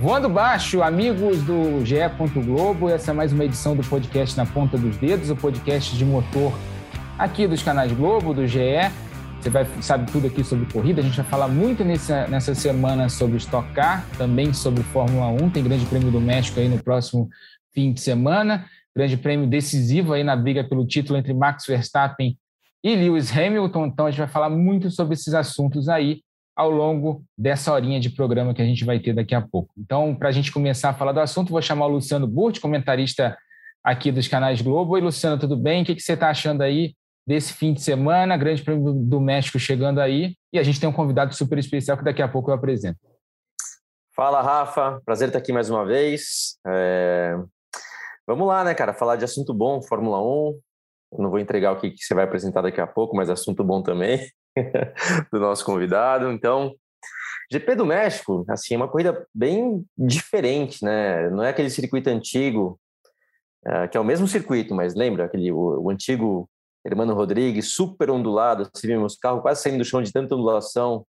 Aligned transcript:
Voando 0.00 0.30
baixo, 0.30 0.82
amigos 0.82 1.42
do 1.42 1.84
GE. 1.84 1.96
Globo, 2.42 2.88
essa 2.88 3.10
é 3.10 3.14
mais 3.14 3.34
uma 3.34 3.44
edição 3.44 3.76
do 3.76 3.86
podcast 3.86 4.34
Na 4.34 4.46
Ponta 4.46 4.78
dos 4.78 4.96
Dedos, 4.96 5.28
o 5.28 5.36
podcast 5.36 5.94
de 5.94 6.06
motor 6.06 6.54
aqui 7.18 7.46
dos 7.46 7.62
canais 7.62 7.92
Globo, 7.92 8.32
do 8.32 8.46
GE. 8.46 8.80
Você 9.38 9.50
vai, 9.50 9.66
sabe 9.82 10.10
tudo 10.10 10.26
aqui 10.26 10.42
sobre 10.42 10.72
corrida. 10.72 11.02
A 11.02 11.04
gente 11.04 11.18
vai 11.18 11.26
falar 11.26 11.48
muito 11.48 11.84
nessa, 11.84 12.26
nessa 12.28 12.54
semana 12.54 13.10
sobre 13.10 13.36
Stock 13.36 13.70
Car, 13.74 14.06
também 14.16 14.54
sobre 14.54 14.82
Fórmula 14.84 15.26
1. 15.26 15.50
Tem 15.50 15.62
Grande 15.62 15.84
Prêmio 15.84 16.10
do 16.10 16.18
México 16.18 16.58
aí 16.58 16.68
no 16.70 16.82
próximo 16.82 17.28
fim 17.74 17.92
de 17.92 18.00
semana. 18.00 18.64
Grande 18.96 19.18
prêmio 19.18 19.46
decisivo 19.46 20.14
aí 20.14 20.24
na 20.24 20.34
briga 20.34 20.64
pelo 20.64 20.86
título 20.86 21.18
entre 21.18 21.34
Max 21.34 21.66
Verstappen 21.66 22.38
e 22.82 22.96
Lewis 22.96 23.30
Hamilton. 23.36 23.84
Então 23.84 24.06
a 24.06 24.10
gente 24.10 24.20
vai 24.20 24.28
falar 24.28 24.48
muito 24.48 24.90
sobre 24.90 25.12
esses 25.12 25.34
assuntos 25.34 25.90
aí 25.90 26.22
ao 26.60 26.70
longo 26.70 27.24
dessa 27.38 27.72
horinha 27.72 27.98
de 27.98 28.10
programa 28.10 28.52
que 28.52 28.60
a 28.60 28.64
gente 28.66 28.84
vai 28.84 28.98
ter 28.98 29.14
daqui 29.14 29.34
a 29.34 29.40
pouco. 29.40 29.72
Então, 29.78 30.14
para 30.14 30.28
a 30.28 30.32
gente 30.32 30.52
começar 30.52 30.90
a 30.90 30.94
falar 30.94 31.12
do 31.12 31.20
assunto, 31.20 31.52
vou 31.52 31.62
chamar 31.62 31.86
o 31.86 31.92
Luciano 31.92 32.26
Burti, 32.26 32.60
comentarista 32.60 33.34
aqui 33.82 34.12
dos 34.12 34.28
canais 34.28 34.60
Globo. 34.60 34.92
Oi, 34.92 35.00
Luciano, 35.00 35.38
tudo 35.38 35.56
bem? 35.56 35.82
O 35.82 35.86
que, 35.86 35.94
que 35.94 36.02
você 36.02 36.12
está 36.12 36.28
achando 36.28 36.60
aí 36.60 36.94
desse 37.26 37.54
fim 37.54 37.72
de 37.72 37.80
semana? 37.80 38.36
Grande 38.36 38.62
Prêmio 38.62 38.92
do 38.92 39.18
México 39.22 39.58
chegando 39.58 40.00
aí. 40.00 40.34
E 40.52 40.58
a 40.58 40.62
gente 40.62 40.78
tem 40.78 40.86
um 40.86 40.92
convidado 40.92 41.34
super 41.34 41.56
especial 41.56 41.96
que 41.96 42.04
daqui 42.04 42.20
a 42.20 42.28
pouco 42.28 42.50
eu 42.50 42.54
apresento. 42.54 42.98
Fala, 44.14 44.42
Rafa. 44.42 45.00
Prazer 45.06 45.28
estar 45.28 45.38
aqui 45.38 45.54
mais 45.54 45.70
uma 45.70 45.86
vez. 45.86 46.58
É... 46.66 47.38
Vamos 48.26 48.46
lá, 48.46 48.64
né, 48.64 48.74
cara? 48.74 48.92
Falar 48.92 49.16
de 49.16 49.24
assunto 49.24 49.54
bom, 49.54 49.80
Fórmula 49.80 50.22
1. 50.22 50.60
Eu 51.12 51.22
não 51.22 51.30
vou 51.30 51.38
entregar 51.38 51.72
o 51.72 51.80
que, 51.80 51.90
que 51.90 52.04
você 52.04 52.12
vai 52.12 52.24
apresentar 52.24 52.60
daqui 52.60 52.82
a 52.82 52.86
pouco, 52.86 53.16
mas 53.16 53.30
assunto 53.30 53.64
bom 53.64 53.82
também. 53.82 54.20
do 55.32 55.40
nosso 55.40 55.64
convidado. 55.64 56.30
Então, 56.30 56.74
GP 57.50 57.74
do 57.74 57.86
México, 57.86 58.44
assim, 58.48 58.74
é 58.74 58.76
uma 58.76 58.88
corrida 58.88 59.26
bem 59.34 59.84
diferente, 59.96 60.84
né? 60.84 61.28
Não 61.30 61.42
é 61.42 61.50
aquele 61.50 61.70
circuito 61.70 62.08
antigo, 62.08 62.78
uh, 63.66 63.88
que 63.88 63.96
é 63.96 64.00
o 64.00 64.04
mesmo 64.04 64.28
circuito, 64.28 64.74
mas 64.74 64.94
lembra 64.94 65.24
aquele 65.24 65.50
o, 65.50 65.82
o 65.82 65.90
antigo 65.90 66.48
Hermano 66.84 67.14
Rodrigues, 67.14 67.74
super 67.74 68.10
ondulado, 68.10 68.70
assim, 68.74 68.86
vimos 68.86 69.16
carro 69.16 69.42
quase 69.42 69.62
saindo 69.62 69.78
do 69.78 69.84
chão 69.84 70.00
de 70.00 70.12
tanta 70.12 70.34
ondulação, 70.34 71.04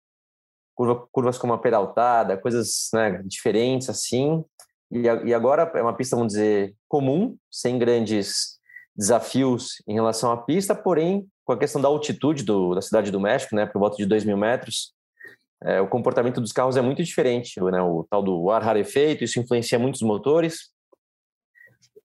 curva, 0.75 1.07
curvas 1.13 1.39
como 1.39 1.53
a 1.53 1.59
peraltada, 1.59 2.37
coisas 2.37 2.89
né, 2.93 3.23
diferentes 3.25 3.89
assim. 3.89 4.45
E, 4.91 5.03
e 5.03 5.35
agora 5.35 5.71
é 5.75 5.83
uma 5.83 5.95
pista, 5.95 6.17
vamos 6.17 6.33
dizer, 6.33 6.75
comum, 6.89 7.37
sem 7.51 7.79
grandes 7.79 8.59
desafios 8.97 9.83
em 9.87 9.95
relação 9.95 10.33
à 10.33 10.37
pista, 10.39 10.75
porém 10.75 11.29
com 11.51 11.55
a 11.55 11.59
questão 11.59 11.83
da 11.83 11.89
altitude 11.89 12.45
do, 12.45 12.77
da 12.77 12.81
cidade 12.81 13.11
do 13.11 13.19
México, 13.19 13.57
né, 13.57 13.67
por 13.67 13.81
volta 13.81 13.97
de 13.97 14.07
2 14.07 14.25
mil 14.25 14.37
metros, 14.37 14.95
é, 15.65 15.81
o 15.81 15.89
comportamento 15.89 16.41
dos 16.41 16.53
carros 16.53 16.77
é 16.77 16.81
muito 16.81 17.03
diferente, 17.03 17.61
né, 17.61 17.83
o 17.83 18.07
tal 18.09 18.23
do 18.23 18.51
ar 18.51 18.63
rarefeito, 18.63 19.25
isso 19.25 19.41
influencia 19.41 19.77
muito 19.77 19.97
os 19.97 20.03
motores. 20.03 20.71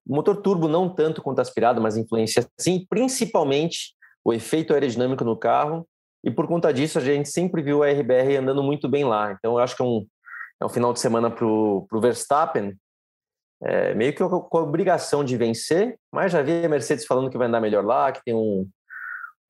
O 0.03 0.15
motor 0.15 0.41
turbo 0.41 0.67
não 0.67 0.89
tanto 0.89 1.21
quanto 1.21 1.41
aspirado, 1.41 1.79
mas 1.79 1.95
influencia 1.95 2.43
sim, 2.59 2.87
principalmente 2.89 3.93
o 4.23 4.33
efeito 4.33 4.73
aerodinâmico 4.73 5.23
no 5.23 5.37
carro, 5.37 5.87
e 6.23 6.31
por 6.31 6.47
conta 6.47 6.73
disso 6.73 6.97
a 6.97 7.01
gente 7.01 7.29
sempre 7.29 7.61
viu 7.61 7.83
a 7.83 7.87
RBR 7.87 8.37
andando 8.37 8.63
muito 8.63 8.89
bem 8.89 9.05
lá. 9.05 9.31
Então 9.31 9.53
eu 9.53 9.59
acho 9.59 9.75
que 9.75 9.83
é 9.83 9.85
um, 9.85 10.07
é 10.59 10.65
um 10.65 10.69
final 10.69 10.91
de 10.91 10.99
semana 10.99 11.29
para 11.29 11.45
o 11.45 11.87
Verstappen, 12.01 12.75
é, 13.61 13.93
meio 13.93 14.11
que 14.11 14.27
com 14.27 14.57
a 14.57 14.63
obrigação 14.63 15.23
de 15.23 15.37
vencer, 15.37 15.99
mas 16.11 16.31
já 16.31 16.41
vi 16.41 16.65
a 16.65 16.69
Mercedes 16.69 17.05
falando 17.05 17.29
que 17.29 17.37
vai 17.37 17.47
andar 17.47 17.61
melhor 17.61 17.85
lá, 17.85 18.11
que 18.11 18.23
tem 18.25 18.33
um, 18.33 18.67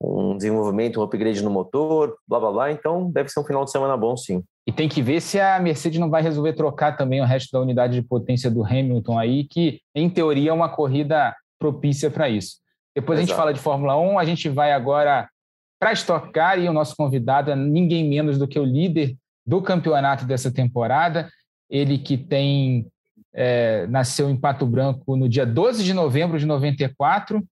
um 0.00 0.36
desenvolvimento, 0.36 1.00
um 1.00 1.02
upgrade 1.02 1.42
no 1.42 1.50
motor, 1.50 2.16
blá 2.28 2.38
blá 2.38 2.52
blá. 2.52 2.72
Então 2.72 3.10
deve 3.10 3.28
ser 3.28 3.40
um 3.40 3.44
final 3.44 3.64
de 3.64 3.70
semana 3.70 3.96
bom, 3.96 4.16
sim. 4.16 4.42
E 4.66 4.72
tem 4.72 4.88
que 4.88 5.00
ver 5.00 5.20
se 5.20 5.38
a 5.38 5.58
Mercedes 5.60 6.00
não 6.00 6.10
vai 6.10 6.22
resolver 6.22 6.52
trocar 6.52 6.96
também 6.96 7.20
o 7.20 7.24
resto 7.24 7.50
da 7.52 7.60
unidade 7.60 7.94
de 7.94 8.06
potência 8.06 8.50
do 8.50 8.64
Hamilton 8.64 9.18
aí, 9.18 9.44
que 9.44 9.80
em 9.94 10.10
teoria 10.10 10.50
é 10.50 10.52
uma 10.52 10.68
corrida 10.68 11.34
propícia 11.58 12.10
para 12.10 12.28
isso. 12.28 12.56
Depois 12.94 13.18
Exato. 13.18 13.24
a 13.24 13.26
gente 13.26 13.36
fala 13.36 13.54
de 13.54 13.60
Fórmula 13.60 13.96
1, 13.96 14.18
a 14.18 14.24
gente 14.24 14.48
vai 14.48 14.72
agora 14.72 15.28
para 15.78 15.92
Stock 15.92 16.32
Car 16.32 16.58
e 16.58 16.68
o 16.68 16.72
nosso 16.72 16.96
convidado 16.96 17.50
é 17.50 17.56
ninguém 17.56 18.08
menos 18.08 18.38
do 18.38 18.48
que 18.48 18.58
o 18.58 18.64
líder 18.64 19.14
do 19.46 19.62
campeonato 19.62 20.24
dessa 20.24 20.50
temporada. 20.50 21.30
Ele 21.70 21.98
que 21.98 22.16
tem 22.16 22.86
é, 23.34 23.86
nasceu 23.88 24.30
em 24.30 24.36
Pato 24.36 24.66
Branco 24.66 25.14
no 25.14 25.28
dia 25.28 25.44
12 25.44 25.84
de 25.84 25.92
novembro 25.92 26.38
de 26.38 26.46
94, 26.46 27.44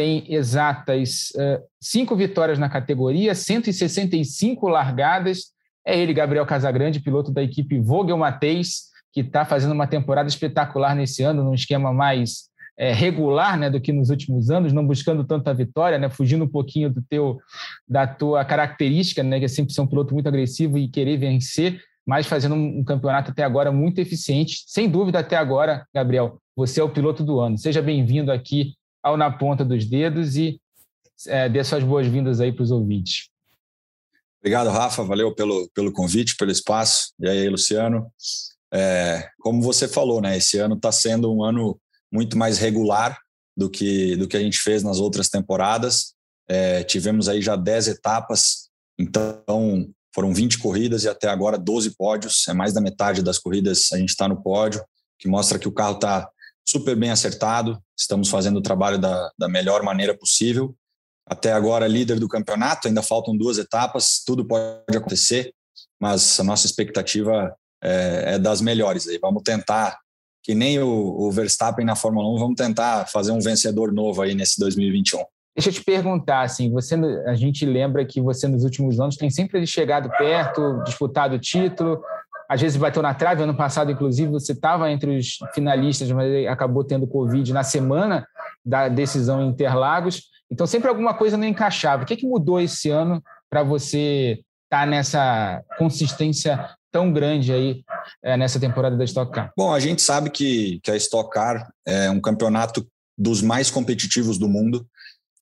tem 0.00 0.24
exatas 0.32 1.30
cinco 1.78 2.16
vitórias 2.16 2.58
na 2.58 2.70
categoria, 2.70 3.34
165 3.34 4.66
largadas. 4.66 5.48
É 5.86 5.98
ele, 5.98 6.14
Gabriel 6.14 6.46
Casagrande, 6.46 7.00
piloto 7.00 7.30
da 7.30 7.42
equipe 7.42 7.78
Vogel 7.78 8.16
Mateis, 8.16 8.84
que 9.12 9.20
está 9.20 9.44
fazendo 9.44 9.72
uma 9.72 9.86
temporada 9.86 10.26
espetacular 10.26 10.96
nesse 10.96 11.22
ano, 11.22 11.44
num 11.44 11.52
esquema 11.52 11.92
mais 11.92 12.48
é, 12.78 12.94
regular 12.94 13.58
né, 13.58 13.68
do 13.68 13.78
que 13.78 13.92
nos 13.92 14.08
últimos 14.08 14.50
anos, 14.50 14.72
não 14.72 14.86
buscando 14.86 15.22
tanta 15.22 15.52
vitória, 15.52 15.98
né, 15.98 16.08
fugindo 16.08 16.46
um 16.46 16.48
pouquinho 16.48 16.88
do 16.88 17.02
teu, 17.02 17.38
da 17.86 18.06
tua 18.06 18.42
característica, 18.42 19.22
né, 19.22 19.38
que 19.38 19.44
é 19.44 19.48
sempre 19.48 19.74
ser 19.74 19.82
um 19.82 19.86
piloto 19.86 20.14
muito 20.14 20.28
agressivo 20.28 20.78
e 20.78 20.88
querer 20.88 21.18
vencer, 21.18 21.78
mas 22.06 22.26
fazendo 22.26 22.54
um 22.54 22.82
campeonato 22.82 23.32
até 23.32 23.44
agora 23.44 23.70
muito 23.70 24.00
eficiente. 24.00 24.64
Sem 24.66 24.88
dúvida, 24.88 25.18
até 25.18 25.36
agora, 25.36 25.86
Gabriel, 25.94 26.40
você 26.56 26.80
é 26.80 26.82
o 26.82 26.88
piloto 26.88 27.22
do 27.22 27.38
ano. 27.38 27.58
Seja 27.58 27.82
bem-vindo 27.82 28.32
aqui 28.32 28.79
ao 29.02 29.16
Na 29.16 29.30
Ponta 29.30 29.64
dos 29.64 29.84
Dedos 29.84 30.36
e 30.36 30.60
é, 31.26 31.48
dê 31.48 31.62
suas 31.62 31.84
boas-vindas 31.84 32.40
aí 32.40 32.52
para 32.52 32.62
os 32.62 32.70
ouvintes. 32.70 33.28
Obrigado, 34.40 34.70
Rafa. 34.70 35.04
Valeu 35.04 35.34
pelo, 35.34 35.68
pelo 35.74 35.92
convite, 35.92 36.36
pelo 36.36 36.50
espaço. 36.50 37.12
E 37.18 37.28
aí, 37.28 37.48
Luciano? 37.48 38.10
É, 38.72 39.28
como 39.40 39.60
você 39.60 39.86
falou, 39.86 40.20
né? 40.20 40.36
Esse 40.36 40.58
ano 40.58 40.76
está 40.76 40.90
sendo 40.90 41.32
um 41.32 41.44
ano 41.44 41.78
muito 42.10 42.38
mais 42.38 42.58
regular 42.58 43.18
do 43.56 43.68
que, 43.68 44.16
do 44.16 44.26
que 44.26 44.36
a 44.36 44.40
gente 44.40 44.58
fez 44.58 44.82
nas 44.82 44.98
outras 44.98 45.28
temporadas. 45.28 46.14
É, 46.48 46.82
tivemos 46.82 47.28
aí 47.28 47.42
já 47.42 47.54
10 47.54 47.88
etapas, 47.88 48.70
então 48.98 49.44
foram 50.14 50.32
20 50.32 50.58
corridas 50.58 51.04
e 51.04 51.08
até 51.08 51.28
agora 51.28 51.58
12 51.58 51.94
pódios. 51.96 52.48
É 52.48 52.54
mais 52.54 52.72
da 52.72 52.80
metade 52.80 53.22
das 53.22 53.38
corridas 53.38 53.92
a 53.92 53.98
gente 53.98 54.08
está 54.08 54.26
no 54.26 54.42
pódio, 54.42 54.82
que 55.18 55.28
mostra 55.28 55.58
que 55.58 55.68
o 55.68 55.72
carro 55.72 55.96
está 55.96 56.28
super 56.70 56.94
bem 56.94 57.10
acertado, 57.10 57.82
estamos 57.98 58.28
fazendo 58.28 58.58
o 58.58 58.62
trabalho 58.62 58.98
da, 58.98 59.30
da 59.36 59.48
melhor 59.48 59.82
maneira 59.82 60.16
possível. 60.16 60.74
Até 61.26 61.52
agora, 61.52 61.86
líder 61.86 62.20
do 62.20 62.28
campeonato, 62.28 62.86
ainda 62.86 63.02
faltam 63.02 63.36
duas 63.36 63.58
etapas, 63.58 64.22
tudo 64.24 64.46
pode 64.46 64.96
acontecer, 64.96 65.52
mas 66.00 66.38
a 66.38 66.44
nossa 66.44 66.66
expectativa 66.66 67.54
é, 67.82 68.34
é 68.34 68.38
das 68.38 68.60
melhores. 68.60 69.08
Aí. 69.08 69.18
Vamos 69.20 69.42
tentar, 69.42 69.98
que 70.42 70.54
nem 70.54 70.78
o, 70.78 70.88
o 70.88 71.30
Verstappen 71.32 71.84
na 71.84 71.96
Fórmula 71.96 72.28
1, 72.36 72.38
vamos 72.38 72.56
tentar 72.56 73.06
fazer 73.06 73.32
um 73.32 73.40
vencedor 73.40 73.92
novo 73.92 74.22
aí 74.22 74.34
nesse 74.34 74.58
2021. 74.60 75.24
Deixa 75.56 75.70
eu 75.70 75.74
te 75.74 75.84
perguntar, 75.84 76.42
assim, 76.42 76.70
você, 76.70 76.94
a 77.26 77.34
gente 77.34 77.66
lembra 77.66 78.04
que 78.06 78.20
você 78.20 78.46
nos 78.46 78.62
últimos 78.62 79.00
anos 79.00 79.16
tem 79.16 79.28
sempre 79.28 79.66
chegado 79.66 80.08
perto, 80.16 80.82
disputado 80.84 81.34
o 81.34 81.38
título, 81.38 82.00
às 82.50 82.60
vezes 82.60 82.76
bateu 82.76 83.00
na 83.00 83.14
trave. 83.14 83.44
Ano 83.44 83.56
passado, 83.56 83.92
inclusive, 83.92 84.28
você 84.28 84.50
estava 84.50 84.90
entre 84.90 85.16
os 85.16 85.38
finalistas, 85.54 86.10
mas 86.10 86.48
acabou 86.48 86.82
tendo 86.82 87.06
Covid 87.06 87.52
na 87.52 87.62
semana 87.62 88.26
da 88.66 88.88
decisão 88.88 89.40
em 89.40 89.46
Interlagos. 89.46 90.24
Então, 90.50 90.66
sempre 90.66 90.88
alguma 90.88 91.14
coisa 91.14 91.36
não 91.36 91.46
encaixava. 91.46 92.02
O 92.02 92.06
que, 92.06 92.14
é 92.14 92.16
que 92.16 92.26
mudou 92.26 92.60
esse 92.60 92.90
ano 92.90 93.22
para 93.48 93.62
você 93.62 94.40
estar 94.64 94.80
tá 94.80 94.86
nessa 94.86 95.62
consistência 95.78 96.68
tão 96.90 97.12
grande 97.12 97.52
aí 97.52 97.84
é, 98.20 98.36
nessa 98.36 98.58
temporada 98.58 98.96
da 98.96 99.04
Stock 99.04 99.30
Car? 99.30 99.52
Bom, 99.56 99.72
a 99.72 99.78
gente 99.78 100.02
sabe 100.02 100.28
que, 100.28 100.80
que 100.82 100.90
a 100.90 100.96
Stock 100.96 101.30
Car 101.30 101.70
é 101.86 102.10
um 102.10 102.20
campeonato 102.20 102.84
dos 103.16 103.42
mais 103.42 103.70
competitivos 103.70 104.38
do 104.38 104.48
mundo. 104.48 104.84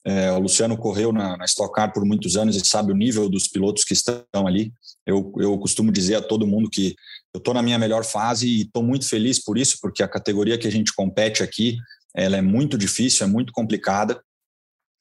É, 0.08 0.32
o 0.32 0.38
Luciano 0.38 0.74
correu 0.74 1.12
na, 1.12 1.36
na 1.36 1.44
Stock 1.44 1.70
Car 1.74 1.92
por 1.92 2.02
muitos 2.02 2.34
anos 2.34 2.56
e 2.56 2.66
sabe 2.66 2.90
o 2.90 2.96
nível 2.96 3.28
dos 3.28 3.46
pilotos 3.46 3.84
que 3.84 3.92
estão 3.92 4.46
ali. 4.46 4.72
Eu, 5.04 5.30
eu 5.36 5.58
costumo 5.58 5.92
dizer 5.92 6.14
a 6.14 6.22
todo 6.22 6.46
mundo 6.46 6.70
que 6.70 6.96
eu 7.34 7.38
estou 7.38 7.52
na 7.52 7.62
minha 7.62 7.78
melhor 7.78 8.02
fase 8.06 8.48
e 8.48 8.62
estou 8.62 8.82
muito 8.82 9.06
feliz 9.06 9.38
por 9.38 9.58
isso, 9.58 9.76
porque 9.82 10.02
a 10.02 10.08
categoria 10.08 10.56
que 10.56 10.66
a 10.66 10.72
gente 10.72 10.94
compete 10.94 11.42
aqui 11.42 11.76
ela 12.14 12.38
é 12.38 12.40
muito 12.40 12.78
difícil, 12.78 13.26
é 13.26 13.28
muito 13.28 13.52
complicada. 13.52 14.22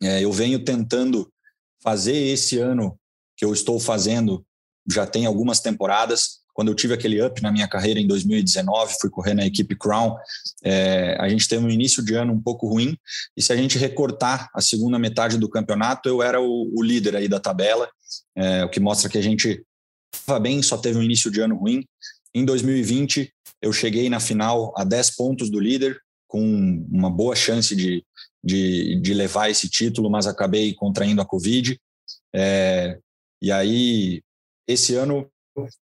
É, 0.04 0.22
eu 0.22 0.32
venho 0.32 0.64
tentando 0.64 1.32
fazer 1.82 2.14
esse 2.14 2.60
ano 2.60 3.00
que 3.38 3.46
eu 3.46 3.54
estou 3.54 3.80
fazendo, 3.80 4.46
já 4.86 5.08
tem 5.08 5.26
algumas 5.26 5.62
temporadas, 5.62 6.42
quando 6.58 6.70
eu 6.70 6.76
tive 6.76 6.96
aquele 6.96 7.22
up 7.24 7.40
na 7.40 7.52
minha 7.52 7.68
carreira 7.68 8.00
em 8.00 8.08
2019, 8.08 8.96
fui 9.00 9.12
correr 9.12 9.36
na 9.36 9.46
equipe 9.46 9.76
Crown, 9.76 10.18
é, 10.64 11.16
a 11.20 11.30
gente 11.30 11.48
teve 11.48 11.64
um 11.64 11.70
início 11.70 12.04
de 12.04 12.16
ano 12.16 12.34
um 12.34 12.42
pouco 12.42 12.68
ruim, 12.68 12.98
e 13.38 13.44
se 13.44 13.54
a 13.54 13.56
gente 13.56 13.78
recortar 13.78 14.50
a 14.56 14.60
segunda 14.60 14.98
metade 14.98 15.38
do 15.38 15.48
campeonato, 15.48 16.10
eu 16.10 16.24
era 16.24 16.42
o, 16.42 16.74
o 16.76 16.82
líder 16.82 17.16
aí 17.16 17.28
da 17.28 17.40
tabela, 17.40 17.88
é, 18.36 18.66
o 18.66 18.70
que 18.72 18.80
mostra 18.80 19.08
que 19.08 19.20
a 19.20 19.22
gente 19.22 19.64
estava 20.12 20.40
bem, 20.40 20.64
só 20.64 20.80
teve 20.80 20.98
um 20.98 21.04
início 21.04 21.30
de 21.30 21.42
ano 21.42 21.56
ruim. 21.56 21.86
Em 22.34 22.44
2020, 22.44 23.32
eu 23.62 23.72
cheguei 23.72 24.10
na 24.10 24.20
final 24.20 24.74
a 24.76 24.84
10 24.84 25.12
pontos 25.12 25.52
do 25.52 25.60
líder, 25.60 26.02
com 26.28 26.42
uma 26.92 27.12
boa 27.12 27.36
chance 27.36 27.76
de, 27.76 28.04
de, 28.44 29.00
de 29.00 29.14
levar 29.14 29.52
esse 29.52 29.70
título, 29.70 30.10
mas 30.10 30.26
acabei 30.26 30.74
contraindo 30.74 31.22
a 31.22 31.26
Covid. 31.26 31.80
É, 32.36 32.98
e 33.40 33.52
aí, 33.52 34.24
esse 34.68 34.96
ano, 34.96 35.30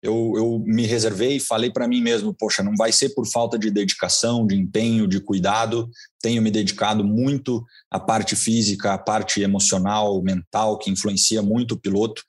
eu, 0.03 0.33
eu 0.37 0.63
me 0.65 0.87
reservei 0.87 1.37
e 1.37 1.41
falei 1.41 1.71
para 1.71 1.87
mim 1.87 2.01
mesmo: 2.01 2.35
poxa, 2.35 2.63
não 2.63 2.75
vai 2.77 2.93
ser 2.93 3.11
por 3.11 3.27
falta 3.27 3.59
de 3.59 3.71
dedicação, 3.71 4.47
de 4.47 4.55
empenho, 4.55 5.07
de 5.07 5.21
cuidado. 5.21 5.91
Tenho 6.21 6.41
me 6.41 6.51
dedicado 6.51 7.05
muito 7.05 7.65
à 7.91 8.01
parte 8.01 8.35
física, 8.35 8.95
à 8.95 8.99
parte 8.99 9.43
emocional, 9.43 10.23
mental, 10.23 10.79
que 10.79 10.91
influencia 10.91 11.43
muito 11.43 11.73
o 11.73 11.79
piloto. 11.79 12.23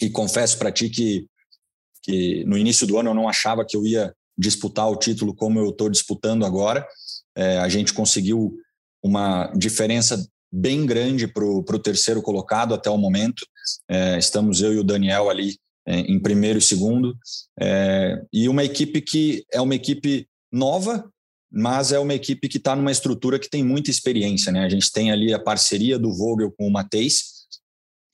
E 0.00 0.08
confesso 0.10 0.58
para 0.58 0.72
ti 0.72 0.88
que, 0.88 1.26
que 2.02 2.44
no 2.44 2.56
início 2.56 2.86
do 2.86 2.98
ano 2.98 3.10
eu 3.10 3.14
não 3.14 3.28
achava 3.28 3.64
que 3.64 3.76
eu 3.76 3.86
ia 3.86 4.14
disputar 4.38 4.88
o 4.90 4.96
título 4.96 5.34
como 5.34 5.58
eu 5.58 5.70
estou 5.70 5.88
disputando 5.88 6.44
agora. 6.44 6.86
É, 7.36 7.58
a 7.58 7.68
gente 7.68 7.92
conseguiu 7.92 8.56
uma 9.02 9.52
diferença 9.56 10.26
bem 10.50 10.86
grande 10.86 11.26
para 11.26 11.44
o 11.44 11.78
terceiro 11.78 12.22
colocado 12.22 12.74
até 12.74 12.88
o 12.88 12.96
momento. 12.96 13.46
É, 13.88 14.18
estamos 14.18 14.60
eu 14.60 14.72
e 14.72 14.78
o 14.78 14.84
Daniel 14.84 15.28
ali 15.28 15.56
em 15.86 16.18
primeiro 16.18 16.58
e 16.58 16.62
segundo. 16.62 17.16
É, 17.60 18.22
e 18.32 18.48
uma 18.48 18.64
equipe 18.64 19.00
que 19.00 19.44
é 19.52 19.60
uma 19.60 19.74
equipe 19.74 20.28
nova, 20.52 21.08
mas 21.50 21.92
é 21.92 21.98
uma 21.98 22.14
equipe 22.14 22.48
que 22.48 22.58
está 22.58 22.74
numa 22.74 22.90
estrutura 22.90 23.38
que 23.38 23.48
tem 23.48 23.64
muita 23.64 23.90
experiência. 23.90 24.50
Né? 24.52 24.64
A 24.64 24.68
gente 24.68 24.90
tem 24.90 25.10
ali 25.10 25.32
a 25.32 25.38
parceria 25.38 25.98
do 25.98 26.12
Vogel 26.12 26.52
com 26.56 26.66
o 26.66 26.72
Mateis, 26.72 27.36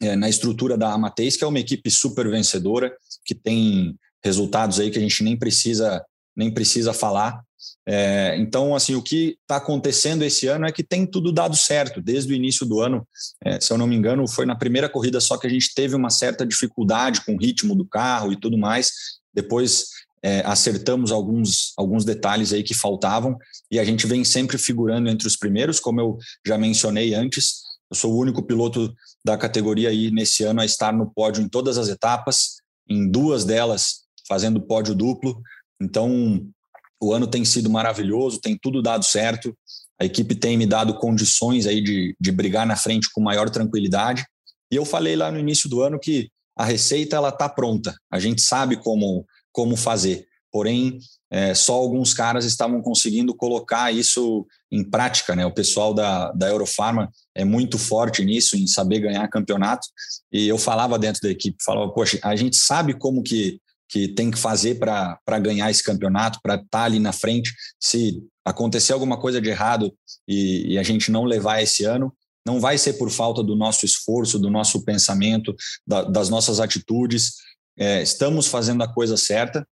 é, 0.00 0.16
na 0.16 0.28
estrutura 0.28 0.76
da 0.76 0.92
Amateis, 0.92 1.36
que 1.36 1.44
é 1.44 1.46
uma 1.46 1.60
equipe 1.60 1.90
super 1.90 2.28
vencedora, 2.28 2.92
que 3.24 3.34
tem 3.34 3.96
resultados 4.24 4.78
aí 4.78 4.90
que 4.90 4.98
a 4.98 5.02
gente 5.02 5.22
nem 5.22 5.36
precisa 5.36 6.04
nem 6.36 6.50
precisa 6.50 6.92
falar. 6.92 7.42
É, 7.87 8.37
então, 8.38 8.75
assim, 8.75 8.94
o 8.94 9.03
que 9.03 9.37
está 9.43 9.56
acontecendo 9.56 10.23
esse 10.23 10.47
ano 10.47 10.67
é 10.67 10.73
que 10.73 10.85
tem 10.85 11.05
tudo 11.06 11.32
dado 11.32 11.56
certo 11.56 12.00
desde 12.00 12.32
o 12.32 12.37
início 12.37 12.64
do 12.64 12.81
ano. 12.81 13.06
É, 13.44 13.61
se 13.61 13.73
eu 13.73 13.79
não 13.79 13.87
me 13.87 13.97
engano, 13.97 14.29
foi 14.29 14.47
na 14.47 14.56
primeira 14.56 14.88
corrida 14.88 15.20
só 15.20 15.37
que 15.37 15.47
a 15.47 15.50
gente 15.50 15.75
teve 15.75 15.94
uma 15.94 16.11
certa 16.11 16.47
dificuldade 16.47 17.25
com 17.25 17.35
o 17.35 17.38
ritmo 17.38 17.75
do 17.75 17.85
carro 17.85 18.32
e 18.32 18.41
tudo 18.41 18.56
mais. 18.56 18.91
Depois 19.35 19.87
é, 20.23 20.41
acertamos 20.47 21.11
alguns, 21.11 21.73
alguns 21.76 22.05
detalhes 22.05 22.53
aí 22.53 22.62
que 22.62 22.75
faltavam 22.75 23.37
e 23.70 23.79
a 23.79 23.85
gente 23.85 24.06
vem 24.06 24.25
sempre 24.25 24.56
figurando 24.58 25.08
entre 25.08 25.26
os 25.26 25.37
primeiros, 25.37 25.81
como 25.81 26.00
eu 26.00 26.19
já 26.47 26.56
mencionei 26.56 27.15
antes. 27.15 27.62
Eu 27.91 27.97
sou 27.97 28.12
o 28.12 28.19
único 28.19 28.43
piloto 28.43 28.94
da 29.25 29.37
categoria 29.37 29.88
aí 29.88 30.11
nesse 30.11 30.44
ano 30.44 30.61
a 30.61 30.65
estar 30.65 30.93
no 30.93 31.11
pódio 31.12 31.43
em 31.43 31.49
todas 31.49 31.76
as 31.76 31.88
etapas, 31.88 32.56
em 32.88 33.11
duas 33.11 33.44
delas 33.44 34.03
fazendo 34.26 34.61
pódio 34.61 34.94
duplo. 34.94 35.43
Então, 35.81 36.47
o 37.02 37.12
ano 37.12 37.26
tem 37.26 37.44
sido 37.44 37.69
maravilhoso, 37.69 38.40
tem 38.40 38.56
tudo 38.56 38.81
dado 38.81 39.04
certo. 39.04 39.56
A 40.00 40.04
equipe 40.04 40.34
tem 40.34 40.56
me 40.56 40.66
dado 40.66 40.94
condições 40.94 41.66
aí 41.66 41.81
de, 41.81 42.14
de 42.19 42.31
brigar 42.31 42.66
na 42.66 42.76
frente 42.76 43.08
com 43.12 43.20
maior 43.20 43.50
tranquilidade. 43.50 44.25
E 44.70 44.76
eu 44.76 44.84
falei 44.84 45.16
lá 45.16 45.31
no 45.31 45.38
início 45.38 45.69
do 45.69 45.82
ano 45.82 45.99
que 45.99 46.31
a 46.56 46.64
receita 46.64 47.16
ela 47.16 47.31
está 47.31 47.49
pronta. 47.49 47.94
A 48.10 48.19
gente 48.19 48.40
sabe 48.40 48.76
como, 48.76 49.26
como 49.50 49.76
fazer. 49.76 50.26
Porém, 50.50 50.99
é, 51.31 51.54
só 51.54 51.72
alguns 51.72 52.14
caras 52.14 52.44
estavam 52.44 52.81
conseguindo 52.82 53.34
colocar 53.34 53.90
isso 53.90 54.46
em 54.70 54.84
prática. 54.84 55.34
Né? 55.34 55.44
O 55.44 55.52
pessoal 55.52 55.93
da, 55.93 56.31
da 56.32 56.48
Eurofarma 56.48 57.10
é 57.34 57.44
muito 57.44 57.78
forte 57.78 58.25
nisso, 58.25 58.56
em 58.56 58.66
saber 58.66 59.00
ganhar 59.00 59.26
campeonato. 59.28 59.88
E 60.31 60.46
eu 60.46 60.58
falava 60.58 60.98
dentro 60.98 61.22
da 61.22 61.31
equipe, 61.31 61.56
falava, 61.64 61.90
poxa, 61.93 62.19
a 62.22 62.37
gente 62.37 62.56
sabe 62.56 62.94
como 62.94 63.22
que 63.22 63.60
que 63.93 64.09
tem 64.09 64.31
que 64.31 64.39
fazer 64.39 64.77
para 64.77 65.39
ganhar 65.39 65.71
esse 65.71 65.85
campeonato, 65.85 66.41
para 66.43 66.55
estar 66.55 66.67
tá 66.71 66.85
ali 66.85 66.99
na 66.99 67.12
frente. 67.12 67.53
Se 67.79 68.23
acontecer 68.43 68.94
alguma 68.94 69.21
coisa 69.21 69.39
de 69.39 69.50
errado 69.50 69.94
e, 70.27 70.73
e, 70.73 70.79
a 70.79 70.83
gente 70.83 71.12
não 71.12 71.25
levar 71.25 71.61
esse 71.61 71.85
ano, 71.85 72.11
não 72.47 72.59
vai 72.59 72.79
ser 72.79 72.94
por 72.94 73.11
falta 73.11 73.43
do 73.43 73.55
nosso 73.55 73.85
esforço, 73.85 74.39
do 74.39 74.50
nosso 74.50 74.83
pensamento, 74.83 75.55
da, 75.87 76.05
das 76.05 76.31
nossas 76.31 76.59
atitudes. 76.59 77.35
É, 77.79 78.03
estamos 78.03 78.47
fazendo 78.47 78.83
a 78.83 78.93
coisa 78.93 79.19
certa 79.19 79.67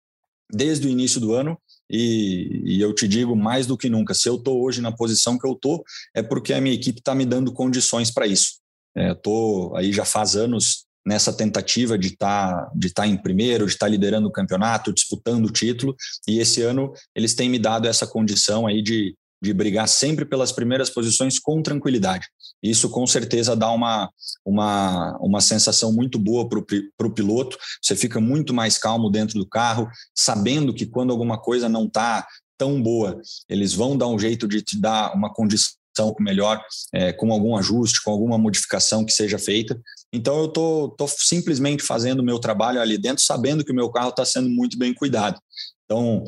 desde 0.52 0.88
o 0.88 0.90
início 0.90 1.22
do 1.22 1.34
ano 1.34 1.56
e, 1.88 2.64
e, 2.66 2.82
eu 2.82 2.96
te 2.96 3.08
digo 3.08 3.36
mais 3.36 3.68
do 3.68 3.78
que 3.78 3.88
nunca, 3.88 4.16
se 4.16 4.28
eu 4.28 4.36
estou 4.36 4.64
hoje 4.64 4.82
na 4.82 4.92
posição 4.92 5.38
que 5.38 5.48
eu 5.48 5.54
estou, 5.54 5.84
é 6.16 6.24
porque 6.24 6.54
a 6.54 6.60
minha 6.60 6.74
equipe 6.74 7.00
está 7.00 7.14
me 7.14 7.26
dando 7.26 7.54
condições 7.54 8.10
para 8.10 8.26
isso. 8.26 8.60
É, 8.96 9.12
estou 9.12 9.76
aí 9.76 9.94
já 9.94 10.04
faz 10.04 10.36
anos 10.36 10.87
nessa 11.08 11.32
tentativa 11.32 11.98
de 11.98 12.10
estar 12.10 12.66
tá, 12.66 12.72
de 12.76 12.90
tá 12.90 13.08
em 13.08 13.16
primeiro, 13.16 13.66
de 13.66 13.72
estar 13.72 13.86
tá 13.86 13.90
liderando 13.90 14.28
o 14.28 14.32
campeonato, 14.32 14.92
disputando 14.92 15.46
o 15.46 15.52
título. 15.52 15.96
E 16.28 16.40
esse 16.40 16.62
ano 16.62 16.92
eles 17.16 17.34
têm 17.34 17.50
me 17.50 17.58
dado 17.58 17.88
essa 17.88 18.06
condição 18.06 18.68
aí 18.68 18.82
de, 18.82 19.16
de 19.42 19.54
brigar 19.54 19.88
sempre 19.88 20.26
pelas 20.26 20.52
primeiras 20.52 20.90
posições 20.90 21.40
com 21.40 21.64
tranquilidade. 21.64 22.28
Isso 22.62 22.90
com 22.90 23.08
certeza 23.08 23.56
dá 23.56 23.72
uma, 23.72 24.10
uma, 24.46 25.18
uma 25.22 25.40
sensação 25.40 25.94
muito 25.94 26.20
boa 26.20 26.50
para 26.50 27.08
o 27.08 27.14
piloto. 27.14 27.58
Você 27.82 27.96
fica 27.96 28.20
muito 28.20 28.54
mais 28.54 28.78
calmo 28.78 29.10
dentro 29.10 29.40
do 29.40 29.48
carro, 29.48 29.88
sabendo 30.14 30.74
que 30.74 30.86
quando 30.86 31.12
alguma 31.12 31.40
coisa 31.40 31.70
não 31.70 31.86
está 31.86 32.28
tão 32.58 32.82
boa, 32.82 33.22
eles 33.48 33.74
vão 33.74 33.98
dar 33.98 34.08
um 34.08 34.20
jeito 34.20 34.46
de 34.46 34.62
te 34.62 34.78
dar 34.78 35.16
uma 35.16 35.32
condição 35.32 35.72
melhor, 36.20 36.62
é, 36.94 37.12
com 37.14 37.32
algum 37.32 37.56
ajuste, 37.56 38.04
com 38.04 38.12
alguma 38.12 38.38
modificação 38.38 39.06
que 39.06 39.12
seja 39.12 39.38
feita. 39.38 39.80
Então 40.14 40.40
eu 40.40 40.48
tô, 40.48 40.90
tô 40.98 41.08
simplesmente 41.08 41.84
fazendo 41.84 42.20
o 42.20 42.24
meu 42.24 42.40
trabalho 42.40 42.82
ali 42.82 42.98
dentro, 42.98 43.24
sabendo 43.24 43.64
que 43.64 43.72
o 43.72 43.76
meu 43.76 43.90
carro 43.90 44.10
está 44.10 44.26
sendo 44.26 44.50
muito 44.50 44.78
bem 44.78 44.94
cuidado. 44.94 45.40
Então, 45.86 46.24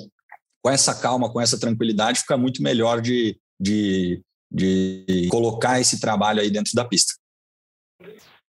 com 0.61 0.69
essa 0.69 0.93
calma, 0.93 1.31
com 1.31 1.39
essa 1.39 1.59
tranquilidade, 1.59 2.19
fica 2.19 2.37
muito 2.37 2.61
melhor 2.61 3.01
de, 3.01 3.37
de, 3.59 4.21
de 4.51 5.27
colocar 5.29 5.79
esse 5.79 5.99
trabalho 5.99 6.41
aí 6.41 6.49
dentro 6.49 6.73
da 6.73 6.85
pista. 6.85 7.13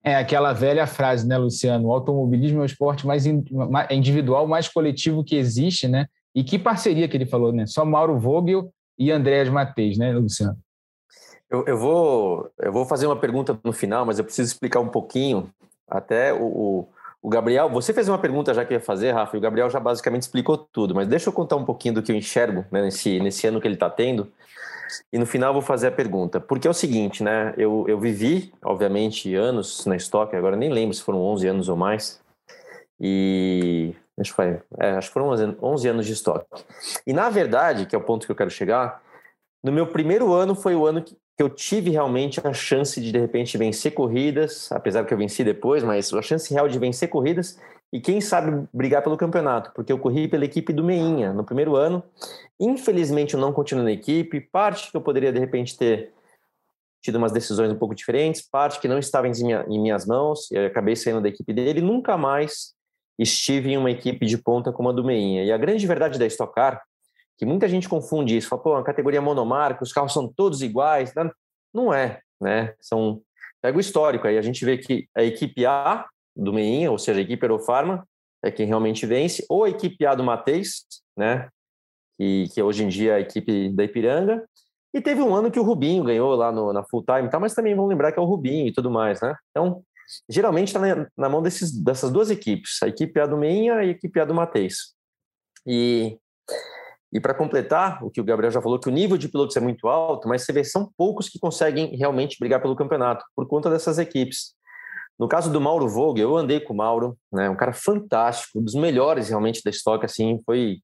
É 0.03 0.15
aquela 0.15 0.51
velha 0.51 0.87
frase, 0.87 1.27
né, 1.27 1.37
Luciano? 1.37 1.87
O 1.87 1.93
automobilismo 1.93 2.59
é 2.59 2.63
o 2.63 2.65
esporte 2.65 3.05
mais 3.05 3.25
individual, 3.25 4.47
mais 4.47 4.67
coletivo 4.67 5.23
que 5.23 5.35
existe, 5.35 5.87
né? 5.87 6.07
E 6.33 6.43
que 6.43 6.57
parceria 6.57 7.07
que 7.07 7.15
ele 7.15 7.25
falou, 7.25 7.51
né? 7.53 7.67
Só 7.67 7.85
Mauro 7.85 8.19
Vogel 8.19 8.73
e 8.97 9.11
Andréas 9.11 9.49
Mateis, 9.49 9.97
né, 9.97 10.11
Luciano? 10.11 10.57
Eu, 11.51 11.65
eu, 11.67 11.77
vou, 11.77 12.49
eu 12.59 12.71
vou 12.71 12.85
fazer 12.85 13.05
uma 13.05 13.17
pergunta 13.17 13.59
no 13.61 13.73
final, 13.73 14.05
mas 14.05 14.17
eu 14.17 14.23
preciso 14.23 14.53
explicar 14.53 14.79
um 14.79 14.87
pouquinho. 14.87 15.53
Até 15.85 16.33
o, 16.33 16.45
o, 16.45 16.89
o 17.21 17.29
Gabriel, 17.29 17.69
você 17.69 17.93
fez 17.93 18.07
uma 18.07 18.17
pergunta 18.17 18.53
já 18.53 18.63
que 18.63 18.73
ia 18.73 18.79
fazer, 18.79 19.11
Rafa, 19.11 19.35
e 19.35 19.39
o 19.39 19.41
Gabriel 19.41 19.69
já 19.69 19.77
basicamente 19.77 20.21
explicou 20.21 20.57
tudo, 20.57 20.95
mas 20.95 21.09
deixa 21.09 21.27
eu 21.27 21.33
contar 21.33 21.57
um 21.57 21.65
pouquinho 21.65 21.95
do 21.95 22.01
que 22.01 22.09
eu 22.09 22.15
enxergo 22.15 22.65
né, 22.71 22.81
nesse, 22.81 23.19
nesse 23.19 23.45
ano 23.45 23.59
que 23.59 23.67
ele 23.67 23.73
está 23.73 23.89
tendo. 23.89 24.31
E 25.11 25.19
no 25.19 25.25
final 25.25 25.49
eu 25.49 25.55
vou 25.55 25.61
fazer 25.61 25.87
a 25.87 25.91
pergunta. 25.91 26.39
Porque 26.39 26.67
é 26.67 26.71
o 26.71 26.73
seguinte, 26.73 27.21
né? 27.21 27.53
Eu, 27.57 27.85
eu 27.87 27.99
vivi, 27.99 28.53
obviamente, 28.63 29.33
anos 29.35 29.85
na 29.85 29.97
estoque, 29.97 30.37
agora 30.37 30.55
nem 30.55 30.69
lembro 30.69 30.95
se 30.95 31.03
foram 31.03 31.21
11 31.21 31.47
anos 31.47 31.69
ou 31.69 31.75
mais. 31.75 32.21
E. 32.99 33.93
Acho 34.19 34.31
que, 34.31 34.35
foi, 34.35 34.61
é, 34.79 34.91
acho 34.91 35.07
que 35.07 35.13
foram 35.13 35.29
11, 35.29 35.57
11 35.61 35.87
anos 35.87 36.05
de 36.05 36.13
estoque. 36.13 36.45
E 37.07 37.13
na 37.13 37.29
verdade, 37.29 37.85
que 37.85 37.95
é 37.95 37.97
o 37.97 38.03
ponto 38.03 38.25
que 38.25 38.31
eu 38.31 38.35
quero 38.35 38.51
chegar, 38.51 39.01
no 39.63 39.71
meu 39.71 39.87
primeiro 39.87 40.33
ano 40.33 40.53
foi 40.53 40.75
o 40.75 40.85
ano 40.85 41.01
que, 41.01 41.15
que 41.41 41.43
eu 41.43 41.49
tive 41.49 41.89
realmente 41.89 42.39
a 42.45 42.53
chance 42.53 43.01
de 43.01 43.11
de 43.11 43.17
repente 43.17 43.57
vencer 43.57 43.95
corridas, 43.95 44.71
apesar 44.71 45.03
que 45.05 45.11
eu 45.11 45.17
venci 45.17 45.43
depois, 45.43 45.83
mas 45.83 46.13
a 46.13 46.21
chance 46.21 46.53
real 46.53 46.67
de 46.67 46.77
vencer 46.77 47.09
corridas 47.09 47.59
e 47.91 47.99
quem 47.99 48.21
sabe 48.21 48.67
brigar 48.71 49.01
pelo 49.01 49.17
campeonato, 49.17 49.71
porque 49.73 49.91
eu 49.91 49.97
corri 49.97 50.27
pela 50.27 50.45
equipe 50.45 50.71
do 50.71 50.83
Meinha 50.83 51.33
no 51.33 51.43
primeiro 51.43 51.75
ano. 51.75 52.03
Infelizmente 52.59 53.33
eu 53.33 53.39
não 53.39 53.51
continuo 53.51 53.83
na 53.83 53.91
equipe, 53.91 54.39
parte 54.39 54.91
que 54.91 54.95
eu 54.95 55.01
poderia 55.01 55.33
de 55.33 55.39
repente 55.39 55.75
ter 55.75 56.13
tido 57.01 57.15
umas 57.15 57.31
decisões 57.31 57.71
um 57.71 57.75
pouco 57.75 57.95
diferentes, 57.95 58.43
parte 58.43 58.79
que 58.79 58.87
não 58.87 58.99
estava 58.99 59.27
em, 59.27 59.31
minha, 59.31 59.65
em 59.67 59.81
minhas 59.81 60.05
mãos, 60.05 60.51
eu 60.51 60.67
acabei 60.67 60.95
saindo 60.95 61.21
da 61.21 61.29
equipe 61.29 61.51
dele, 61.51 61.81
nunca 61.81 62.15
mais 62.17 62.75
estive 63.17 63.71
em 63.71 63.77
uma 63.77 63.89
equipe 63.89 64.27
de 64.27 64.37
ponta 64.37 64.71
como 64.71 64.89
a 64.89 64.91
do 64.91 65.03
Meinha. 65.03 65.43
E 65.43 65.51
a 65.51 65.57
grande 65.57 65.87
verdade 65.87 66.19
da 66.19 66.27
Stock 66.27 66.53
Car 66.53 66.83
que 67.41 67.45
muita 67.45 67.67
gente 67.67 67.89
confunde 67.89 68.37
isso, 68.37 68.49
fala, 68.49 68.61
pô, 68.61 68.73
uma 68.73 68.83
categoria 68.83 69.19
monomarca, 69.19 69.83
os 69.83 69.91
carros 69.91 70.13
são 70.13 70.31
todos 70.31 70.61
iguais. 70.61 71.11
Não 71.73 71.91
é, 71.91 72.19
né? 72.39 72.75
São, 72.79 73.19
pega 73.59 73.75
o 73.75 73.81
histórico 73.81 74.27
aí, 74.27 74.37
a 74.37 74.43
gente 74.43 74.63
vê 74.63 74.77
que 74.77 75.07
a 75.17 75.23
equipe 75.23 75.65
A 75.65 76.05
do 76.35 76.53
Meinha, 76.53 76.91
ou 76.91 76.99
seja, 76.99 77.19
a 77.19 77.23
equipe 77.23 77.43
Aerofarma, 77.43 78.07
é 78.45 78.51
quem 78.51 78.67
realmente 78.67 79.07
vence, 79.07 79.43
ou 79.49 79.63
a 79.63 79.69
equipe 79.69 80.05
A 80.05 80.13
do 80.13 80.23
Mateis, 80.23 80.85
né? 81.17 81.49
Que, 82.15 82.45
que 82.53 82.61
hoje 82.61 82.83
em 82.83 82.87
dia 82.87 83.13
é 83.13 83.15
a 83.15 83.19
equipe 83.19 83.69
da 83.69 83.85
Ipiranga, 83.85 84.47
e 84.93 85.01
teve 85.01 85.23
um 85.23 85.33
ano 85.33 85.49
que 85.49 85.59
o 85.59 85.63
Rubinho 85.63 86.03
ganhou 86.03 86.35
lá 86.35 86.51
no, 86.51 86.71
na 86.71 86.83
full 86.83 87.03
time, 87.03 87.27
tá? 87.27 87.39
mas 87.39 87.55
também 87.55 87.73
vamos 87.73 87.89
lembrar 87.89 88.11
que 88.11 88.19
é 88.19 88.21
o 88.21 88.25
Rubinho 88.25 88.67
e 88.67 88.71
tudo 88.71 88.91
mais, 88.91 89.19
né? 89.19 89.35
Então, 89.49 89.83
geralmente 90.29 90.67
está 90.67 90.79
na, 90.79 91.07
na, 91.17 91.27
mão 91.27 91.41
desses, 91.41 91.71
dessas 91.71 92.11
duas 92.11 92.29
equipes, 92.29 92.77
a 92.83 92.87
equipe 92.87 93.19
A 93.19 93.25
do 93.25 93.35
Meinha 93.35 93.77
e 93.77 93.79
a 93.79 93.85
equipe 93.85 94.19
A 94.19 94.25
do 94.25 94.35
Mateis. 94.35 94.93
E, 95.65 96.19
e 97.11 97.19
para 97.19 97.33
completar, 97.33 98.03
o 98.03 98.09
que 98.09 98.21
o 98.21 98.23
Gabriel 98.23 98.51
já 98.51 98.61
falou, 98.61 98.79
que 98.79 98.87
o 98.87 98.91
nível 98.91 99.17
de 99.17 99.27
pilotos 99.27 99.57
é 99.57 99.59
muito 99.59 99.87
alto, 99.87 100.29
mas 100.29 100.43
você 100.43 100.53
vê, 100.53 100.63
são 100.63 100.89
poucos 100.97 101.27
que 101.27 101.37
conseguem 101.39 101.95
realmente 101.97 102.37
brigar 102.39 102.61
pelo 102.61 102.75
campeonato, 102.75 103.25
por 103.35 103.47
conta 103.47 103.69
dessas 103.69 103.99
equipes. 103.99 104.53
No 105.19 105.27
caso 105.27 105.51
do 105.51 105.59
Mauro 105.59 105.89
Vogel, 105.89 106.29
eu 106.29 106.37
andei 106.37 106.59
com 106.59 106.73
o 106.73 106.77
Mauro, 106.77 107.17
né, 107.31 107.49
um 107.49 107.55
cara 107.55 107.73
fantástico, 107.73 108.59
um 108.59 108.63
dos 108.63 108.75
melhores 108.75 109.29
realmente 109.29 109.61
da 109.63 109.69
Stock, 109.69 110.05
assim, 110.05 110.39
foi, 110.45 110.77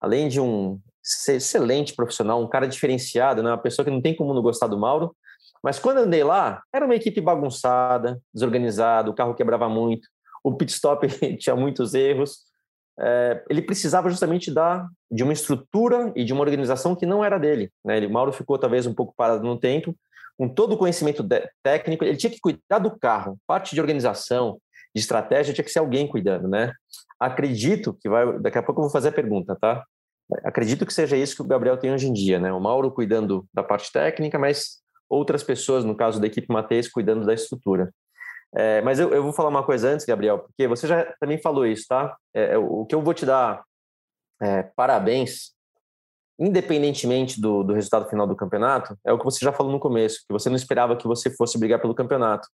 além 0.00 0.28
de 0.28 0.40
um 0.40 0.80
excelente 1.28 1.94
profissional, 1.94 2.42
um 2.42 2.48
cara 2.48 2.66
diferenciado, 2.66 3.42
né, 3.42 3.50
uma 3.50 3.58
pessoa 3.58 3.84
que 3.84 3.90
não 3.90 4.00
tem 4.00 4.16
como 4.16 4.32
não 4.32 4.42
gostar 4.42 4.68
do 4.68 4.78
Mauro, 4.78 5.14
mas 5.62 5.78
quando 5.78 5.98
eu 5.98 6.04
andei 6.04 6.24
lá, 6.24 6.62
era 6.72 6.84
uma 6.84 6.94
equipe 6.94 7.20
bagunçada, 7.20 8.20
desorganizada, 8.32 9.10
o 9.10 9.14
carro 9.14 9.34
quebrava 9.34 9.68
muito, 9.68 10.08
o 10.42 10.56
pit 10.56 10.72
stop 10.72 11.06
tinha 11.38 11.56
muitos 11.56 11.94
erros. 11.94 12.47
É, 13.00 13.44
ele 13.48 13.62
precisava 13.62 14.10
justamente 14.10 14.52
da, 14.52 14.88
de 15.10 15.22
uma 15.22 15.32
estrutura 15.32 16.12
e 16.16 16.24
de 16.24 16.32
uma 16.32 16.42
organização 16.42 16.96
que 16.96 17.06
não 17.06 17.24
era 17.24 17.38
dele. 17.38 17.70
Né? 17.84 17.96
Ele, 17.96 18.06
o 18.06 18.10
Mauro 18.10 18.32
ficou 18.32 18.58
talvez 18.58 18.86
um 18.86 18.94
pouco 18.94 19.14
parado 19.16 19.44
no 19.44 19.58
tempo, 19.58 19.94
com 20.36 20.48
todo 20.48 20.74
o 20.74 20.78
conhecimento 20.78 21.22
de, 21.22 21.48
técnico, 21.62 22.04
ele 22.04 22.16
tinha 22.16 22.30
que 22.30 22.40
cuidar 22.40 22.78
do 22.78 22.96
carro, 22.96 23.36
parte 23.46 23.74
de 23.74 23.80
organização, 23.80 24.60
de 24.94 25.00
estratégia, 25.00 25.52
tinha 25.52 25.64
que 25.64 25.70
ser 25.70 25.80
alguém 25.80 26.06
cuidando, 26.06 26.48
né? 26.48 26.72
Acredito 27.18 27.92
que 28.00 28.08
vai. 28.08 28.38
Daqui 28.38 28.58
a 28.58 28.62
pouco 28.62 28.80
eu 28.80 28.84
vou 28.84 28.92
fazer 28.92 29.08
a 29.08 29.12
pergunta, 29.12 29.56
tá? 29.60 29.84
Acredito 30.44 30.86
que 30.86 30.92
seja 30.92 31.16
isso 31.16 31.34
que 31.34 31.42
o 31.42 31.46
Gabriel 31.46 31.76
tem 31.76 31.92
hoje 31.92 32.06
em 32.06 32.12
dia, 32.12 32.38
né? 32.38 32.52
O 32.52 32.60
Mauro 32.60 32.90
cuidando 32.90 33.46
da 33.52 33.62
parte 33.62 33.90
técnica, 33.90 34.38
mas 34.38 34.78
outras 35.08 35.42
pessoas, 35.42 35.84
no 35.84 35.96
caso 35.96 36.20
da 36.20 36.26
equipe 36.26 36.52
Mateus, 36.52 36.88
cuidando 36.88 37.26
da 37.26 37.34
estrutura. 37.34 37.90
É, 38.54 38.80
mas 38.80 38.98
eu, 38.98 39.12
eu, 39.12 39.22
vou 39.22 39.32
falar 39.32 39.50
uma 39.50 39.62
coisa 39.62 39.90
antes, 39.90 40.06
Gabriel, 40.06 40.38
porque 40.38 40.66
você 40.66 40.86
já 40.86 41.04
também 41.20 41.38
falou 41.38 41.66
isso, 41.66 41.86
tá? 41.88 42.16
É, 42.34 42.54
é 42.54 42.58
o 42.58 42.86
que 42.86 42.94
eu 42.94 43.02
vou 43.02 43.12
te 43.12 43.26
dar 43.26 43.62
é, 44.40 44.62
parabéns, 44.74 45.52
independentemente 46.38 47.40
do, 47.40 47.62
do 47.62 47.74
resultado 47.74 48.08
final 48.08 48.26
do 48.26 48.36
campeonato, 48.36 48.96
é 49.04 49.12
o 49.12 49.18
que 49.18 49.24
você 49.24 49.44
já 49.44 49.52
falou 49.52 49.72
no 49.72 49.80
começo, 49.80 50.20
que 50.26 50.32
você 50.32 50.48
não 50.48 50.56
esperava 50.56 50.96
que 50.96 51.06
você 51.06 51.30
fosse 51.34 51.58
brigar 51.58 51.80
pelo 51.80 51.94
campeonato. 51.94 52.48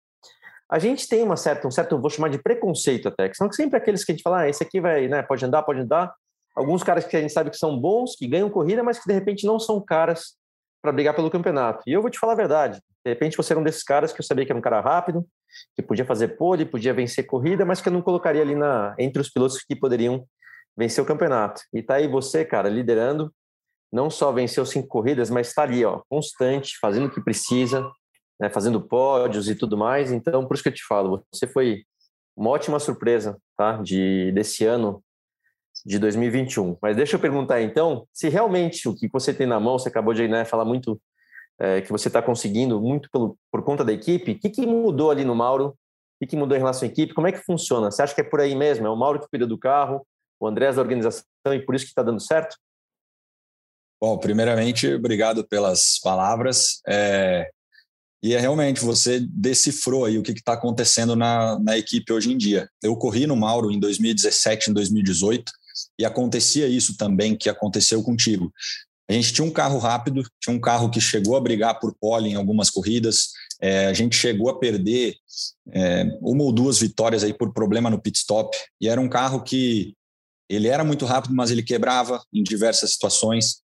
A 0.71 0.79
gente 0.79 1.07
tem 1.07 1.23
uma 1.23 1.37
certa, 1.37 1.69
um 1.69 1.71
certo, 1.71 2.01
vou 2.01 2.09
chamar 2.09 2.29
de 2.29 2.43
preconceito 2.43 3.09
até, 3.09 3.29
que 3.29 3.37
são 3.37 3.51
sempre 3.53 3.77
aqueles 3.77 4.05
que 4.05 4.13
a 4.13 4.15
gente 4.15 4.23
fala, 4.23 4.41
ah, 4.41 4.49
esse 4.49 4.63
aqui 4.63 4.81
vai, 4.81 5.09
né, 5.09 5.23
pode 5.23 5.45
andar, 5.45 5.63
pode 5.63 5.81
andar. 5.81 6.15
Alguns 6.57 6.83
caras 6.83 7.05
que 7.05 7.17
a 7.17 7.21
gente 7.21 7.33
sabe 7.33 7.51
que 7.51 7.57
são 7.57 7.79
bons, 7.79 8.17
que 8.17 8.27
ganham 8.27 8.49
corrida, 8.49 8.83
mas 8.83 8.99
que 8.99 9.07
de 9.07 9.13
repente 9.13 9.47
não 9.47 9.59
são 9.59 9.81
caras 9.81 10.37
para 10.83 10.93
brigar 10.93 11.15
pelo 11.15 11.31
campeonato. 11.31 11.83
E 11.87 11.93
eu 11.93 12.03
vou 12.03 12.11
te 12.11 12.19
falar 12.19 12.33
a 12.33 12.37
verdade. 12.37 12.81
De 13.05 13.11
repente 13.11 13.37
você 13.37 13.53
era 13.53 13.61
um 13.61 13.65
desses 13.65 13.85
caras 13.85 14.13
que 14.13 14.21
eu 14.21 14.25
sabia 14.25 14.45
que 14.45 14.53
era 14.53 14.59
um 14.59 14.63
cara 14.63 14.81
rápido, 14.81 15.25
que 15.75 15.83
podia 15.83 16.05
fazer 16.05 16.37
pole, 16.37 16.67
podia 16.67 16.93
vencer 16.93 17.25
corrida, 17.25 17.65
mas 17.65 17.81
que 17.81 17.89
eu 17.89 17.93
não 17.93 18.03
colocaria 18.03 18.43
ali 18.43 18.55
na 18.55 18.95
entre 18.99 19.23
os 19.23 19.31
pilotos 19.31 19.63
que 19.63 19.77
poderiam 19.77 20.27
vencer 20.77 21.03
o 21.03 21.07
campeonato. 21.07 21.63
E 21.73 21.83
tá 21.83 21.95
aí 21.95 22.09
você, 22.09 22.45
cara, 22.45 22.69
liderando, 22.69 23.33
não 23.93 24.11
só 24.11 24.33
venceu 24.33 24.67
cinco 24.67 24.89
corridas, 24.89 25.31
mas 25.31 25.49
está 25.49 25.63
ali, 25.63 25.85
ó, 25.85 26.03
constante, 26.09 26.79
fazendo 26.81 27.07
o 27.07 27.11
que 27.11 27.21
precisa, 27.21 27.89
né, 28.41 28.51
fazendo 28.51 28.81
pódios 28.81 29.49
e 29.49 29.55
tudo 29.55 29.77
mais. 29.77 30.11
Então, 30.11 30.47
por 30.47 30.55
isso 30.55 30.63
que 30.63 30.69
eu 30.69 30.75
te 30.75 30.85
falo, 30.85 31.25
você 31.33 31.47
foi 31.47 31.85
uma 32.37 32.51
ótima 32.51 32.79
surpresa, 32.79 33.37
tá? 33.57 33.77
De 33.77 34.33
desse 34.33 34.65
ano 34.65 35.03
de 35.85 35.99
2021. 35.99 36.77
Mas 36.81 36.97
deixa 36.97 37.17
eu 37.17 37.21
perguntar 37.21 37.61
então, 37.61 38.07
se 38.13 38.29
realmente 38.29 38.89
o 38.89 38.95
que 38.95 39.09
você 39.09 39.33
tem 39.33 39.47
na 39.47 39.61
mão, 39.61 39.79
você 39.79 39.89
acabou 39.89 40.15
de 40.15 40.29
né, 40.29 40.45
falar 40.45 40.65
muito 40.65 41.01
é, 41.59 41.81
que 41.81 41.91
você 41.91 42.09
está 42.09 42.23
conseguindo 42.23 42.81
muito 42.81 43.11
pelo, 43.11 43.37
por 43.51 43.63
conta 43.63 43.85
da 43.85 43.93
equipe, 43.93 44.33
o 44.33 44.39
que, 44.39 44.51
que 44.51 44.67
mudou 44.67 45.11
ali 45.11 45.25
no 45.25 45.35
Mauro? 45.35 45.69
O 45.69 45.77
que, 46.21 46.27
que 46.29 46.37
mudou 46.37 46.57
em 46.57 46.61
relação 46.61 46.89
à 46.89 46.91
equipe? 46.91 47.15
Como 47.15 47.27
é 47.27 47.33
que 47.33 47.39
funciona? 47.39 47.91
Você 47.91 48.03
acha 48.03 48.15
que 48.15 48.21
é 48.21 48.25
por 48.25 48.41
aí 48.41 48.55
mesmo? 48.55 48.87
É 48.87 48.91
o 48.91 48.97
Mauro 48.97 49.21
que 49.21 49.29
cuida 49.29 49.47
do 49.47 49.59
carro, 49.59 50.07
o 50.41 50.47
Andrés 50.47 50.77
da 50.77 50.83
organização 50.83 51.25
e 51.47 51.61
por 51.61 51.75
isso 51.75 51.85
que 51.85 51.91
está 51.91 52.03
dando 52.03 52.21
certo? 52.21 52.57
Bom, 54.01 54.19
primeiramente, 54.19 54.93
obrigado 54.95 55.47
pelas 55.47 55.99
palavras. 56.01 56.81
É, 56.89 57.49
e 58.23 58.35
é 58.35 58.39
realmente, 58.39 58.85
você 58.85 59.21
decifrou 59.21 60.05
aí 60.05 60.17
o 60.17 60.23
que 60.23 60.31
está 60.33 60.53
acontecendo 60.53 61.17
na, 61.17 61.59
na 61.59 61.77
equipe 61.77 62.13
hoje 62.13 62.33
em 62.33 62.37
dia. 62.37 62.69
Eu 62.83 62.97
corri 62.97 63.27
no 63.27 63.37
Mauro 63.37 63.71
em 63.71 63.81
2017, 63.81 64.71
em 64.71 64.73
2018, 64.73 65.53
e 66.03 66.05
acontecia 66.05 66.67
isso 66.67 66.97
também 66.97 67.37
que 67.37 67.49
aconteceu 67.49 68.03
contigo. 68.03 68.53
A 69.09 69.13
gente 69.13 69.33
tinha 69.33 69.47
um 69.47 69.53
carro 69.53 69.79
rápido, 69.79 70.25
tinha 70.41 70.55
um 70.55 70.61
carro 70.61 70.91
que 70.91 71.01
chegou 71.01 71.37
a 71.37 71.41
brigar 71.41 71.79
por 71.79 71.95
pole 71.95 72.29
em 72.29 72.35
algumas 72.35 72.69
corridas, 72.69 73.29
é, 73.61 73.87
a 73.87 73.93
gente 73.93 74.17
chegou 74.17 74.49
a 74.49 74.59
perder 74.59 75.15
é, 75.71 76.05
uma 76.21 76.43
ou 76.43 76.53
duas 76.53 76.81
vitórias 76.81 77.23
aí 77.23 77.33
por 77.33 77.53
problema 77.53 77.89
no 77.89 78.03
pit 78.03 78.19
stop, 78.19 78.57
e 78.81 78.89
era 78.89 79.01
um 79.01 79.09
carro 79.09 79.45
que 79.45 79.95
ele 80.49 80.67
era 80.67 80.83
muito 80.83 81.07
rápido, 81.07 81.35
mas 81.37 81.53
ele 81.53 81.63
quebrava 81.63 82.21
em 82.33 82.43
diversas 82.43 82.95
situações. 82.95 83.63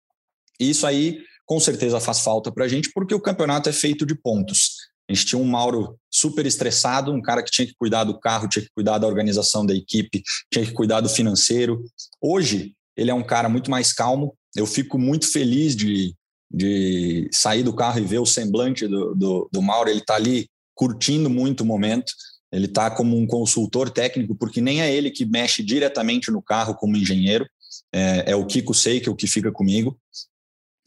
E 0.60 0.70
isso 0.70 0.86
aí 0.86 1.20
com 1.44 1.60
certeza 1.60 2.00
faz 2.00 2.20
falta 2.20 2.52
para 2.52 2.66
a 2.66 2.68
gente, 2.68 2.92
porque 2.94 3.16
o 3.16 3.22
campeonato 3.22 3.68
é 3.68 3.74
feito 3.74 4.06
de 4.06 4.14
pontos. 4.14 4.76
A 5.10 5.14
gente 5.14 5.26
tinha 5.26 5.40
um 5.40 5.46
Mauro 5.46 5.98
super 6.12 6.46
estressado, 6.46 7.14
um 7.14 7.22
cara 7.22 7.42
que 7.42 7.52
tinha 7.52 7.66
que 7.66 7.76
cuidar 7.78 8.04
do 8.04 8.20
carro, 8.20 8.48
tinha 8.50 8.64
que 8.64 8.72
cuidar 8.76 8.98
da 8.98 9.08
organização 9.08 9.66
da 9.66 9.74
equipe, 9.74 10.22
tinha 10.52 10.66
que 10.66 10.74
cuidar 10.74 11.00
do 11.00 11.08
financeiro. 11.08 11.82
Hoje, 12.22 12.74
ele 12.96 13.12
é 13.12 13.14
um 13.14 13.24
cara 13.24 13.48
muito 13.48 13.72
mais 13.72 13.94
calmo. 13.94 14.36
Eu 14.56 14.66
fico 14.66 14.98
muito 14.98 15.32
feliz 15.32 15.76
de, 15.76 16.14
de 16.52 17.30
sair 17.32 17.64
do 17.64 17.74
carro 17.74 18.00
e 18.00 18.06
ver 18.06 18.20
o 18.20 18.26
semblante 18.26 18.88
do, 18.88 19.16
do, 19.16 19.50
do 19.52 19.62
Mauro. 19.62 19.90
Ele 19.90 20.00
está 20.00 20.16
ali 20.16 20.50
curtindo 20.76 21.30
muito 21.30 21.62
o 21.62 21.66
momento. 21.66 22.12
Ele 22.52 22.66
está 22.66 22.90
como 22.90 23.18
um 23.18 23.28
consultor 23.28 23.90
técnico, 23.90 24.36
porque 24.36 24.60
nem 24.60 24.82
é 24.82 24.94
ele 24.94 25.12
que 25.12 25.26
mexe 25.26 25.64
diretamente 25.64 26.32
no 26.32 26.42
carro 26.42 26.76
como 26.76 26.98
engenheiro. 26.98 27.48
É, 27.94 28.32
é 28.32 28.36
o 28.36 28.46
Kiko 28.46 28.74
Seik, 28.74 29.10
o 29.10 29.16
que 29.16 29.28
fica 29.28 29.52
comigo. 29.52 29.98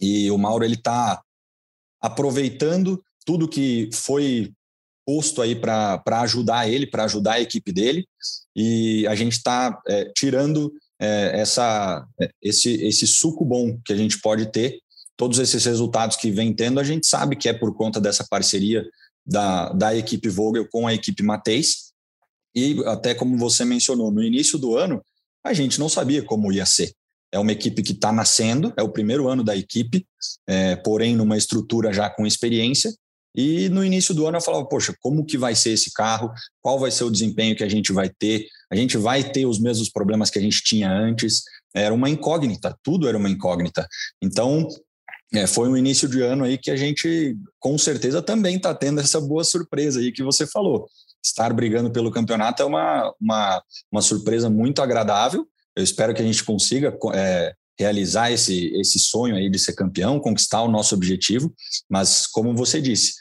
E 0.00 0.30
o 0.30 0.36
Mauro 0.36 0.64
ele 0.64 0.74
está 0.74 1.22
aproveitando 2.00 3.02
tudo 3.24 3.48
que 3.48 3.88
foi 3.92 4.52
posto 5.06 5.42
aí 5.42 5.56
para 5.56 6.02
ajudar 6.22 6.68
ele, 6.68 6.86
para 6.86 7.04
ajudar 7.04 7.34
a 7.34 7.40
equipe 7.40 7.72
dele, 7.72 8.06
e 8.54 9.06
a 9.06 9.14
gente 9.14 9.32
está 9.32 9.80
é, 9.88 10.10
tirando 10.14 10.72
é, 11.00 11.40
essa, 11.40 12.06
é, 12.20 12.30
esse, 12.42 12.74
esse 12.84 13.06
suco 13.06 13.44
bom 13.44 13.78
que 13.84 13.92
a 13.92 13.96
gente 13.96 14.20
pode 14.20 14.52
ter. 14.52 14.78
Todos 15.16 15.38
esses 15.38 15.64
resultados 15.64 16.16
que 16.16 16.30
vem 16.30 16.52
tendo, 16.52 16.78
a 16.78 16.84
gente 16.84 17.06
sabe 17.06 17.36
que 17.36 17.48
é 17.48 17.52
por 17.52 17.74
conta 17.74 18.00
dessa 18.00 18.24
parceria 18.28 18.84
da, 19.26 19.72
da 19.72 19.96
equipe 19.96 20.28
Vogel 20.28 20.68
com 20.68 20.86
a 20.86 20.94
equipe 20.94 21.22
Mateis. 21.22 21.92
E 22.54 22.82
até 22.86 23.14
como 23.14 23.36
você 23.36 23.64
mencionou, 23.64 24.10
no 24.10 24.22
início 24.22 24.58
do 24.58 24.76
ano, 24.76 25.02
a 25.44 25.52
gente 25.52 25.78
não 25.78 25.88
sabia 25.88 26.22
como 26.22 26.52
ia 26.52 26.66
ser. 26.66 26.92
É 27.32 27.38
uma 27.38 27.52
equipe 27.52 27.82
que 27.82 27.92
está 27.92 28.12
nascendo, 28.12 28.72
é 28.76 28.82
o 28.82 28.88
primeiro 28.88 29.28
ano 29.28 29.44
da 29.44 29.56
equipe, 29.56 30.06
é, 30.46 30.76
porém 30.76 31.14
numa 31.14 31.36
estrutura 31.36 31.92
já 31.92 32.10
com 32.10 32.26
experiência, 32.26 32.92
e 33.34 33.68
no 33.68 33.84
início 33.84 34.14
do 34.14 34.26
ano 34.26 34.38
eu 34.38 34.42
falava, 34.42 34.66
poxa, 34.66 34.94
como 35.00 35.24
que 35.24 35.38
vai 35.38 35.54
ser 35.54 35.70
esse 35.70 35.92
carro? 35.92 36.32
Qual 36.60 36.78
vai 36.78 36.90
ser 36.90 37.04
o 37.04 37.10
desempenho 37.10 37.54
que 37.54 37.64
a 37.64 37.68
gente 37.68 37.92
vai 37.92 38.08
ter? 38.08 38.46
A 38.70 38.76
gente 38.76 38.96
vai 38.96 39.22
ter 39.22 39.46
os 39.46 39.58
mesmos 39.58 39.88
problemas 39.88 40.30
que 40.30 40.38
a 40.38 40.42
gente 40.42 40.62
tinha 40.62 40.90
antes? 40.90 41.42
Era 41.74 41.94
uma 41.94 42.10
incógnita, 42.10 42.76
tudo 42.82 43.08
era 43.08 43.16
uma 43.16 43.28
incógnita. 43.28 43.86
Então, 44.20 44.66
é, 45.32 45.46
foi 45.46 45.68
um 45.68 45.76
início 45.76 46.08
de 46.08 46.20
ano 46.22 46.44
aí 46.44 46.58
que 46.58 46.70
a 46.70 46.76
gente, 46.76 47.36
com 47.60 47.78
certeza, 47.78 48.20
também 48.20 48.56
está 48.56 48.74
tendo 48.74 49.00
essa 49.00 49.20
boa 49.20 49.44
surpresa 49.44 50.00
aí 50.00 50.10
que 50.10 50.24
você 50.24 50.46
falou. 50.46 50.88
Estar 51.22 51.52
brigando 51.52 51.90
pelo 51.90 52.10
campeonato 52.10 52.62
é 52.62 52.66
uma, 52.66 53.14
uma, 53.20 53.62
uma 53.92 54.02
surpresa 54.02 54.50
muito 54.50 54.82
agradável. 54.82 55.46
Eu 55.76 55.84
espero 55.84 56.12
que 56.12 56.20
a 56.20 56.24
gente 56.24 56.42
consiga 56.42 56.96
é, 57.14 57.54
realizar 57.80 58.30
esse, 58.30 58.66
esse 58.74 58.98
sonho 58.98 59.34
aí 59.34 59.48
de 59.48 59.58
ser 59.58 59.72
campeão, 59.72 60.20
conquistar 60.20 60.62
o 60.62 60.70
nosso 60.70 60.94
objetivo. 60.94 61.52
Mas, 61.88 62.26
como 62.26 62.54
você 62.54 62.80
disse, 62.80 63.14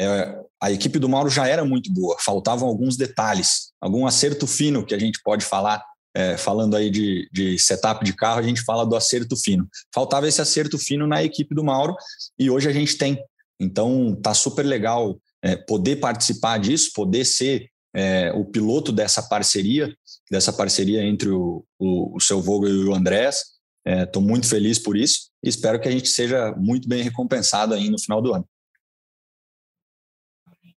é, 0.00 0.34
a 0.62 0.72
equipe 0.72 0.98
do 0.98 1.08
Mauro 1.08 1.28
já 1.28 1.46
era 1.46 1.64
muito 1.64 1.92
boa, 1.92 2.16
faltavam 2.18 2.66
alguns 2.66 2.96
detalhes, 2.96 3.70
algum 3.80 4.06
acerto 4.06 4.46
fino 4.46 4.84
que 4.84 4.94
a 4.94 4.98
gente 4.98 5.20
pode 5.22 5.44
falar. 5.44 5.84
É, 6.16 6.36
falando 6.36 6.74
aí 6.74 6.90
de, 6.90 7.28
de 7.30 7.58
setup 7.58 8.04
de 8.04 8.14
carro, 8.14 8.40
a 8.40 8.42
gente 8.42 8.62
fala 8.62 8.84
do 8.84 8.96
acerto 8.96 9.36
fino. 9.36 9.68
Faltava 9.94 10.26
esse 10.26 10.40
acerto 10.40 10.78
fino 10.78 11.06
na 11.06 11.22
equipe 11.22 11.54
do 11.54 11.62
Mauro 11.62 11.94
e 12.38 12.50
hoje 12.50 12.66
a 12.66 12.72
gente 12.72 12.96
tem. 12.96 13.22
Então, 13.60 14.18
tá 14.20 14.32
super 14.32 14.64
legal 14.64 15.20
é, 15.42 15.54
poder 15.54 15.96
participar 15.96 16.58
disso, 16.58 16.92
poder 16.94 17.24
ser 17.24 17.68
é, 17.94 18.32
o 18.32 18.44
piloto 18.44 18.90
dessa 18.90 19.22
parceria, 19.22 19.94
dessa 20.30 20.52
parceria 20.52 21.02
entre 21.02 21.28
o, 21.28 21.64
o, 21.78 22.16
o 22.16 22.20
seu 22.20 22.40
Vogel 22.40 22.74
e 22.74 22.84
o 22.84 22.94
Andrés. 22.94 23.57
Estou 23.88 24.22
é, 24.22 24.26
muito 24.26 24.46
feliz 24.46 24.78
por 24.78 24.96
isso 24.96 25.30
e 25.42 25.48
espero 25.48 25.80
que 25.80 25.88
a 25.88 25.90
gente 25.90 26.08
seja 26.08 26.54
muito 26.56 26.86
bem 26.86 27.02
recompensado 27.02 27.72
aí 27.72 27.88
no 27.88 27.98
final 27.98 28.20
do 28.20 28.34
ano. 28.34 28.46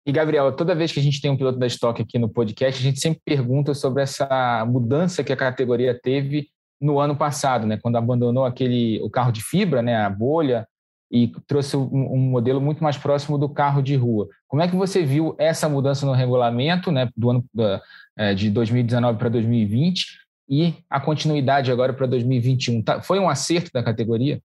E, 0.05 0.11
Gabriel, 0.11 0.51
toda 0.55 0.75
vez 0.75 0.91
que 0.91 0.99
a 0.99 1.03
gente 1.03 1.19
tem 1.19 1.29
um 1.29 1.37
piloto 1.37 1.57
da 1.57 1.67
Stock 1.67 2.01
aqui 2.01 2.17
no 2.17 2.29
podcast, 2.29 2.79
a 2.79 2.83
gente 2.83 2.99
sempre 2.99 3.21
pergunta 3.25 3.73
sobre 3.73 4.03
essa 4.03 4.65
mudança 4.67 5.23
que 5.23 5.33
a 5.33 5.37
categoria 5.37 5.99
teve 5.99 6.49
no 6.79 6.99
ano 6.99 7.15
passado, 7.15 7.67
né? 7.67 7.77
quando 7.81 7.97
abandonou 7.97 8.45
aquele 8.45 8.99
o 9.01 9.09
carro 9.09 9.31
de 9.31 9.43
fibra, 9.43 9.81
né? 9.81 9.97
a 9.97 10.09
bolha, 10.09 10.67
e 11.11 11.31
trouxe 11.47 11.75
um, 11.75 12.13
um, 12.13 12.17
modelo 12.17 12.61
muito 12.61 12.83
mais 12.83 12.97
próximo 12.97 13.37
do 13.37 13.49
carro 13.49 13.81
de 13.81 13.95
rua. 13.95 14.27
Como 14.47 14.61
é 14.61 14.67
que 14.67 14.75
você 14.75 15.03
viu 15.03 15.35
essa 15.39 15.67
mudança 15.67 16.05
no 16.05 16.13
regulamento 16.13 16.91
né, 16.91 17.09
do 17.17 17.31
ano 17.31 17.45
da, 17.53 17.81
é, 18.15 18.33
de 18.35 18.49
2019 18.51 19.17
para 19.17 19.29
2020 19.29 20.05
e 20.49 20.73
a 20.89 20.99
continuidade 20.99 21.71
agora 21.71 21.93
para 21.93 22.07
2021? 22.07 22.81
Tá, 22.81 23.01
foi 23.01 23.19
um 23.19 23.29
acerto 23.29 23.69
da 23.71 23.83
categoria? 23.83 24.41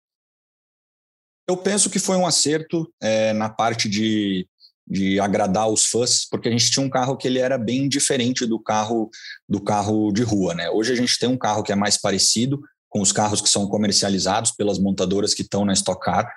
Eu 1.47 1.57
penso 1.57 1.89
que 1.89 1.99
foi 1.99 2.15
um 2.15 2.25
acerto 2.25 2.91
é, 3.01 3.33
na 3.33 3.49
parte 3.49 3.89
de, 3.89 4.47
de 4.87 5.19
agradar 5.19 5.67
os 5.67 5.85
fãs, 5.85 6.25
porque 6.29 6.47
a 6.47 6.51
gente 6.51 6.71
tinha 6.71 6.85
um 6.85 6.89
carro 6.89 7.17
que 7.17 7.27
ele 7.27 7.39
era 7.39 7.57
bem 7.57 7.89
diferente 7.89 8.45
do 8.45 8.59
carro 8.59 9.09
do 9.47 9.59
carro 9.59 10.11
de 10.11 10.23
rua, 10.23 10.53
né? 10.53 10.69
Hoje 10.69 10.93
a 10.93 10.95
gente 10.95 11.17
tem 11.19 11.27
um 11.27 11.37
carro 11.37 11.63
que 11.63 11.71
é 11.71 11.75
mais 11.75 11.97
parecido 11.97 12.61
com 12.87 13.01
os 13.01 13.11
carros 13.11 13.41
que 13.41 13.49
são 13.49 13.67
comercializados 13.67 14.51
pelas 14.51 14.79
montadoras 14.79 15.33
que 15.33 15.41
estão 15.41 15.65
na 15.65 15.73
Stock 15.73 16.01
Car. 16.01 16.31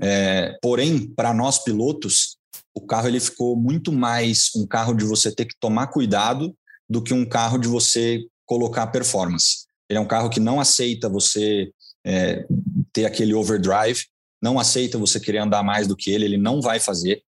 É, 0.00 0.56
porém, 0.62 1.08
para 1.14 1.34
nós 1.34 1.62
pilotos, 1.62 2.36
o 2.74 2.80
carro 2.80 3.08
ele 3.08 3.20
ficou 3.20 3.56
muito 3.56 3.92
mais 3.92 4.50
um 4.56 4.66
carro 4.66 4.94
de 4.94 5.04
você 5.04 5.34
ter 5.34 5.44
que 5.44 5.54
tomar 5.60 5.88
cuidado 5.88 6.54
do 6.88 7.02
que 7.02 7.14
um 7.14 7.24
carro 7.24 7.58
de 7.58 7.68
você 7.68 8.24
colocar 8.52 8.86
performance. 8.88 9.64
Ele 9.88 9.98
é 9.98 10.00
um 10.00 10.06
carro 10.06 10.28
que 10.28 10.38
não 10.38 10.60
aceita 10.60 11.08
você 11.08 11.70
é, 12.04 12.44
ter 12.92 13.06
aquele 13.06 13.32
overdrive, 13.32 14.04
não 14.42 14.60
aceita 14.60 14.98
você 14.98 15.18
querer 15.18 15.38
andar 15.38 15.62
mais 15.62 15.86
do 15.86 15.96
que 15.96 16.10
ele, 16.10 16.26
ele 16.26 16.36
não 16.36 16.60
vai 16.60 16.78
fazer. 16.78 17.22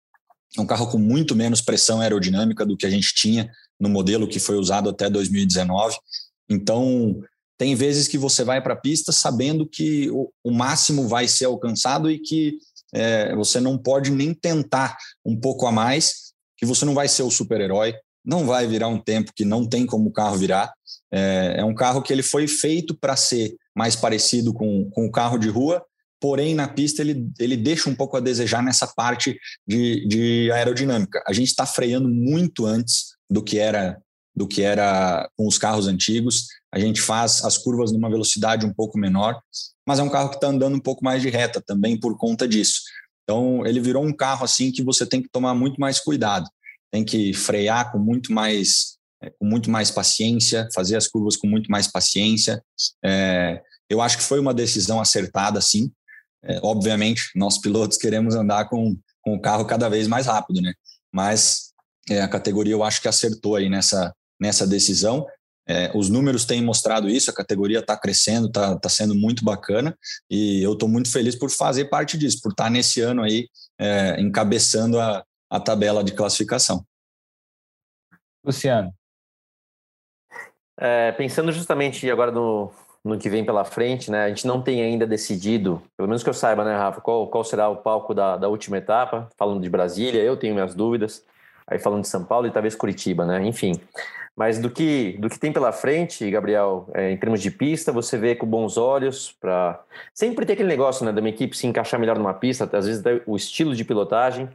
É 0.58 0.60
um 0.60 0.66
carro 0.66 0.90
com 0.90 0.98
muito 0.98 1.36
menos 1.36 1.60
pressão 1.60 2.00
aerodinâmica 2.00 2.66
do 2.66 2.76
que 2.76 2.84
a 2.84 2.90
gente 2.90 3.14
tinha 3.14 3.48
no 3.78 3.88
modelo 3.88 4.26
que 4.26 4.40
foi 4.40 4.56
usado 4.56 4.90
até 4.90 5.08
2019. 5.08 5.96
Então, 6.50 7.20
tem 7.56 7.76
vezes 7.76 8.08
que 8.08 8.18
você 8.18 8.42
vai 8.42 8.60
para 8.60 8.74
a 8.74 8.80
pista 8.80 9.12
sabendo 9.12 9.64
que 9.64 10.10
o, 10.10 10.28
o, 10.42 10.50
máximo 10.50 11.06
vai 11.06 11.28
ser 11.28 11.44
alcançado 11.44 12.10
e 12.10 12.18
que 12.18 12.58
é, 12.92 13.32
você 13.36 13.60
não 13.60 13.78
pode 13.78 14.10
nem 14.10 14.34
tentar 14.34 14.96
um 15.24 15.38
pouco 15.38 15.66
a 15.66 15.72
mais, 15.72 16.32
que 16.58 16.66
você 16.66 16.84
não 16.84 16.94
vai 16.94 17.06
ser 17.06 17.22
o 17.22 17.30
super-herói, 17.30 17.94
não 18.24 18.44
vai 18.44 18.66
virar 18.66 18.88
um 18.88 18.98
tempo 18.98 19.32
que 19.34 19.44
não 19.44 19.68
tem 19.68 19.84
como 19.86 20.08
o 20.08 20.12
carro 20.12 20.36
virar. 20.36 20.72
É, 21.12 21.56
é 21.58 21.64
um 21.64 21.74
carro 21.74 22.02
que 22.02 22.12
ele 22.12 22.22
foi 22.22 22.48
feito 22.48 22.96
para 22.96 23.16
ser 23.16 23.54
mais 23.76 23.94
parecido 23.94 24.52
com, 24.54 24.88
com 24.90 25.06
o 25.06 25.10
carro 25.10 25.38
de 25.38 25.48
rua, 25.48 25.84
porém 26.20 26.54
na 26.54 26.68
pista 26.68 27.02
ele, 27.02 27.28
ele 27.38 27.56
deixa 27.56 27.90
um 27.90 27.94
pouco 27.94 28.16
a 28.16 28.20
desejar 28.20 28.62
nessa 28.62 28.86
parte 28.86 29.38
de, 29.66 30.06
de 30.06 30.50
aerodinâmica. 30.52 31.22
A 31.26 31.32
gente 31.32 31.48
está 31.48 31.66
freando 31.66 32.08
muito 32.08 32.64
antes 32.64 33.16
do 33.30 33.42
que 33.42 33.58
era 33.58 34.00
do 34.34 34.48
que 34.48 34.62
era 34.62 35.28
com 35.36 35.46
os 35.46 35.58
carros 35.58 35.86
antigos. 35.86 36.46
A 36.72 36.78
gente 36.78 37.02
faz 37.02 37.44
as 37.44 37.58
curvas 37.58 37.92
numa 37.92 38.08
velocidade 38.08 38.64
um 38.64 38.72
pouco 38.72 38.98
menor, 38.98 39.38
mas 39.86 39.98
é 39.98 40.02
um 40.02 40.08
carro 40.08 40.30
que 40.30 40.36
está 40.36 40.46
andando 40.46 40.74
um 40.74 40.80
pouco 40.80 41.04
mais 41.04 41.20
de 41.20 41.28
reta 41.28 41.60
também 41.60 42.00
por 42.00 42.16
conta 42.16 42.48
disso. 42.48 42.80
Então 43.24 43.66
ele 43.66 43.78
virou 43.78 44.04
um 44.04 44.12
carro 44.12 44.44
assim 44.44 44.72
que 44.72 44.82
você 44.82 45.04
tem 45.04 45.20
que 45.20 45.28
tomar 45.28 45.54
muito 45.54 45.78
mais 45.78 46.00
cuidado, 46.00 46.48
tem 46.90 47.04
que 47.04 47.34
frear 47.34 47.92
com 47.92 47.98
muito 47.98 48.32
mais 48.32 48.91
é, 49.22 49.30
com 49.30 49.46
muito 49.46 49.70
mais 49.70 49.90
paciência, 49.90 50.68
fazer 50.74 50.96
as 50.96 51.06
curvas 51.06 51.36
com 51.36 51.46
muito 51.46 51.70
mais 51.70 51.86
paciência. 51.86 52.62
É, 53.04 53.62
eu 53.88 54.00
acho 54.00 54.18
que 54.18 54.24
foi 54.24 54.40
uma 54.40 54.52
decisão 54.52 55.00
acertada, 55.00 55.60
sim. 55.60 55.90
É, 56.44 56.58
obviamente, 56.62 57.30
nós 57.36 57.58
pilotos 57.58 57.96
queremos 57.96 58.34
andar 58.34 58.68
com, 58.68 58.98
com 59.20 59.34
o 59.34 59.40
carro 59.40 59.64
cada 59.64 59.88
vez 59.88 60.08
mais 60.08 60.26
rápido, 60.26 60.60
né? 60.60 60.74
Mas 61.12 61.72
é, 62.10 62.20
a 62.20 62.28
categoria 62.28 62.72
eu 62.72 62.82
acho 62.82 63.00
que 63.00 63.08
acertou 63.08 63.54
aí 63.54 63.68
nessa, 63.68 64.12
nessa 64.40 64.66
decisão. 64.66 65.24
É, 65.68 65.92
os 65.94 66.08
números 66.08 66.44
têm 66.44 66.60
mostrado 66.60 67.08
isso, 67.08 67.30
a 67.30 67.34
categoria 67.34 67.78
está 67.78 67.96
crescendo, 67.96 68.48
está 68.48 68.76
tá 68.76 68.88
sendo 68.88 69.14
muito 69.14 69.44
bacana 69.44 69.96
e 70.28 70.60
eu 70.60 70.72
estou 70.72 70.88
muito 70.88 71.08
feliz 71.08 71.36
por 71.36 71.50
fazer 71.50 71.84
parte 71.84 72.18
disso, 72.18 72.40
por 72.42 72.50
estar 72.50 72.64
tá 72.64 72.70
nesse 72.70 73.00
ano 73.00 73.22
aí 73.22 73.48
é, 73.78 74.20
encabeçando 74.20 74.98
a, 74.98 75.24
a 75.48 75.60
tabela 75.60 76.02
de 76.02 76.12
classificação. 76.12 76.84
Luciano. 78.44 78.92
É, 80.84 81.12
pensando 81.12 81.52
justamente 81.52 82.10
agora 82.10 82.32
no, 82.32 82.72
no 83.04 83.16
que 83.16 83.28
vem 83.28 83.44
pela 83.44 83.64
frente, 83.64 84.10
né? 84.10 84.24
A 84.24 84.28
gente 84.28 84.44
não 84.48 84.60
tem 84.60 84.82
ainda 84.82 85.06
decidido, 85.06 85.80
pelo 85.96 86.08
menos 86.08 86.24
que 86.24 86.28
eu 86.28 86.34
saiba, 86.34 86.64
né, 86.64 86.74
Rafa, 86.74 87.00
qual, 87.00 87.28
qual 87.28 87.44
será 87.44 87.68
o 87.68 87.76
palco 87.76 88.12
da, 88.12 88.36
da 88.36 88.48
última 88.48 88.78
etapa, 88.78 89.28
falando 89.38 89.62
de 89.62 89.70
Brasília, 89.70 90.20
eu 90.20 90.36
tenho 90.36 90.54
minhas 90.54 90.74
dúvidas, 90.74 91.24
aí 91.68 91.78
falando 91.78 92.02
de 92.02 92.08
São 92.08 92.24
Paulo 92.24 92.48
e 92.48 92.50
talvez 92.50 92.74
Curitiba, 92.74 93.24
né? 93.24 93.46
Enfim. 93.46 93.80
Mas 94.34 94.58
do 94.58 94.68
que, 94.68 95.16
do 95.20 95.28
que 95.30 95.38
tem 95.38 95.52
pela 95.52 95.70
frente, 95.70 96.28
Gabriel, 96.28 96.88
é, 96.94 97.12
em 97.12 97.16
termos 97.16 97.40
de 97.40 97.50
pista, 97.52 97.92
você 97.92 98.18
vê 98.18 98.34
com 98.34 98.46
bons 98.46 98.76
olhos 98.76 99.30
para 99.40 99.80
sempre 100.12 100.44
ter 100.44 100.54
aquele 100.54 100.68
negócio, 100.68 101.06
né, 101.06 101.12
da 101.12 101.20
minha 101.20 101.32
equipe 101.32 101.56
se 101.56 101.64
encaixar 101.68 102.00
melhor 102.00 102.18
numa 102.18 102.34
pista, 102.34 102.68
às 102.72 102.86
vezes 102.86 103.04
o 103.24 103.36
estilo 103.36 103.76
de 103.76 103.84
pilotagem. 103.84 104.48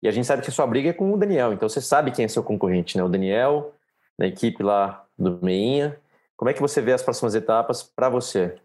E 0.00 0.06
a 0.06 0.12
gente 0.12 0.28
sabe 0.28 0.42
que 0.42 0.50
a 0.50 0.52
sua 0.52 0.66
briga 0.66 0.90
é 0.90 0.92
com 0.92 1.12
o 1.12 1.16
Daniel, 1.16 1.52
então 1.52 1.68
você 1.68 1.80
sabe 1.80 2.12
quem 2.12 2.24
é 2.24 2.28
seu 2.28 2.42
concorrente, 2.42 2.96
né? 2.96 3.02
O 3.02 3.08
Daniel, 3.08 3.72
da 4.18 4.26
equipe 4.26 4.62
lá 4.62 5.06
do 5.18 5.38
Meinha, 5.42 6.00
como 6.36 6.50
é 6.50 6.54
que 6.54 6.60
você 6.60 6.82
vê 6.82 6.92
as 6.92 7.02
próximas 7.02 7.34
etapas 7.34 7.82
para 7.82 8.08
você? 8.08 8.60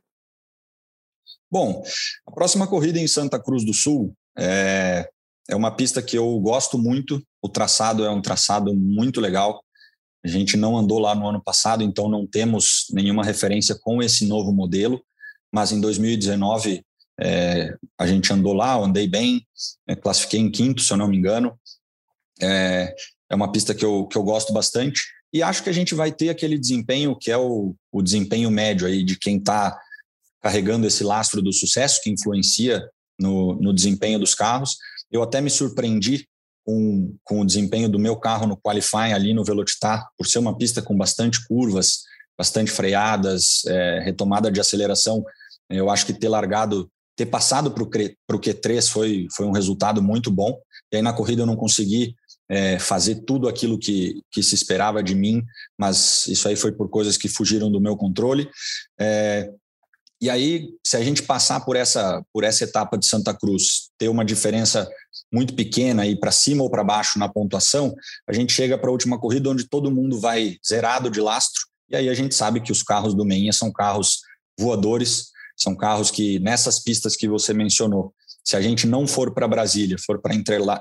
Bom, 1.50 1.84
a 2.28 2.32
próxima 2.32 2.68
corrida 2.68 3.00
em 3.00 3.08
Santa 3.08 3.42
Cruz 3.42 3.66
do 3.66 3.74
Sul 3.74 4.14
é, 4.38 5.10
é 5.50 5.56
uma 5.56 5.76
pista 5.76 6.02
que 6.02 6.18
eu 6.18 6.40
gosto 6.40 6.78
muito. 6.78 7.22
O 7.42 7.50
traçado 7.50 8.06
é 8.06 8.10
um 8.10 8.22
traçado 8.22 8.74
muito 8.76 9.22
legal. 9.22 9.64
A 10.24 10.28
gente 10.28 10.56
não 10.56 10.78
andou 10.78 11.00
lá 11.00 11.16
no 11.16 11.28
ano 11.28 11.42
passado, 11.42 11.84
então 11.84 12.10
não 12.10 12.28
temos 12.28 12.86
nenhuma 12.92 13.24
referência 13.24 13.78
com 13.80 14.02
esse 14.04 14.26
novo 14.28 14.52
modelo. 14.52 15.02
Mas 15.52 15.72
em 15.72 15.82
2019 15.82 16.86
é, 17.20 17.76
a 17.98 18.08
gente 18.08 18.32
andou 18.32 18.54
lá, 18.54 18.76
andei 18.76 19.08
bem, 19.08 19.46
é, 19.88 19.96
classifiquei 19.96 20.40
em 20.40 20.52
quinto, 20.52 20.82
se 20.82 20.92
eu 20.92 20.98
não 20.98 21.08
me 21.08 21.18
engano. 21.18 21.60
É, 22.42 22.94
é 23.30 23.36
uma 23.36 23.52
pista 23.52 23.74
que 23.74 23.84
eu, 23.84 24.08
que 24.08 24.18
eu 24.18 24.24
gosto 24.24 24.54
bastante. 24.54 25.02
E 25.34 25.42
acho 25.42 25.64
que 25.64 25.70
a 25.70 25.74
gente 25.74 25.96
vai 25.96 26.12
ter 26.12 26.30
aquele 26.30 26.58
desempenho 26.58 27.16
que 27.16 27.32
é 27.32 27.38
o, 27.38 27.76
o 27.92 28.02
desempenho 28.02 28.52
médio 28.52 28.86
aí 28.86 29.04
de 29.04 29.18
quem 29.18 29.38
está 29.38 29.80
carregando 30.42 30.88
esse 30.88 31.04
lastro 31.04 31.42
do 31.42 31.54
sucesso 31.54 32.02
que 32.02 32.10
influencia 32.10 32.84
no, 33.20 33.54
no 33.56 33.74
desempenho 33.74 34.20
dos 34.20 34.36
carros. 34.36 34.78
Eu 35.12 35.22
até 35.24 35.40
me 35.40 35.50
surpreendi 35.50 36.28
com, 36.66 37.16
com 37.24 37.42
o 37.42 37.46
desempenho 37.46 37.88
do 37.88 38.00
meu 38.00 38.16
carro 38.16 38.48
no 38.48 38.58
qualifying 38.58 39.14
ali 39.14 39.34
no 39.34 39.44
Velocitar, 39.44 40.08
por 40.18 40.28
ser 40.28 40.40
uma 40.40 40.58
pista 40.58 40.82
com 40.82 40.98
bastante 40.98 41.46
curvas, 41.48 42.02
bastante 42.38 42.72
freadas, 42.72 43.64
é, 43.68 44.00
retomada 44.04 44.52
de 44.52 44.60
aceleração. 44.60 45.24
Eu 45.70 45.90
acho 45.90 46.06
que 46.06 46.14
ter 46.14 46.28
largado, 46.28 46.90
ter 47.16 47.26
passado 47.26 47.72
para 47.72 47.84
o 47.84 48.40
Q3 48.40 48.90
foi, 48.90 49.28
foi 49.36 49.46
um 49.46 49.52
resultado 49.52 50.02
muito 50.02 50.32
bom. 50.32 50.60
E 50.92 50.98
aí 50.98 51.02
na 51.02 51.14
corrida 51.14 51.44
eu 51.44 51.48
não 51.48 51.56
consegui 51.56 52.16
é, 52.52 52.78
fazer 52.78 53.24
tudo 53.26 53.48
aquilo 53.48 53.80
que, 53.80 54.22
que 54.30 54.44
se 54.44 54.54
esperava 54.54 55.02
de 55.02 55.16
mim, 55.16 55.42
mas 55.80 56.28
isso 56.28 56.50
aí 56.50 56.56
foi 56.58 56.74
por 56.74 56.90
coisas 56.90 57.16
que 57.16 57.30
fugiram 57.30 57.72
do 57.72 57.80
meu 57.80 57.96
controle. 57.96 58.50
É, 59.00 59.50
e 60.22 60.30
aí, 60.30 60.68
se 60.86 60.98
a 60.98 61.02
gente 61.02 61.24
passar 61.24 61.62
por 61.62 61.78
essa, 61.78 62.22
por 62.34 62.44
essa 62.44 62.66
etapa 62.66 62.98
de 62.98 63.08
Santa 63.08 63.34
Cruz, 63.34 63.90
ter 63.98 64.10
uma 64.10 64.26
diferença 64.26 64.86
muito 65.34 65.56
pequena 65.56 66.06
e 66.06 66.14
para 66.20 66.30
cima 66.30 66.62
ou 66.62 66.70
para 66.70 66.84
baixo 66.84 67.18
na 67.18 67.30
pontuação, 67.30 67.96
a 68.28 68.34
gente 68.34 68.52
chega 68.52 68.78
para 68.78 68.90
a 68.90 68.92
última 68.92 69.18
corrida 69.18 69.50
onde 69.50 69.70
todo 69.70 69.90
mundo 69.90 70.20
vai 70.20 70.58
zerado 70.68 71.10
de 71.10 71.22
lastro, 71.22 71.62
e 71.90 71.96
aí 71.96 72.10
a 72.10 72.14
gente 72.14 72.36
sabe 72.36 72.60
que 72.60 72.72
os 72.72 72.84
carros 72.84 73.16
do 73.16 73.24
Meinha 73.24 73.54
são 73.54 73.72
carros 73.72 74.20
voadores, 74.60 75.28
são 75.56 75.74
carros 75.74 76.12
que 76.12 76.38
nessas 76.40 76.80
pistas 76.80 77.16
que 77.16 77.30
você 77.30 77.54
mencionou, 77.54 78.14
se 78.44 78.56
a 78.56 78.62
gente 78.62 78.88
não 78.88 79.08
for 79.08 79.34
para 79.34 79.48
Brasília, 79.48 79.98
for 80.04 80.22
para 80.22 80.36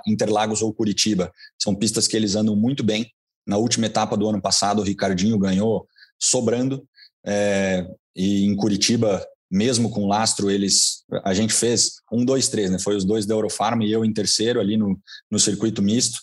Interlagos 0.06 0.62
ou 0.62 0.72
Curitiba, 0.72 1.30
são 1.60 1.74
pistas 1.74 2.08
que 2.08 2.16
eles 2.16 2.34
andam 2.34 2.56
muito 2.56 2.82
bem. 2.82 3.10
Na 3.46 3.56
última 3.56 3.86
etapa 3.86 4.16
do 4.16 4.28
ano 4.28 4.40
passado, 4.40 4.80
o 4.80 4.84
Ricardinho 4.84 5.38
ganhou 5.38 5.86
sobrando. 6.18 6.86
É, 7.24 7.86
e 8.16 8.44
em 8.44 8.56
Curitiba, 8.56 9.24
mesmo 9.50 9.90
com 9.90 10.06
lastro, 10.06 10.50
eles 10.50 11.04
a 11.24 11.34
gente 11.34 11.52
fez 11.52 11.94
um, 12.12 12.24
dois, 12.24 12.48
três, 12.48 12.70
né? 12.70 12.78
Foi 12.78 12.96
os 12.96 13.04
dois 13.04 13.26
da 13.26 13.34
Eurofarm 13.34 13.82
e 13.82 13.92
eu 13.92 14.04
em 14.04 14.12
terceiro 14.12 14.60
ali 14.60 14.76
no, 14.76 14.98
no 15.30 15.38
circuito 15.38 15.82
misto. 15.82 16.18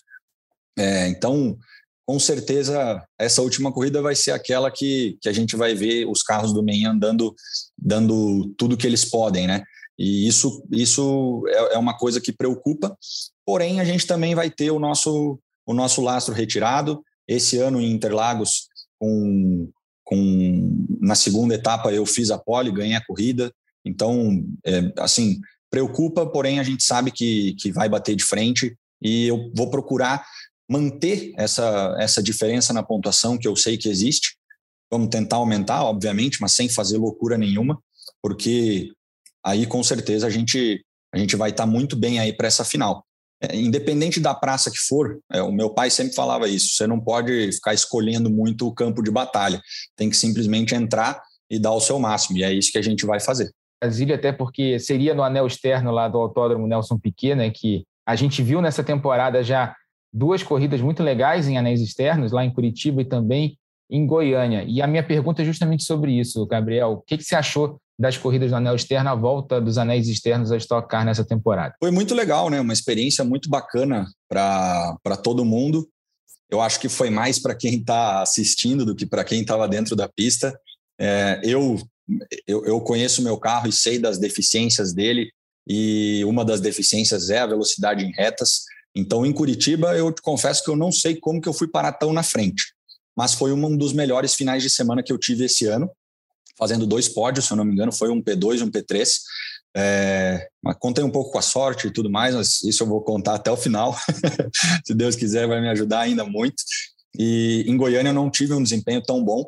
É, 0.77 1.07
então, 1.07 1.57
com 2.05 2.19
certeza, 2.19 3.03
essa 3.19 3.41
última 3.41 3.71
corrida 3.71 4.01
vai 4.01 4.15
ser 4.15 4.31
aquela 4.31 4.71
que, 4.71 5.17
que 5.21 5.27
a 5.27 5.33
gente 5.33 5.55
vai 5.57 5.75
ver 5.75 6.05
os 6.05 6.23
carros 6.23 6.53
do 6.53 6.63
MEN 6.63 6.85
andando, 6.85 7.35
dando 7.77 8.53
tudo 8.57 8.77
que 8.77 8.87
eles 8.87 9.03
podem, 9.03 9.45
né? 9.45 9.63
E 9.97 10.27
isso, 10.27 10.63
isso 10.71 11.43
é, 11.47 11.75
é 11.75 11.77
uma 11.77 11.97
coisa 11.97 12.21
que 12.21 12.31
preocupa. 12.31 12.97
Porém, 13.45 13.79
a 13.79 13.83
gente 13.83 14.05
também 14.05 14.35
vai 14.35 14.49
ter 14.49 14.71
o 14.71 14.79
nosso, 14.79 15.39
o 15.65 15.73
nosso 15.73 16.01
lastro 16.01 16.33
retirado. 16.33 17.01
Esse 17.27 17.57
ano 17.57 17.81
em 17.81 17.91
Interlagos, 17.91 18.67
com, 18.99 19.69
com, 20.03 20.85
na 21.01 21.15
segunda 21.15 21.55
etapa, 21.55 21.91
eu 21.91 22.05
fiz 22.05 22.29
a 22.29 22.37
pole, 22.37 22.71
ganhei 22.71 22.95
a 22.95 23.05
corrida. 23.05 23.51
Então, 23.83 24.45
é, 24.65 24.91
assim, 24.99 25.39
preocupa, 25.69 26.25
porém 26.25 26.59
a 26.59 26.63
gente 26.63 26.83
sabe 26.83 27.11
que, 27.11 27.55
que 27.59 27.71
vai 27.71 27.89
bater 27.89 28.15
de 28.15 28.23
frente 28.23 28.77
e 29.01 29.27
eu 29.27 29.51
vou 29.55 29.69
procurar 29.69 30.25
manter 30.69 31.31
essa, 31.37 31.95
essa 31.99 32.21
diferença 32.21 32.73
na 32.73 32.83
pontuação 32.83 33.37
que 33.37 33.47
eu 33.47 33.55
sei 33.55 33.77
que 33.77 33.89
existe. 33.89 34.35
Vamos 34.91 35.09
tentar 35.09 35.37
aumentar, 35.37 35.83
obviamente, 35.83 36.39
mas 36.41 36.53
sem 36.53 36.69
fazer 36.69 36.97
loucura 36.97 37.37
nenhuma, 37.37 37.79
porque 38.21 38.91
aí 39.47 39.65
com 39.65 39.81
certeza 39.81 40.27
a 40.27 40.29
gente, 40.29 40.83
a 41.13 41.17
gente 41.17 41.35
vai 41.37 41.51
estar 41.51 41.63
tá 41.63 41.69
muito 41.69 41.95
bem 41.95 42.19
aí 42.19 42.33
para 42.33 42.47
essa 42.47 42.65
final. 42.65 43.05
É, 43.41 43.55
independente 43.55 44.19
da 44.19 44.33
praça 44.33 44.71
que 44.71 44.79
for, 44.79 45.19
é, 45.31 45.41
o 45.41 45.51
meu 45.51 45.69
pai 45.69 45.89
sempre 45.89 46.13
falava 46.13 46.49
isso: 46.49 46.75
você 46.75 46.87
não 46.87 46.99
pode 46.99 47.51
ficar 47.53 47.73
escolhendo 47.73 48.29
muito 48.29 48.67
o 48.67 48.73
campo 48.73 49.01
de 49.01 49.11
batalha, 49.11 49.61
tem 49.95 50.09
que 50.09 50.17
simplesmente 50.17 50.75
entrar 50.75 51.21
e 51.49 51.57
dar 51.57 51.71
o 51.71 51.79
seu 51.79 51.97
máximo, 51.99 52.37
e 52.37 52.43
é 52.43 52.51
isso 52.51 52.71
que 52.71 52.77
a 52.77 52.81
gente 52.81 53.05
vai 53.05 53.19
fazer. 53.19 53.49
Brasília, 53.81 54.15
até 54.15 54.31
porque 54.31 54.79
seria 54.79 55.13
no 55.13 55.23
anel 55.23 55.45
externo 55.45 55.91
lá 55.91 56.07
do 56.07 56.17
Autódromo 56.17 56.67
Nelson 56.67 56.97
Piquet, 56.97 57.35
né, 57.35 57.51
que 57.51 57.85
a 58.05 58.15
gente 58.15 58.41
viu 58.41 58.59
nessa 58.59 58.83
temporada 58.83 59.43
já 59.43 59.75
duas 60.11 60.41
corridas 60.41 60.81
muito 60.81 61.03
legais 61.03 61.47
em 61.47 61.57
anéis 61.57 61.79
externos, 61.79 62.31
lá 62.31 62.43
em 62.43 62.51
Curitiba 62.51 63.03
e 63.03 63.05
também 63.05 63.55
em 63.89 64.05
Goiânia. 64.05 64.65
E 64.67 64.81
a 64.81 64.87
minha 64.87 65.03
pergunta 65.03 65.43
é 65.43 65.45
justamente 65.45 65.83
sobre 65.83 66.11
isso, 66.11 66.45
Gabriel. 66.47 66.93
O 66.93 67.01
que, 67.01 67.17
que 67.17 67.23
você 67.23 67.35
achou 67.35 67.79
das 67.97 68.17
corridas 68.17 68.51
do 68.51 68.55
anel 68.55 68.75
externo, 68.75 69.09
a 69.09 69.15
volta 69.15 69.59
dos 69.59 69.77
anéis 69.77 70.07
externos 70.07 70.51
a 70.51 70.57
Stock 70.57 70.87
Car 70.87 71.03
nessa 71.03 71.25
temporada? 71.25 71.75
Foi 71.79 71.91
muito 71.91 72.13
legal, 72.13 72.49
né? 72.49 72.61
Uma 72.61 72.73
experiência 72.73 73.23
muito 73.23 73.49
bacana 73.49 74.07
para 74.29 75.17
todo 75.23 75.43
mundo. 75.43 75.87
Eu 76.49 76.61
acho 76.61 76.79
que 76.79 76.87
foi 76.87 77.09
mais 77.09 77.39
para 77.39 77.55
quem 77.55 77.75
está 77.75 78.21
assistindo 78.21 78.85
do 78.85 78.95
que 78.95 79.05
para 79.05 79.23
quem 79.23 79.41
estava 79.41 79.67
dentro 79.67 79.95
da 79.95 80.07
pista. 80.07 80.57
É, 80.99 81.41
eu, 81.43 81.77
eu, 82.47 82.65
eu 82.65 82.81
conheço 82.81 83.21
o 83.21 83.23
meu 83.23 83.37
carro 83.37 83.67
e 83.67 83.73
sei 83.73 83.99
das 83.99 84.17
deficiências 84.17 84.93
dele, 84.93 85.31
e 85.67 86.23
uma 86.23 86.45
das 86.45 86.61
deficiências 86.61 87.29
é 87.29 87.39
a 87.39 87.47
velocidade 87.47 88.05
em 88.05 88.11
retas. 88.11 88.61
Então, 88.95 89.25
em 89.25 89.33
Curitiba, 89.33 89.97
eu 89.97 90.11
te 90.11 90.21
confesso 90.21 90.63
que 90.63 90.69
eu 90.69 90.75
não 90.75 90.91
sei 90.91 91.17
como 91.17 91.41
que 91.41 91.49
eu 91.49 91.53
fui 91.53 91.67
parar 91.67 91.91
tão 91.93 92.13
na 92.13 92.23
frente, 92.23 92.73
mas 93.15 93.33
foi 93.33 93.51
um 93.51 93.75
dos 93.75 93.91
melhores 93.91 94.33
finais 94.33 94.63
de 94.63 94.69
semana 94.69 95.03
que 95.03 95.11
eu 95.11 95.17
tive 95.17 95.45
esse 95.45 95.65
ano, 95.65 95.91
fazendo 96.57 96.87
dois 96.87 97.07
pódios, 97.07 97.45
se 97.45 97.53
eu 97.53 97.57
não 97.57 97.65
me 97.65 97.73
engano, 97.73 97.91
foi 97.91 98.09
um 98.09 98.21
P2 98.21 98.59
e 98.59 98.63
um 98.63 98.71
P3. 98.71 99.09
É, 99.75 100.47
contei 100.79 101.03
um 101.03 101.09
pouco 101.09 101.31
com 101.31 101.37
a 101.37 101.41
sorte 101.41 101.87
e 101.87 101.91
tudo 101.91 102.09
mais, 102.09 102.33
mas 102.33 102.63
isso 102.63 102.83
eu 102.83 102.87
vou 102.87 103.01
contar 103.01 103.35
até 103.35 103.51
o 103.51 103.57
final. 103.57 103.95
se 104.85 104.93
Deus 104.93 105.15
quiser, 105.15 105.47
vai 105.47 105.61
me 105.61 105.69
ajudar 105.69 106.01
ainda 106.01 106.25
muito. 106.25 106.63
E 107.17 107.63
em 107.67 107.77
Goiânia 107.77 108.09
eu 108.09 108.13
não 108.13 108.29
tive 108.29 108.53
um 108.53 108.63
desempenho 108.63 109.01
tão 109.01 109.23
bom. 109.23 109.45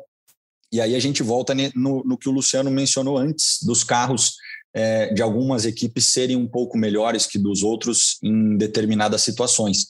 E 0.72 0.80
aí 0.80 0.94
a 0.94 1.00
gente 1.00 1.22
volta 1.22 1.52
no, 1.74 2.04
no 2.04 2.16
que 2.16 2.28
o 2.28 2.32
Luciano 2.32 2.70
mencionou 2.70 3.18
antes, 3.18 3.58
dos 3.62 3.82
carros 3.82 4.34
é, 4.72 5.12
de 5.12 5.20
algumas 5.20 5.64
equipes 5.64 6.06
serem 6.06 6.36
um 6.36 6.46
pouco 6.46 6.78
melhores 6.78 7.26
que 7.26 7.38
dos 7.38 7.62
outros 7.62 8.18
em 8.22 8.56
determinadas 8.56 9.22
situações. 9.22 9.86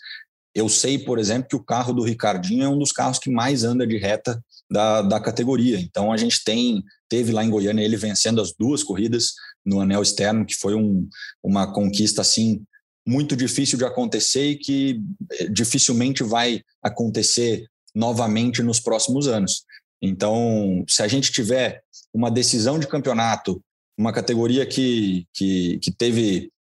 Eu 0.55 0.69
sei, 0.69 0.99
por 0.99 1.19
exemplo, 1.19 1.49
que 1.49 1.57
o 1.57 1.63
carro 1.63 1.93
do 1.93 2.03
Ricardinho 2.03 2.65
é 2.65 2.69
um 2.69 2.79
dos 2.79 2.93
carros 2.93 3.19
que 3.19 3.31
mais 3.31 3.63
anda 3.63 3.87
de 3.87 3.97
reta 3.97 4.43
da, 4.71 5.03
da 5.03 5.21
categoria. 5.21 5.79
Então 5.79 6.13
a 6.13 6.17
gente 6.17 6.43
tem 6.45 6.83
teve 7.09 7.33
lá 7.33 7.45
em 7.45 7.51
Goiânia 7.51 7.85
ele 7.85 7.97
vencendo 7.97 8.41
as 8.41 8.53
duas 8.53 8.85
corridas 8.85 9.33
no 9.65 9.81
anel 9.81 10.03
externo, 10.03 10.47
que 10.47 10.55
foi 10.55 10.75
um, 10.75 11.09
uma 11.43 11.73
conquista 11.73 12.23
assim 12.23 12.63
muito 13.07 13.35
difícil 13.35 13.77
de 13.77 13.85
acontecer 13.85 14.51
e 14.51 14.57
que 14.57 15.01
eh, 15.33 15.49
dificilmente 15.49 16.23
vai 16.23 16.63
acontecer 16.81 17.67
novamente 17.93 18.63
nos 18.63 18.79
próximos 18.79 19.27
anos. 19.27 19.65
Então, 20.01 20.85
se 20.89 21.03
a 21.03 21.09
gente 21.09 21.33
tiver 21.33 21.83
uma 22.15 22.31
decisão 22.31 22.79
de 22.79 22.87
campeonato 22.87 23.61
uma 24.01 24.15
categoria 24.15 24.65
que, 24.65 25.27
que, 25.35 25.79
que 25.79 25.93
teve 25.93 26.51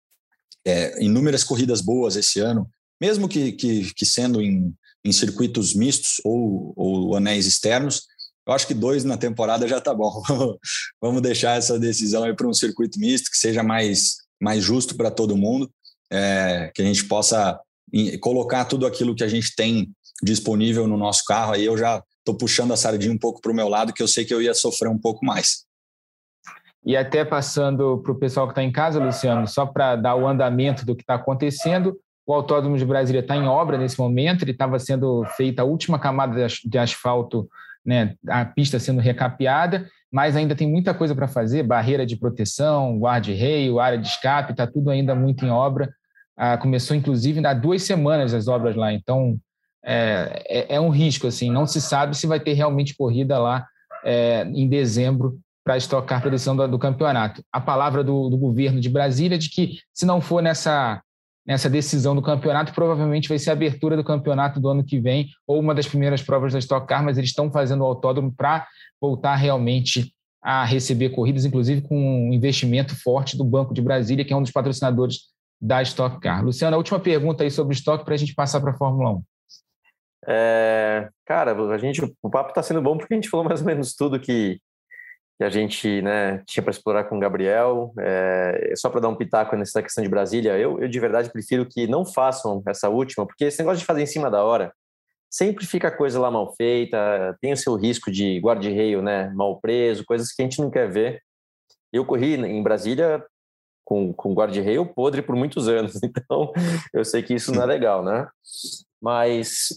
é, 0.63 1.03
inúmeras 1.03 1.43
corridas 1.43 1.81
boas 1.81 2.15
esse 2.17 2.39
ano, 2.39 2.69
mesmo 3.01 3.29
que, 3.29 3.53
que, 3.53 3.95
que 3.95 4.05
sendo 4.05 4.41
em, 4.41 4.75
em 5.05 5.13
circuitos 5.13 5.75
mistos 5.75 6.21
ou, 6.25 6.73
ou 6.77 7.17
anéis 7.17 7.47
externos, 7.47 8.03
eu 8.47 8.53
acho 8.53 8.67
que 8.67 8.75
dois 8.75 9.05
na 9.05 9.17
temporada 9.17 9.67
já 9.69 9.79
está 9.79 9.95
bom. 9.95 10.23
Vamos 11.01 11.23
deixar 11.23 11.57
essa 11.57 11.79
decisão 11.79 12.25
aí 12.25 12.35
para 12.35 12.49
um 12.49 12.55
circuito 12.55 12.99
misto 12.99 13.31
que 13.31 13.39
seja 13.39 13.63
mais, 13.63 14.17
mais 14.41 14.63
justo 14.63 14.97
para 14.97 15.11
todo 15.11 15.37
mundo, 15.37 15.71
é, 16.11 16.71
que 16.75 16.83
a 16.83 16.85
gente 16.85 17.05
possa 17.05 17.61
colocar 18.21 18.65
tudo 18.65 18.87
aquilo 18.87 19.15
que 19.15 19.25
a 19.25 19.29
gente 19.29 19.55
tem 19.55 19.91
disponível 20.23 20.87
no 20.87 20.97
nosso 20.97 21.25
carro. 21.25 21.53
Aí 21.53 21.65
eu 21.65 21.77
já 21.77 22.03
estou 22.19 22.37
puxando 22.37 22.73
a 22.73 22.77
sardinha 22.77 23.13
um 23.13 23.19
pouco 23.19 23.41
para 23.41 23.53
o 23.53 23.55
meu 23.55 23.69
lado, 23.69 23.93
que 23.93 24.03
eu 24.03 24.09
sei 24.09 24.25
que 24.25 24.35
eu 24.35 24.43
ia 24.43 24.55
sofrer 24.55 24.89
um 24.89 24.99
pouco 24.99 25.25
mais. 25.25 25.65
E 26.85 26.97
até 26.97 27.25
passando 27.25 27.99
para 27.99 28.13
o 28.13 28.19
pessoal 28.19 28.47
que 28.47 28.53
está 28.53 28.63
em 28.63 28.73
casa, 28.73 29.03
Luciano, 29.03 29.47
só 29.47 29.67
para 29.67 29.97
dar 29.97 30.17
o 30.17 30.27
andamento 30.27 30.85
do 30.85 30.97
que 30.97 31.03
está 31.03 31.15
acontecendo, 31.15 31.99
o 32.27 32.35
Autódromo 32.35 32.77
de 32.79 32.85
Brasília 32.85 33.21
está 33.21 33.37
em 33.37 33.47
obra 33.47 33.79
nesse 33.79 33.99
momento, 33.99 34.43
ele 34.43 34.53
estava 34.53 34.79
sendo 34.79 35.25
feita 35.37 35.63
a 35.63 35.65
última 35.65 35.99
camada 35.99 36.47
de 36.65 36.79
asfalto, 36.79 37.49
né, 37.85 38.15
a 38.29 38.45
pista 38.45 38.79
sendo 38.79 39.01
recapeada, 39.01 39.87
mas 40.13 40.37
ainda 40.37 40.55
tem 40.55 40.69
muita 40.69 40.93
coisa 40.93 41.15
para 41.15 41.29
fazer, 41.29 41.63
barreira 41.63 42.05
de 42.05 42.17
proteção, 42.17 42.99
guarda-reio, 42.99 43.81
área 43.81 43.99
de 43.99 44.09
escape, 44.09 44.53
está 44.53 44.67
tudo 44.67 44.91
ainda 44.91 45.15
muito 45.15 45.45
em 45.45 45.51
obra. 45.51 45.93
Ah, 46.37 46.57
começou, 46.57 46.97
inclusive, 46.97 47.45
há 47.47 47.55
duas 47.55 47.83
semanas 47.83 48.35
as 48.35 48.49
obras 48.49 48.75
lá, 48.75 48.93
então 48.93 49.39
é, 49.85 50.43
é, 50.49 50.75
é, 50.77 50.81
um 50.81 50.91
risco, 50.91 51.27
assim, 51.27 51.51
não 51.51 51.67
se 51.67 51.81
sabe 51.81 52.17
se 52.17 52.27
vai 52.27 52.41
ter 52.41 52.53
realmente 52.53 52.95
corrida 52.97 53.39
lá 53.39 53.67
é, 54.05 54.43
em 54.45 54.69
dezembro 54.69 55.39
para 55.65 55.77
estocar 55.77 56.19
a 56.19 56.21
produção 56.21 56.57
do, 56.57 56.67
do, 56.67 56.79
campeonato. 56.79 57.43
A 57.53 57.61
palavra 57.61 58.03
do, 58.03 58.29
do, 58.29 58.37
governo 58.37 58.81
de 58.81 58.89
Brasília 58.89 59.37
é 59.37 59.39
de 59.39 59.49
que, 59.51 59.79
se 59.93 60.05
não 60.05 60.21
for 60.21 60.43
nessa, 60.43 61.03
nessa 61.51 61.69
decisão 61.69 62.15
do 62.15 62.23
campeonato, 62.23 62.73
provavelmente 62.73 63.29
vai 63.29 63.37
ser 63.37 63.51
a 63.51 63.55
abertura 63.55 63.97
do 63.97 64.05
campeonato 64.05 64.61
do 64.61 64.69
ano 64.69 64.85
que 64.85 65.01
vem, 65.01 65.27
ou 65.45 65.59
uma 65.59 65.75
das 65.75 65.89
primeiras 65.89 66.23
provas 66.23 66.53
da 66.53 66.61
Stock 66.61 66.87
Car, 66.87 67.03
mas 67.03 67.19
eles 67.19 67.31
estão 67.31 67.51
fazendo 67.51 67.81
o 67.81 67.87
autódromo 67.87 68.33
para 68.33 68.69
voltar 69.01 69.35
realmente 69.35 70.15
a 70.41 70.65
receber 70.65 71.09
corridas, 71.09 71.45
inclusive 71.45 71.81
com 71.81 71.99
um 71.99 72.33
investimento 72.33 72.95
forte 72.95 73.37
do 73.37 73.43
Banco 73.43 73.75
de 73.75 73.83
Brasília, 73.83 74.25
que 74.25 74.33
é 74.33 74.37
um 74.37 74.43
dos 74.43 74.53
patrocinadores 74.53 75.23
da 75.61 75.83
Stock 75.83 76.21
Car. 76.21 76.45
Luciano, 76.45 76.77
a 76.77 76.79
última 76.79 77.01
pergunta 77.01 77.43
aí 77.43 77.51
sobre 77.51 77.75
estoque 77.75 78.05
para 78.05 78.15
a 78.15 78.17
gente 78.17 78.33
passar 78.33 78.61
para 78.61 78.71
a 78.71 78.77
Fórmula 78.77 79.15
1. 79.15 79.23
É, 80.29 81.09
cara, 81.27 81.53
a 81.53 81.79
gente, 81.79 82.01
o 82.23 82.31
papo 82.31 82.51
está 82.51 82.63
sendo 82.63 82.81
bom 82.81 82.97
porque 82.97 83.13
a 83.13 83.17
gente 83.17 83.29
falou 83.29 83.45
mais 83.45 83.59
ou 83.61 83.67
menos 83.67 83.93
tudo 83.97 84.21
que, 84.21 84.61
que 85.41 85.45
a 85.45 85.49
gente 85.49 86.03
né, 86.03 86.43
tinha 86.47 86.63
para 86.63 86.71
explorar 86.71 87.05
com 87.05 87.17
o 87.17 87.19
Gabriel. 87.19 87.95
É, 87.99 88.75
só 88.77 88.91
para 88.91 89.01
dar 89.01 89.09
um 89.09 89.17
pitaco 89.17 89.57
nessa 89.57 89.83
questão 89.83 90.05
de 90.05 90.11
Brasília, 90.11 90.59
eu, 90.59 90.79
eu 90.79 90.87
de 90.87 91.01
verdade 91.01 91.33
prefiro 91.33 91.65
que 91.65 91.87
não 91.87 92.05
façam 92.05 92.63
essa 92.69 92.91
última, 92.91 93.27
porque 93.27 93.45
esse 93.45 93.59
negócio 93.59 93.79
de 93.79 93.87
fazer 93.87 94.03
em 94.03 94.07
cima 94.07 94.31
da 94.31 94.45
hora 94.45 94.71
sempre 95.31 95.65
fica 95.65 95.91
coisa 95.91 96.21
lá 96.21 96.31
mal 96.31 96.55
feita, 96.57 97.35
tem 97.41 97.55
o 97.55 97.57
seu 97.57 97.75
risco 97.75 98.11
de 98.11 98.39
guarda-reio 98.39 99.01
né, 99.01 99.31
mal 99.31 99.59
preso, 99.59 100.05
coisas 100.05 100.31
que 100.31 100.43
a 100.43 100.45
gente 100.45 100.61
não 100.61 100.71
quer 100.71 100.91
ver. 100.91 101.23
Eu 101.91 102.05
corri 102.05 102.35
em 102.35 102.63
Brasília 102.63 103.25
com, 103.83 104.13
com 104.13 104.35
guarda-reio 104.35 104.85
podre 104.85 105.23
por 105.23 105.35
muitos 105.35 105.69
anos, 105.69 105.95
então 106.05 106.53
eu 106.93 107.03
sei 107.03 107.23
que 107.23 107.33
isso 107.33 107.51
não 107.51 107.63
é 107.63 107.67
legal, 107.67 108.05
né? 108.05 108.29
Mas 109.01 109.69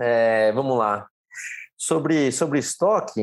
é, 0.00 0.50
vamos 0.52 0.78
lá. 0.78 1.06
Sobre, 1.80 2.32
sobre 2.32 2.58
estoque, 2.58 3.22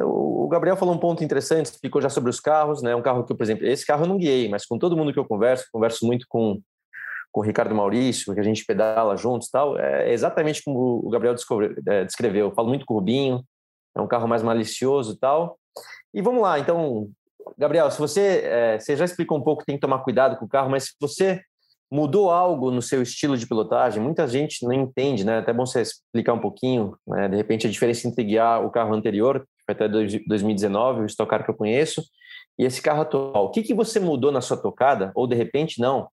o 0.00 0.46
Gabriel 0.46 0.76
falou 0.76 0.94
um 0.94 0.98
ponto 0.98 1.24
interessante, 1.24 1.66
explicou 1.66 2.00
já 2.00 2.08
sobre 2.08 2.30
os 2.30 2.38
carros, 2.38 2.80
né? 2.80 2.94
Um 2.94 3.02
carro 3.02 3.24
que, 3.24 3.34
por 3.34 3.42
exemplo, 3.42 3.66
esse 3.66 3.84
carro 3.84 4.04
eu 4.04 4.08
não 4.08 4.16
guiei, 4.16 4.48
mas 4.48 4.64
com 4.64 4.78
todo 4.78 4.96
mundo 4.96 5.12
que 5.12 5.18
eu 5.18 5.24
converso, 5.24 5.66
converso 5.72 6.06
muito 6.06 6.24
com, 6.28 6.62
com 7.32 7.40
o 7.40 7.42
Ricardo 7.42 7.74
Maurício, 7.74 8.32
que 8.32 8.38
a 8.38 8.44
gente 8.44 8.64
pedala 8.64 9.16
juntos 9.16 9.48
tal, 9.50 9.76
é 9.76 10.12
exatamente 10.12 10.62
como 10.62 11.04
o 11.04 11.10
Gabriel 11.10 11.34
é, 11.88 12.04
descreveu. 12.04 12.46
Eu 12.46 12.54
falo 12.54 12.68
muito 12.68 12.86
com 12.86 12.94
o 12.94 12.98
Rubinho, 12.98 13.44
é 13.92 14.00
um 14.00 14.06
carro 14.06 14.28
mais 14.28 14.42
malicioso 14.42 15.18
tal. 15.18 15.58
E 16.14 16.22
vamos 16.22 16.42
lá, 16.42 16.60
então, 16.60 17.10
Gabriel, 17.58 17.90
se 17.90 17.98
você, 17.98 18.42
é, 18.44 18.78
você 18.78 18.94
já 18.94 19.04
explicou 19.04 19.36
um 19.36 19.42
pouco 19.42 19.64
tem 19.64 19.74
que 19.74 19.80
tomar 19.80 19.98
cuidado 19.98 20.36
com 20.36 20.44
o 20.44 20.48
carro, 20.48 20.70
mas 20.70 20.84
se 20.84 20.94
você 21.00 21.42
Mudou 21.90 22.30
algo 22.30 22.70
no 22.70 22.82
seu 22.82 23.00
estilo 23.00 23.36
de 23.36 23.46
pilotagem? 23.46 24.02
Muita 24.02 24.26
gente 24.26 24.64
não 24.64 24.72
entende, 24.72 25.24
né? 25.24 25.38
Até 25.38 25.52
bom 25.52 25.64
você 25.64 25.82
explicar 25.82 26.32
um 26.32 26.40
pouquinho, 26.40 26.96
né? 27.06 27.28
de 27.28 27.36
repente, 27.36 27.66
a 27.66 27.70
diferença 27.70 28.08
entre 28.08 28.24
guiar 28.24 28.64
o 28.64 28.70
carro 28.70 28.92
anterior, 28.92 29.40
que 29.40 29.64
foi 29.64 29.74
até 29.74 29.88
2019, 29.88 31.02
o 31.02 31.06
Stock 31.06 31.30
Car 31.30 31.44
que 31.44 31.50
eu 31.50 31.54
conheço, 31.54 32.02
e 32.58 32.64
esse 32.64 32.82
carro 32.82 33.02
atual. 33.02 33.46
O 33.46 33.50
que, 33.50 33.62
que 33.62 33.74
você 33.74 34.00
mudou 34.00 34.32
na 34.32 34.40
sua 34.40 34.56
tocada? 34.56 35.12
Ou, 35.14 35.26
de 35.26 35.36
repente, 35.36 35.80
não, 35.80 36.08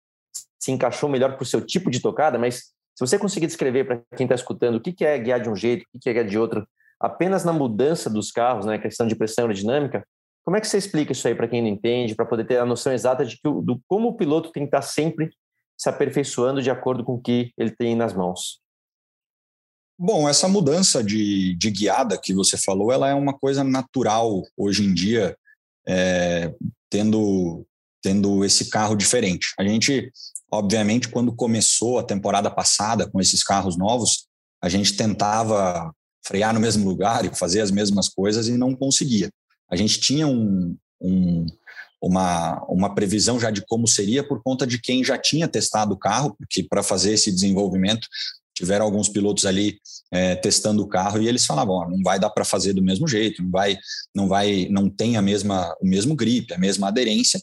se 0.59 0.71
encaixou 0.71 1.09
melhor 1.09 1.35
para 1.35 1.43
o 1.43 1.45
seu 1.45 1.59
tipo 1.59 1.89
de 1.89 1.99
tocada, 1.99 2.37
mas 2.37 2.73
se 2.95 2.99
você 2.99 3.17
conseguir 3.17 3.47
descrever 3.47 3.85
para 3.85 4.01
quem 4.15 4.25
está 4.25 4.35
escutando 4.35 4.75
o 4.75 4.81
que, 4.81 4.93
que 4.93 5.03
é 5.03 5.17
guiar 5.17 5.41
de 5.41 5.49
um 5.49 5.55
jeito, 5.55 5.83
o 5.83 5.85
que, 5.93 5.99
que 5.99 6.09
é 6.09 6.13
guiar 6.13 6.25
de 6.25 6.37
outro, 6.37 6.67
apenas 6.99 7.43
na 7.43 7.51
mudança 7.51 8.09
dos 8.09 8.31
carros, 8.31 8.65
né? 8.65 8.77
questão 8.77 9.07
de 9.07 9.15
pressão 9.15 9.45
aerodinâmica, 9.45 10.05
como 10.45 10.57
é 10.57 10.61
que 10.61 10.67
você 10.67 10.77
explica 10.77 11.11
isso 11.11 11.27
aí 11.27 11.33
para 11.33 11.47
quem 11.47 11.61
não 11.61 11.69
entende, 11.69 12.15
para 12.15 12.25
poder 12.25 12.45
ter 12.45 12.57
a 12.57 12.65
noção 12.65 12.93
exata 12.93 13.25
de 13.25 13.37
que, 13.37 13.41
do 13.43 13.81
como 13.87 14.09
o 14.09 14.15
piloto 14.15 14.51
tem 14.51 14.63
que 14.63 14.67
estar 14.67 14.81
tá 14.81 14.85
sempre 14.85 15.29
se 15.83 15.89
aperfeiçoando 15.89 16.61
de 16.61 16.71
acordo 16.71 17.03
com 17.03 17.15
o 17.15 17.21
que 17.21 17.51
ele 17.57 17.71
tem 17.71 17.93
nas 17.93 18.13
mãos? 18.13 18.61
Bom, 19.99 20.29
essa 20.29 20.47
mudança 20.47 21.03
de, 21.03 21.55
de 21.55 21.69
guiada 21.69 22.17
que 22.17 22.33
você 22.33 22.57
falou, 22.57 22.89
ela 22.89 23.09
é 23.09 23.13
uma 23.13 23.37
coisa 23.37 23.65
natural 23.65 24.43
hoje 24.55 24.85
em 24.85 24.93
dia, 24.93 25.37
é, 25.85 26.53
tendo, 26.89 27.65
tendo 28.01 28.45
esse 28.45 28.69
carro 28.69 28.95
diferente. 28.95 29.53
A 29.59 29.63
gente, 29.63 30.09
obviamente, 30.49 31.09
quando 31.09 31.35
começou 31.35 31.99
a 31.99 32.03
temporada 32.03 32.49
passada 32.49 33.09
com 33.09 33.19
esses 33.19 33.43
carros 33.43 33.77
novos, 33.77 34.25
a 34.61 34.69
gente 34.69 34.95
tentava 34.95 35.93
frear 36.25 36.53
no 36.53 36.61
mesmo 36.61 36.87
lugar 36.87 37.25
e 37.25 37.35
fazer 37.35 37.59
as 37.59 37.71
mesmas 37.71 38.07
coisas 38.07 38.47
e 38.47 38.55
não 38.55 38.73
conseguia. 38.73 39.29
A 39.69 39.75
gente 39.75 39.99
tinha 39.99 40.27
um, 40.27 40.77
um 41.01 41.45
uma, 42.03 42.61
uma 42.67 42.93
previsão 42.93 43.39
já 43.39 43.49
de 43.49 43.65
como 43.65 43.87
seria 43.87 44.27
por 44.27 44.43
conta 44.43 44.67
de 44.67 44.77
quem 44.77 45.03
já 45.03 45.17
tinha 45.17 45.47
testado 45.47 45.93
o 45.93 45.97
carro, 45.97 46.35
porque 46.37 46.61
para 46.61 46.83
fazer 46.83 47.13
esse 47.13 47.31
desenvolvimento 47.31 48.07
tiveram 48.53 48.85
alguns 48.85 49.07
pilotos 49.07 49.45
ali 49.45 49.79
é, 50.11 50.35
testando 50.35 50.83
o 50.83 50.87
carro 50.87 51.21
e 51.21 51.27
eles 51.27 51.45
falavam, 51.45 51.89
não 51.89 52.03
vai 52.03 52.19
dar 52.19 52.29
para 52.29 52.43
fazer 52.43 52.73
do 52.73 52.83
mesmo 52.83 53.07
jeito, 53.07 53.41
não 53.41 53.49
vai, 53.49 53.77
não 54.13 54.27
vai, 54.27 54.67
não 54.69 54.89
tem 54.89 55.15
a 55.15 55.21
mesma, 55.21 55.73
o 55.81 55.87
mesmo 55.87 56.13
grip, 56.13 56.53
a 56.53 56.57
mesma 56.57 56.89
aderência. 56.89 57.41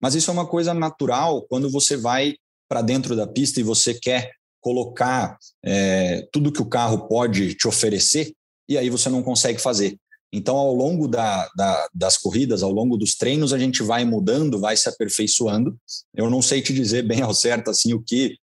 Mas 0.00 0.14
isso 0.14 0.30
é 0.30 0.34
uma 0.34 0.46
coisa 0.46 0.74
natural 0.74 1.42
quando 1.48 1.70
você 1.70 1.96
vai 1.96 2.36
para 2.68 2.82
dentro 2.82 3.16
da 3.16 3.26
pista 3.26 3.58
e 3.58 3.64
você 3.64 3.94
quer 3.94 4.32
colocar 4.60 5.38
é, 5.64 6.28
tudo 6.30 6.52
que 6.52 6.62
o 6.62 6.68
carro 6.68 7.08
pode 7.08 7.54
te 7.54 7.66
oferecer 7.66 8.32
e 8.68 8.76
aí 8.76 8.90
você 8.90 9.08
não 9.08 9.22
consegue 9.22 9.60
fazer. 9.60 9.96
Então, 10.36 10.56
ao 10.56 10.74
longo 10.74 11.06
da, 11.06 11.48
da, 11.56 11.88
das 11.94 12.16
corridas, 12.16 12.64
ao 12.64 12.72
longo 12.72 12.96
dos 12.96 13.14
treinos, 13.14 13.52
a 13.52 13.58
gente 13.58 13.84
vai 13.84 14.04
mudando, 14.04 14.58
vai 14.58 14.76
se 14.76 14.88
aperfeiçoando. 14.88 15.78
Eu 16.12 16.28
não 16.28 16.42
sei 16.42 16.60
te 16.60 16.74
dizer 16.74 17.02
bem 17.02 17.22
ao 17.22 17.32
certo 17.32 17.70
assim 17.70 17.94
o 17.94 18.02
que 18.02 18.36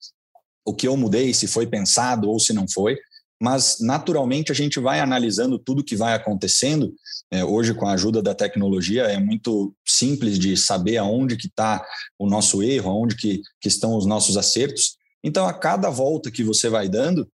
o 0.64 0.72
que 0.72 0.88
eu 0.88 0.96
mudei, 0.96 1.34
se 1.34 1.48
foi 1.48 1.66
pensado 1.66 2.30
ou 2.30 2.40
se 2.40 2.54
não 2.54 2.68
foi, 2.72 2.96
mas 3.42 3.78
naturalmente 3.80 4.52
a 4.52 4.56
gente 4.56 4.80
vai 4.80 5.00
analisando 5.00 5.58
tudo 5.58 5.84
que 5.84 5.96
vai 5.96 6.14
acontecendo. 6.14 6.94
É, 7.32 7.44
hoje, 7.44 7.74
com 7.74 7.88
a 7.88 7.94
ajuda 7.94 8.22
da 8.22 8.36
tecnologia, 8.36 9.06
é 9.06 9.18
muito 9.18 9.74
simples 9.84 10.38
de 10.38 10.56
saber 10.56 10.98
aonde 10.98 11.38
que 11.38 11.48
está 11.48 11.84
o 12.20 12.30
nosso 12.30 12.62
erro, 12.62 12.92
aonde 12.92 13.16
que, 13.16 13.42
que 13.60 13.68
estão 13.68 13.98
os 13.98 14.06
nossos 14.06 14.38
acertos. 14.38 14.96
Então, 15.24 15.48
a 15.48 15.54
cada 15.54 15.90
volta 15.90 16.30
que 16.30 16.44
você 16.44 16.70
vai 16.70 16.88
dando, 16.88 17.28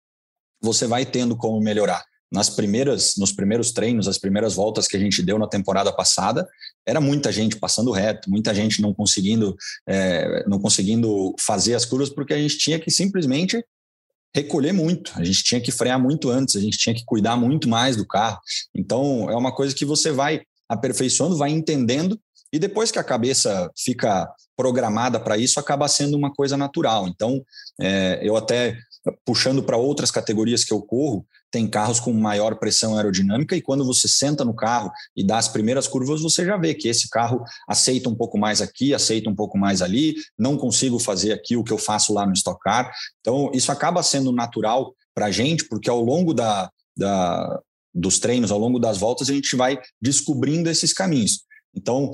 você 0.62 0.86
vai 0.86 1.04
tendo 1.04 1.36
como 1.36 1.60
melhorar 1.60 2.06
nas 2.34 2.50
primeiras, 2.50 3.14
nos 3.18 3.32
primeiros 3.32 3.72
treinos, 3.72 4.08
as 4.08 4.18
primeiras 4.18 4.56
voltas 4.56 4.88
que 4.88 4.98
a 4.98 5.00
gente 5.00 5.22
deu 5.22 5.38
na 5.38 5.48
temporada 5.48 5.94
passada, 5.94 6.48
era 6.86 7.00
muita 7.00 7.32
gente 7.32 7.58
passando 7.58 7.92
reto, 7.92 8.30
muita 8.30 8.54
gente 8.56 8.82
não 8.82 8.94
conseguindo, 8.94 9.56
é, 9.88 10.44
não 10.48 10.60
conseguindo 10.60 11.36
fazer 11.40 11.76
as 11.76 11.86
curvas 11.86 12.10
porque 12.10 12.34
a 12.34 12.38
gente 12.38 12.58
tinha 12.58 12.80
que 12.80 12.90
simplesmente 12.90 13.64
recolher 14.36 14.72
muito, 14.72 15.14
a 15.16 15.24
gente 15.24 15.44
tinha 15.44 15.62
que 15.62 15.72
frear 15.72 16.02
muito 16.02 16.30
antes, 16.32 16.56
a 16.56 16.60
gente 16.60 16.78
tinha 16.78 16.96
que 16.96 17.06
cuidar 17.06 17.38
muito 17.38 17.70
mais 17.70 17.96
do 17.96 18.06
carro. 18.06 18.40
Então 18.76 19.30
é 19.30 19.36
uma 19.36 19.54
coisa 19.54 19.76
que 19.76 19.86
você 19.86 20.12
vai 20.12 20.42
aperfeiçoando, 20.68 21.38
vai 21.38 21.52
entendendo 21.52 22.20
e 22.52 22.58
depois 22.58 22.92
que 22.92 23.00
a 23.00 23.04
cabeça 23.04 23.70
fica 23.78 24.28
programada 24.56 25.20
para 25.20 25.38
isso, 25.38 25.60
acaba 25.60 25.88
sendo 25.88 26.16
uma 26.16 26.32
coisa 26.32 26.56
natural. 26.56 27.08
Então, 27.08 27.44
é, 27.82 28.20
eu 28.22 28.38
até 28.38 28.78
puxando 29.26 29.64
para 29.64 29.78
outras 29.78 30.12
categorias 30.12 30.64
que 30.64 30.74
eu 30.74 30.82
corro, 30.82 31.26
tem 31.52 31.68
carros 31.68 32.00
com 32.00 32.14
maior 32.14 32.56
pressão 32.56 32.96
aerodinâmica 32.96 33.56
e 33.56 33.62
quando 33.62 33.86
você 33.86 34.08
senta 34.08 34.46
no 34.46 34.56
carro 34.56 34.92
e 35.16 35.24
dá 35.26 35.38
as 35.38 35.48
primeiras 35.48 35.88
curvas, 35.88 36.22
você 36.22 36.46
já 36.46 36.58
vê 36.58 36.74
que 36.74 36.88
esse 36.88 37.10
carro 37.10 37.44
aceita 37.68 38.10
um 38.10 38.16
pouco 38.16 38.38
mais 38.38 38.62
aqui, 38.62 38.94
aceita 38.94 39.30
um 39.30 39.36
pouco 39.36 39.58
mais 39.58 39.82
ali, 39.82 40.16
não 40.38 40.58
consigo 40.58 40.98
fazer 41.00 41.34
aqui 41.34 41.58
o 41.58 41.64
que 41.64 41.74
eu 41.74 41.78
faço 41.78 42.14
lá 42.14 42.26
no 42.26 42.34
Stock 42.34 42.60
Car. 42.62 42.92
Então, 43.20 43.52
isso 43.54 43.72
acaba 43.72 44.02
sendo 44.02 44.32
natural 44.32 44.96
para 45.14 45.28
a 45.28 45.32
gente, 45.32 45.68
porque 45.68 45.90
ao 45.90 46.02
longo 46.02 46.34
da, 46.34 46.72
da, 46.98 47.60
dos 47.94 48.20
treinos, 48.20 48.52
ao 48.52 48.60
longo 48.60 48.80
das 48.80 48.98
voltas, 48.98 49.30
a 49.30 49.34
gente 49.34 49.56
vai 49.56 49.80
descobrindo 50.02 50.70
esses 50.70 50.94
caminhos. 50.94 51.44
Então, 51.76 52.12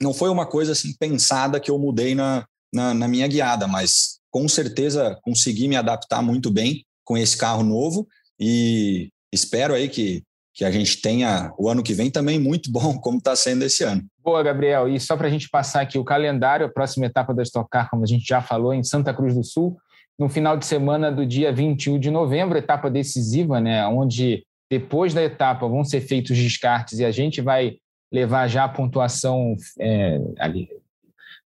não 0.00 0.12
foi 0.12 0.30
uma 0.30 0.46
coisa 0.46 0.72
assim 0.72 0.94
pensada 0.98 1.60
que 1.60 1.70
eu 1.70 1.78
mudei 1.78 2.14
na, 2.14 2.44
na, 2.72 2.94
na 2.94 3.06
minha 3.06 3.28
guiada, 3.28 3.68
mas 3.68 4.18
com 4.32 4.48
certeza 4.48 5.16
consegui 5.22 5.68
me 5.68 5.76
adaptar 5.76 6.22
muito 6.22 6.50
bem 6.50 6.84
com 7.04 7.16
esse 7.16 7.36
carro 7.36 7.62
novo 7.62 8.08
e 8.40 9.10
espero 9.30 9.74
aí 9.74 9.88
que, 9.88 10.22
que 10.54 10.64
a 10.64 10.70
gente 10.70 11.00
tenha 11.02 11.52
o 11.58 11.68
ano 11.68 11.82
que 11.82 11.92
vem 11.92 12.10
também 12.10 12.40
muito 12.40 12.72
bom, 12.72 12.98
como 12.98 13.18
está 13.18 13.36
sendo 13.36 13.62
esse 13.62 13.84
ano. 13.84 14.02
Boa, 14.18 14.42
Gabriel. 14.42 14.88
E 14.88 14.98
só 14.98 15.16
para 15.16 15.28
a 15.28 15.30
gente 15.30 15.48
passar 15.50 15.82
aqui 15.82 15.98
o 15.98 16.04
calendário, 16.04 16.66
a 16.66 16.72
próxima 16.72 17.06
etapa 17.06 17.34
da 17.34 17.42
Stock 17.42 17.68
Car, 17.70 17.90
como 17.90 18.02
a 18.02 18.06
gente 18.06 18.26
já 18.26 18.40
falou, 18.40 18.72
em 18.72 18.82
Santa 18.82 19.12
Cruz 19.12 19.34
do 19.34 19.44
Sul, 19.44 19.76
no 20.18 20.28
final 20.28 20.56
de 20.56 20.64
semana 20.64 21.12
do 21.12 21.26
dia 21.26 21.52
21 21.52 21.98
de 21.98 22.10
novembro, 22.10 22.56
etapa 22.56 22.90
decisiva, 22.90 23.60
né, 23.60 23.86
onde 23.86 24.44
depois 24.70 25.12
da 25.12 25.22
etapa 25.22 25.68
vão 25.68 25.84
ser 25.84 26.00
feitos 26.00 26.36
descartes 26.36 26.98
e 26.98 27.04
a 27.04 27.10
gente 27.10 27.42
vai 27.42 27.76
levar 28.10 28.48
já 28.48 28.64
a 28.64 28.68
pontuação 28.68 29.54
é, 29.78 30.18
ali, 30.38 30.68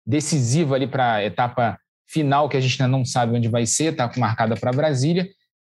decisiva 0.05 0.75
ali 0.75 0.87
para 0.87 1.15
a 1.15 1.23
etapa 1.23 1.77
final, 2.13 2.47
que 2.47 2.55
a 2.55 2.61
gente 2.61 2.81
ainda 2.81 2.95
não 2.95 3.03
sabe 3.03 3.35
onde 3.35 3.47
vai 3.47 3.65
ser, 3.65 3.91
está 3.91 4.09
marcada 4.17 4.55
para 4.55 4.71
Brasília. 4.71 5.27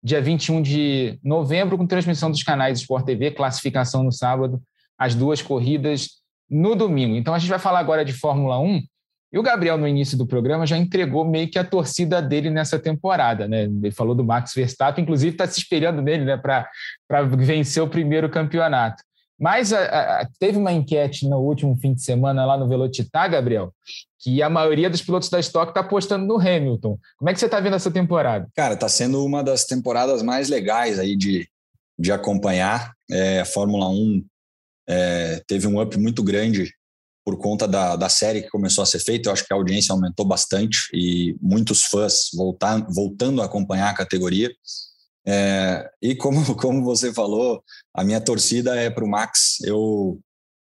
Dia 0.03 0.21
21 0.21 0.61
de 0.61 1.19
novembro, 1.23 1.77
com 1.77 1.87
transmissão 1.87 2.29
dos 2.29 2.43
canais 2.43 2.79
Sport 2.79 3.05
TV, 3.05 3.31
classificação 3.31 4.03
no 4.03 4.11
sábado, 4.11 4.61
as 4.97 5.15
duas 5.15 5.41
corridas 5.41 6.09
no 6.49 6.75
domingo. 6.75 7.15
Então 7.15 7.33
a 7.33 7.39
gente 7.39 7.49
vai 7.49 7.59
falar 7.59 7.79
agora 7.79 8.05
de 8.05 8.13
Fórmula 8.13 8.59
1. 8.59 8.81
E 9.33 9.37
o 9.37 9.43
Gabriel, 9.43 9.77
no 9.77 9.87
início 9.87 10.17
do 10.17 10.25
programa, 10.25 10.65
já 10.65 10.77
entregou 10.77 11.25
meio 11.25 11.49
que 11.49 11.59
a 11.59 11.63
torcida 11.63 12.21
dele 12.21 12.49
nessa 12.49 12.79
temporada. 12.79 13.47
Né? 13.47 13.63
Ele 13.63 13.91
falou 13.91 14.15
do 14.15 14.23
Max 14.23 14.53
Verstappen, 14.53 15.03
inclusive 15.03 15.33
está 15.33 15.45
se 15.45 15.59
espelhando 15.59 16.01
nele 16.01 16.23
né, 16.23 16.37
para 16.37 17.21
vencer 17.23 17.83
o 17.83 17.89
primeiro 17.89 18.29
campeonato. 18.29 19.03
Mas 19.39 19.71
a, 19.71 20.21
a, 20.21 20.27
teve 20.39 20.57
uma 20.57 20.71
enquete 20.71 21.27
no 21.27 21.37
último 21.37 21.77
fim 21.77 21.93
de 21.93 22.01
semana 22.01 22.45
lá 22.45 22.57
no 22.57 22.67
Velocitar, 22.67 23.29
Gabriel, 23.29 23.73
que 24.19 24.41
a 24.41 24.49
maioria 24.49 24.89
dos 24.89 25.01
pilotos 25.01 25.29
da 25.29 25.39
Stock 25.39 25.69
está 25.69 25.81
apostando 25.81 26.25
no 26.25 26.39
Hamilton. 26.39 26.97
Como 27.17 27.29
é 27.29 27.33
que 27.33 27.39
você 27.39 27.45
está 27.45 27.59
vendo 27.59 27.75
essa 27.75 27.91
temporada? 27.91 28.47
Cara, 28.55 28.73
está 28.73 28.89
sendo 28.89 29.23
uma 29.23 29.43
das 29.43 29.65
temporadas 29.65 30.23
mais 30.23 30.49
legais 30.49 30.97
aí 30.97 31.15
de, 31.15 31.47
de 31.97 32.11
acompanhar. 32.11 32.93
É, 33.09 33.41
a 33.41 33.45
Fórmula 33.45 33.87
1 33.89 34.25
é, 34.89 35.43
teve 35.47 35.67
um 35.67 35.79
up 35.79 35.97
muito 35.97 36.23
grande 36.23 36.73
por 37.23 37.37
conta 37.37 37.67
da, 37.67 37.95
da 37.95 38.07
série 38.07 38.41
que 38.41 38.49
começou 38.49 38.81
a 38.81 38.87
ser 38.87 38.99
feita. 38.99 39.29
Eu 39.29 39.33
acho 39.33 39.45
que 39.45 39.53
a 39.53 39.57
audiência 39.57 39.93
aumentou 39.93 40.25
bastante 40.25 40.87
e 40.93 41.35
muitos 41.41 41.83
fãs 41.83 42.29
voltar, 42.33 42.85
voltando 42.89 43.41
a 43.41 43.45
acompanhar 43.45 43.89
a 43.89 43.93
categoria. 43.93 44.49
É, 45.27 45.89
e 46.01 46.15
como, 46.15 46.39
como 46.55 46.83
você 46.83 47.13
falou, 47.13 47.61
a 47.93 48.03
minha 48.03 48.21
torcida 48.21 48.75
é 48.75 48.89
para 48.89 49.03
o 49.03 49.09
Max. 49.09 49.57
Eu, 49.61 50.19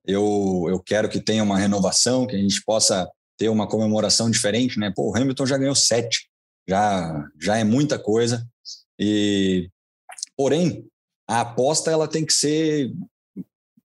eu, 0.05 0.65
eu 0.67 0.79
quero 0.79 1.07
que 1.07 1.21
tenha 1.21 1.43
uma 1.43 1.57
renovação, 1.57 2.25
que 2.25 2.35
a 2.35 2.39
gente 2.39 2.63
possa 2.65 3.07
ter 3.37 3.49
uma 3.49 3.67
comemoração 3.67 4.29
diferente, 4.29 4.79
né? 4.79 4.91
Pô, 4.93 5.11
o 5.11 5.15
Hamilton 5.15 5.45
já 5.45 5.57
ganhou 5.57 5.75
sete, 5.75 6.27
já, 6.67 7.29
já 7.39 7.57
é 7.57 7.63
muita 7.63 7.99
coisa. 7.99 8.45
E, 8.97 9.69
porém, 10.35 10.85
a 11.27 11.41
aposta 11.41 11.91
ela 11.91 12.07
tem 12.07 12.25
que 12.25 12.33
ser 12.33 12.91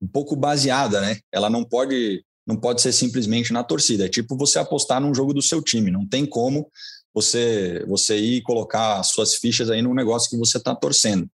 um 0.01 0.09
pouco 0.09 0.35
baseada, 0.35 1.01
né? 1.01 1.19
Ela 1.31 1.51
não 1.51 1.65
pode 1.65 2.25
não 2.47 2.57
pode 2.57 2.83
ser 2.83 2.93
simplesmente 2.93 3.55
na 3.55 3.65
torcida. 3.65 4.05
É 4.05 4.09
tipo 4.09 4.37
você 4.37 4.59
apostar 4.59 5.01
num 5.01 5.15
jogo 5.15 5.33
do 5.33 5.41
seu 5.41 5.63
time. 5.63 5.91
Não 5.91 6.07
tem 6.07 6.27
como 6.27 6.71
você 7.15 7.85
você 7.87 8.17
ir 8.17 8.43
colocar 8.43 9.03
suas 9.03 9.37
fichas 9.37 9.71
aí 9.71 9.81
num 9.81 9.95
negócio 9.95 10.29
que 10.29 10.37
você 10.37 10.59
está 10.59 10.75
torcendo. 10.75 11.29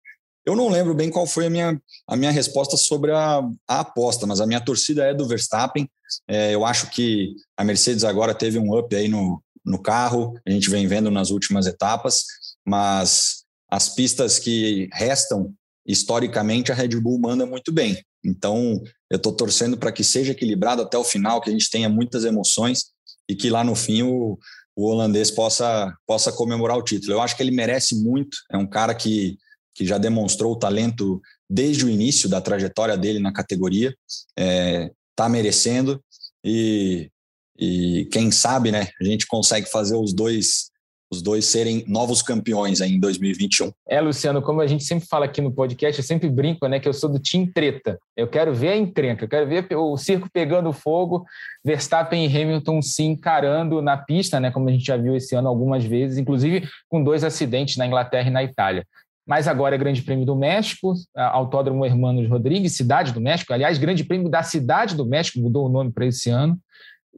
Eu 0.46 0.56
não 0.56 0.70
lembro 0.70 0.96
bem 0.96 1.10
qual 1.10 1.28
foi 1.28 1.46
a 1.46 1.50
minha, 1.50 1.80
a 2.08 2.16
minha 2.16 2.32
resposta 2.32 2.76
sobre 2.76 3.12
a, 3.12 3.40
a 3.68 3.80
aposta, 3.82 4.26
mas 4.26 4.42
a 4.42 4.48
minha 4.48 4.60
torcida 4.60 5.06
é 5.06 5.14
do 5.14 5.28
Verstappen. 5.28 5.88
É, 6.28 6.56
eu 6.56 6.66
acho 6.66 6.90
que 6.90 7.36
a 7.56 7.64
Mercedes 7.64 8.04
agora 8.04 8.34
teve 8.34 8.58
um 8.58 8.76
up 8.76 8.96
aí 8.96 9.08
no, 9.08 9.44
no 9.64 9.80
carro, 9.80 10.34
a 10.46 10.50
gente 10.50 10.70
vem 10.70 10.88
vendo 10.88 11.12
nas 11.12 11.30
últimas 11.30 11.68
etapas, 11.68 12.24
mas 12.66 13.44
as 13.70 13.90
pistas 13.90 14.40
que 14.40 14.90
restam, 14.92 15.54
historicamente, 15.86 16.72
a 16.72 16.76
Red 16.76 17.00
Bull 17.00 17.20
manda 17.20 17.46
muito 17.46 17.72
bem. 17.72 18.04
Então, 18.26 18.82
eu 19.10 19.18
estou 19.18 19.32
torcendo 19.32 19.78
para 19.78 19.92
que 19.92 20.04
seja 20.04 20.32
equilibrado 20.32 20.82
até 20.82 20.98
o 20.98 21.04
final, 21.04 21.42
que 21.42 21.50
a 21.50 21.54
gente 21.54 21.70
tenha 21.70 21.88
muitas 21.88 22.26
emoções 22.26 22.86
e 23.30 23.36
que 23.36 23.50
lá 23.50 23.64
no 23.64 23.76
fim 23.76 24.02
o, 24.02 24.38
o 24.80 24.86
holandês 24.86 25.30
possa, 25.30 25.94
possa 26.08 26.32
comemorar 26.32 26.78
o 26.78 26.82
título. 26.82 27.12
Eu 27.12 27.22
acho 27.22 27.36
que 27.36 27.44
ele 27.44 27.52
merece 27.52 28.02
muito, 28.02 28.38
é 28.50 28.58
um 28.58 28.66
cara 28.66 28.96
que, 28.96 29.38
que 29.76 29.86
já 29.86 29.98
demonstrou 29.98 30.54
o 30.54 30.56
talento 30.58 31.22
desde 31.50 31.84
o 31.86 31.90
início 31.90 32.30
da 32.30 32.40
trajetória 32.40 32.98
dele 32.98 33.20
na 33.20 33.34
categoria, 33.34 33.90
está 33.90 34.24
é, 34.38 34.90
tá 35.14 35.28
merecendo 35.28 36.02
e, 36.46 37.12
e 37.58 38.08
quem 38.10 38.32
sabe 38.32 38.72
né, 38.72 38.88
a 39.02 39.04
gente 39.04 39.28
consegue 39.28 39.70
fazer 39.70 39.98
os 39.98 40.14
dois 40.14 40.72
os 41.12 41.22
dois 41.22 41.46
serem 41.46 41.84
novos 41.88 42.22
campeões 42.22 42.82
em 42.82 43.00
2021. 43.00 43.72
É, 43.88 44.00
Luciano, 44.00 44.42
como 44.42 44.62
a 44.62 44.68
gente 44.68 44.84
sempre 44.84 45.08
fala 45.08 45.26
aqui 45.26 45.42
no 45.42 45.52
podcast, 45.52 46.00
eu 46.00 46.06
sempre 46.06 46.30
brinco, 46.30 46.68
né, 46.68 46.80
que 46.80 46.88
eu 46.88 46.94
sou 46.94 47.10
do 47.10 47.20
time 47.20 47.52
treta. 47.52 48.00
Eu 48.16 48.28
quero 48.28 48.54
ver 48.54 48.70
a 48.70 48.78
encrenca, 48.78 49.26
eu 49.26 49.30
quero 49.30 49.48
ver 49.48 49.68
o 49.76 49.98
circo 49.98 50.30
pegando 50.32 50.72
fogo, 50.72 51.26
Verstappen 51.66 52.26
e 52.26 52.28
Hamilton 52.28 52.82
se 52.82 53.04
encarando 53.04 53.82
na 53.82 53.98
pista, 53.98 54.40
né, 54.40 54.52
como 54.52 54.70
a 54.70 54.72
gente 54.72 54.86
já 54.86 54.98
viu 54.98 55.16
esse 55.16 55.36
ano 55.36 55.48
algumas 55.48 55.84
vezes, 55.84 56.18
inclusive 56.18 56.68
com 56.88 57.04
dois 57.04 57.24
acidentes 57.24 57.76
na 57.78 57.88
Inglaterra 57.88 58.28
e 58.28 58.32
na 58.32 58.44
Itália. 58.44 58.86
Mas 59.26 59.48
agora 59.48 59.76
é 59.76 59.78
Grande 59.78 60.02
Prêmio 60.02 60.26
do 60.26 60.36
México, 60.36 60.94
Autódromo 61.16 61.86
Hermanos 61.86 62.28
Rodrigues, 62.28 62.76
Cidade 62.76 63.12
do 63.12 63.22
México, 63.22 63.54
aliás, 63.54 63.78
Grande 63.78 64.04
Prêmio 64.04 64.30
da 64.30 64.42
Cidade 64.42 64.96
do 64.96 65.06
México, 65.06 65.40
mudou 65.40 65.68
o 65.68 65.70
nome 65.70 65.92
para 65.92 66.08
esse 66.08 66.32
ano, 66.32 66.58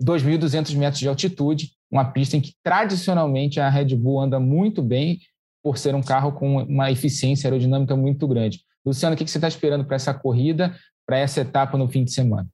2.200 0.01 0.75
metros 0.75 0.99
de 0.99 1.07
altitude, 1.07 1.71
uma 1.91 2.05
pista 2.05 2.37
em 2.37 2.41
que 2.41 2.53
tradicionalmente 2.63 3.59
a 3.59 3.69
Red 3.69 3.95
Bull 3.95 4.21
anda 4.21 4.39
muito 4.39 4.81
bem 4.81 5.19
por 5.61 5.77
ser 5.77 5.93
um 5.93 6.01
carro 6.01 6.31
com 6.31 6.57
uma 6.63 6.89
eficiência 6.89 7.47
aerodinâmica 7.47 7.95
muito 7.95 8.27
grande. 8.27 8.63
Luciano, 8.85 9.13
o 9.13 9.17
que 9.17 9.27
você 9.27 9.37
está 9.37 9.47
esperando 9.47 9.85
para 9.85 9.95
essa 9.95 10.13
corrida, 10.13 10.75
para 11.05 11.17
essa 11.17 11.41
etapa 11.41 11.77
no 11.77 11.87
fim 11.87 12.03
de 12.03 12.11
semana? 12.11 12.47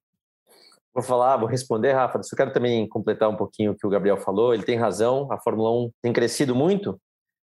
Vou 0.93 1.03
falar, 1.03 1.37
vou 1.37 1.47
responder, 1.47 1.93
Rafa. 1.93 2.23
Só 2.23 2.35
quero 2.35 2.51
também 2.51 2.89
completar 2.89 3.29
um 3.29 3.35
pouquinho 3.35 3.71
o 3.71 3.75
que 3.75 3.85
o 3.85 3.89
Gabriel 3.89 4.17
falou. 4.17 4.53
Ele 4.53 4.63
tem 4.63 4.75
razão. 4.75 5.31
A 5.31 5.39
Fórmula 5.39 5.71
1 5.85 5.91
tem 6.01 6.11
crescido 6.11 6.55
muito 6.55 6.99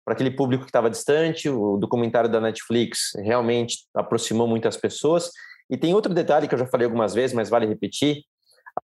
para 0.05 0.13
aquele 0.13 0.31
público 0.31 0.63
que 0.63 0.69
estava 0.69 0.89
distante. 0.89 1.49
O 1.49 1.77
documentário 1.77 2.29
da 2.29 2.39
Netflix 2.39 3.11
realmente 3.17 3.79
aproximou 3.93 4.47
muitas 4.47 4.77
pessoas. 4.77 5.29
E 5.69 5.77
tem 5.77 5.93
outro 5.93 6.13
detalhe 6.13 6.47
que 6.47 6.55
eu 6.55 6.59
já 6.59 6.65
falei 6.65 6.85
algumas 6.85 7.13
vezes, 7.13 7.35
mas 7.35 7.49
vale 7.49 7.65
repetir. 7.65 8.23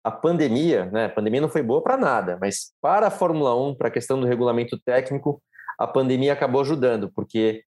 A 0.03 0.11
pandemia, 0.11 0.85
né? 0.85 1.05
A 1.05 1.09
pandemia 1.09 1.41
não 1.41 1.49
foi 1.49 1.61
boa 1.61 1.81
para 1.81 1.97
nada, 1.97 2.37
mas 2.39 2.71
para 2.81 3.07
a 3.07 3.11
Fórmula 3.11 3.55
1, 3.55 3.75
para 3.75 3.89
a 3.89 3.91
questão 3.91 4.19
do 4.19 4.25
regulamento 4.25 4.79
técnico, 4.79 5.41
a 5.77 5.85
pandemia 5.85 6.33
acabou 6.33 6.61
ajudando, 6.61 7.11
porque 7.13 7.63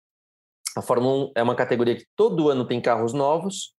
a 0.76 0.82
Fórmula 0.82 1.26
1 1.26 1.32
é 1.36 1.42
uma 1.42 1.54
categoria 1.54 1.96
que 1.96 2.06
todo 2.16 2.48
ano 2.48 2.64
tem 2.64 2.80
carros 2.80 3.12
novos. 3.12 3.72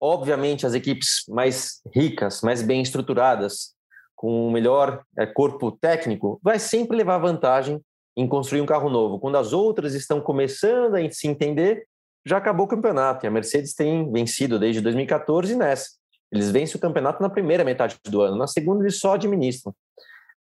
Obviamente, 0.00 0.66
as 0.66 0.74
equipes 0.74 1.24
mais 1.28 1.80
ricas, 1.94 2.42
mais 2.42 2.62
bem 2.62 2.82
estruturadas, 2.82 3.74
com 4.14 4.46
o 4.48 4.50
melhor 4.50 5.02
é, 5.18 5.26
corpo 5.26 5.72
técnico, 5.72 6.40
vai 6.42 6.58
sempre 6.58 6.96
levar 6.96 7.18
vantagem 7.18 7.80
em 8.16 8.26
construir 8.26 8.62
um 8.62 8.66
carro 8.66 8.88
novo. 8.88 9.18
Quando 9.18 9.36
as 9.36 9.52
outras 9.52 9.94
estão 9.94 10.20
começando 10.20 10.94
a 10.94 11.10
se 11.10 11.28
entender, 11.28 11.86
já 12.24 12.38
acabou 12.38 12.66
o 12.66 12.68
campeonato. 12.68 13.24
E 13.24 13.28
a 13.28 13.30
Mercedes 13.30 13.74
tem 13.74 14.10
vencido 14.10 14.58
desde 14.58 14.80
2014 14.80 15.54
nessa. 15.54 15.90
Eles 16.32 16.50
vencem 16.50 16.76
o 16.76 16.80
campeonato 16.80 17.22
na 17.22 17.30
primeira 17.30 17.64
metade 17.64 17.96
do 18.04 18.20
ano, 18.20 18.36
na 18.36 18.46
segunda 18.46 18.82
eles 18.82 18.98
só 18.98 19.14
administram. 19.14 19.74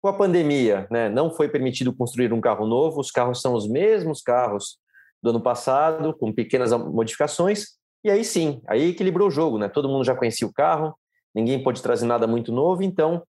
Com 0.02 0.10
a 0.10 0.14
pandemia, 0.14 0.88
né, 0.92 1.10
não 1.10 1.32
foi 1.32 1.50
permitido 1.50 1.96
construir 1.96 2.32
um 2.32 2.42
carro 2.42 2.68
novo, 2.68 3.00
os 3.00 3.12
carros 3.12 3.42
são 3.42 3.54
os 3.54 3.68
mesmos 3.68 4.22
carros 4.22 4.78
do 5.22 5.32
ano 5.32 5.42
passado, 5.42 6.14
com 6.14 6.32
pequenas 6.32 6.72
modificações, 6.72 7.70
e 8.04 8.10
aí 8.12 8.24
sim, 8.24 8.62
aí 8.68 8.90
equilibrou 8.90 9.28
o 9.28 9.32
jogo, 9.32 9.58
né? 9.58 9.68
Todo 9.68 9.90
mundo 9.90 10.06
já 10.06 10.16
conhecia 10.16 10.48
o 10.48 10.54
carro, 10.54 10.96
ninguém 11.34 11.64
pôde 11.64 11.82
trazer 11.82 12.06
nada 12.06 12.28
muito 12.28 12.52
novo, 12.52 12.84
então 12.84 13.24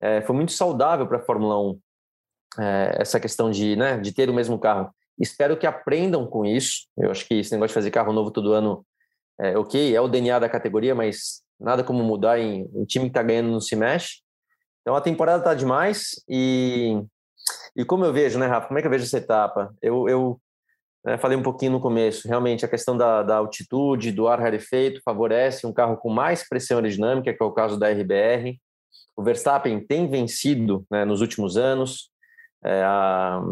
é, 0.00 0.22
foi 0.22 0.34
muito 0.34 0.52
saudável 0.52 1.06
para 1.06 1.18
a 1.18 1.22
Fórmula 1.22 1.60
1 1.60 1.78
é, 2.58 2.96
essa 2.98 3.20
questão 3.20 3.50
de, 3.50 3.76
né, 3.76 3.98
de 3.98 4.12
ter 4.12 4.28
o 4.28 4.34
mesmo 4.34 4.58
carro. 4.58 4.90
Espero 5.18 5.56
que 5.56 5.66
aprendam 5.66 6.26
com 6.26 6.44
isso. 6.44 6.86
Eu 6.96 7.10
acho 7.10 7.26
que 7.26 7.34
esse 7.34 7.52
negócio 7.52 7.68
de 7.68 7.74
fazer 7.74 7.90
carro 7.90 8.12
novo 8.12 8.30
todo 8.30 8.52
ano, 8.52 8.84
é, 9.38 9.56
ok, 9.56 9.94
é 9.94 10.00
o 10.00 10.08
DNA 10.08 10.38
da 10.38 10.48
categoria, 10.48 10.94
mas 10.94 11.42
nada 11.62 11.84
como 11.84 12.02
mudar 12.02 12.38
em 12.38 12.68
um 12.74 12.84
time 12.84 13.06
que 13.06 13.10
está 13.10 13.22
ganhando 13.22 13.50
não 13.50 13.60
se 13.60 13.76
mexe. 13.76 14.20
Então 14.80 14.94
a 14.94 15.00
temporada 15.00 15.38
está 15.38 15.54
demais 15.54 16.22
e 16.28 17.02
e 17.76 17.84
como 17.84 18.04
eu 18.04 18.12
vejo, 18.12 18.38
né, 18.38 18.46
Rafa? 18.46 18.68
Como 18.68 18.78
é 18.78 18.82
que 18.82 18.86
eu 18.86 18.90
vejo 18.90 19.04
essa 19.04 19.18
etapa? 19.18 19.74
Eu, 19.80 20.08
eu 20.08 20.40
né, 21.04 21.16
falei 21.18 21.36
um 21.36 21.42
pouquinho 21.42 21.72
no 21.72 21.80
começo. 21.80 22.28
Realmente 22.28 22.64
a 22.64 22.68
questão 22.68 22.96
da, 22.96 23.22
da 23.22 23.36
altitude, 23.36 24.12
do 24.12 24.28
ar 24.28 24.38
rarefeito 24.38 25.00
favorece 25.04 25.66
um 25.66 25.72
carro 25.72 25.96
com 25.96 26.10
mais 26.10 26.46
pressão 26.46 26.76
aerodinâmica, 26.76 27.32
que 27.32 27.42
é 27.42 27.46
o 27.46 27.52
caso 27.52 27.78
da 27.78 27.88
RBR. 27.88 28.58
O 29.16 29.22
Verstappen 29.22 29.84
tem 29.84 30.08
vencido 30.08 30.84
né, 30.90 31.04
nos 31.04 31.20
últimos 31.20 31.56
anos. 31.56 32.10
É, 32.64 32.82
a, 32.84 33.42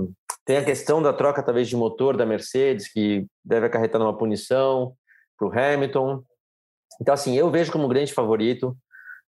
tem 0.44 0.58
a 0.58 0.64
questão 0.64 1.02
da 1.02 1.12
troca, 1.12 1.42
talvez, 1.42 1.68
de 1.68 1.76
motor 1.76 2.16
da 2.16 2.26
Mercedes, 2.26 2.92
que 2.92 3.26
deve 3.44 3.66
acarretar 3.66 4.00
numa 4.00 4.16
punição 4.16 4.94
para 5.38 5.48
o 5.48 5.52
Hamilton. 5.52 6.22
Então, 7.00 7.14
assim, 7.14 7.36
eu 7.36 7.50
vejo 7.50 7.72
como 7.72 7.88
grande 7.88 8.12
favorito 8.12 8.76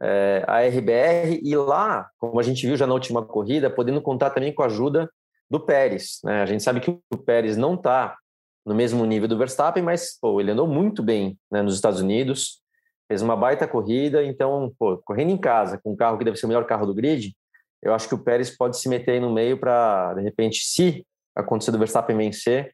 é, 0.02 0.44
a 0.48 0.62
RBR 0.62 1.40
e 1.42 1.56
lá, 1.56 2.10
como 2.18 2.40
a 2.40 2.44
gente 2.44 2.66
viu 2.68 2.76
já 2.76 2.86
na 2.86 2.94
última 2.94 3.26
corrida, 3.26 3.70
podendo 3.70 4.02
contar 4.02 4.32
também 4.32 4.54
com 4.54 4.64
a 4.64 4.66
ajuda 4.66 5.10
do 5.50 5.60
Pérez. 5.60 6.20
Né? 6.24 6.42
A 6.42 6.46
gente 6.46 6.64
sabe 6.64 6.80
que 6.80 6.90
o 6.90 7.18
Pérez 7.18 7.56
não 7.56 7.76
está 7.76 8.18
no 8.66 8.76
mesmo 8.76 9.06
nível 9.06 9.28
do 9.28 9.38
Verstappen, 9.38 9.84
mas 9.84 10.18
pô, 10.20 10.40
ele 10.40 10.52
andou 10.52 10.68
muito 10.68 11.04
bem 11.04 11.38
né, 11.52 11.62
nos 11.62 11.76
Estados 11.76 12.00
Unidos, 12.00 12.62
fez 13.08 13.22
uma 13.22 13.36
baita 13.36 13.68
corrida, 13.68 14.24
então, 14.24 14.74
pô, 14.80 14.98
correndo 15.06 15.32
em 15.32 15.38
casa, 15.38 15.80
com 15.84 15.92
um 15.94 15.96
carro 15.96 16.18
que 16.18 16.26
deve 16.26 16.38
ser 16.38 16.46
o 16.46 16.50
melhor 16.50 16.66
carro 16.66 16.86
do 16.86 16.94
grid, 16.94 17.36
eu 17.82 17.94
acho 17.94 18.08
que 18.08 18.16
o 18.16 18.24
Pérez 18.24 18.56
pode 18.56 18.78
se 18.78 18.88
meter 18.88 19.12
aí 19.12 19.20
no 19.20 19.32
meio 19.32 19.58
para, 19.58 20.14
de 20.14 20.22
repente, 20.22 20.64
se 20.64 21.06
acontecer 21.36 21.72
do 21.72 21.78
Verstappen 21.78 22.16
vencer, 22.16 22.74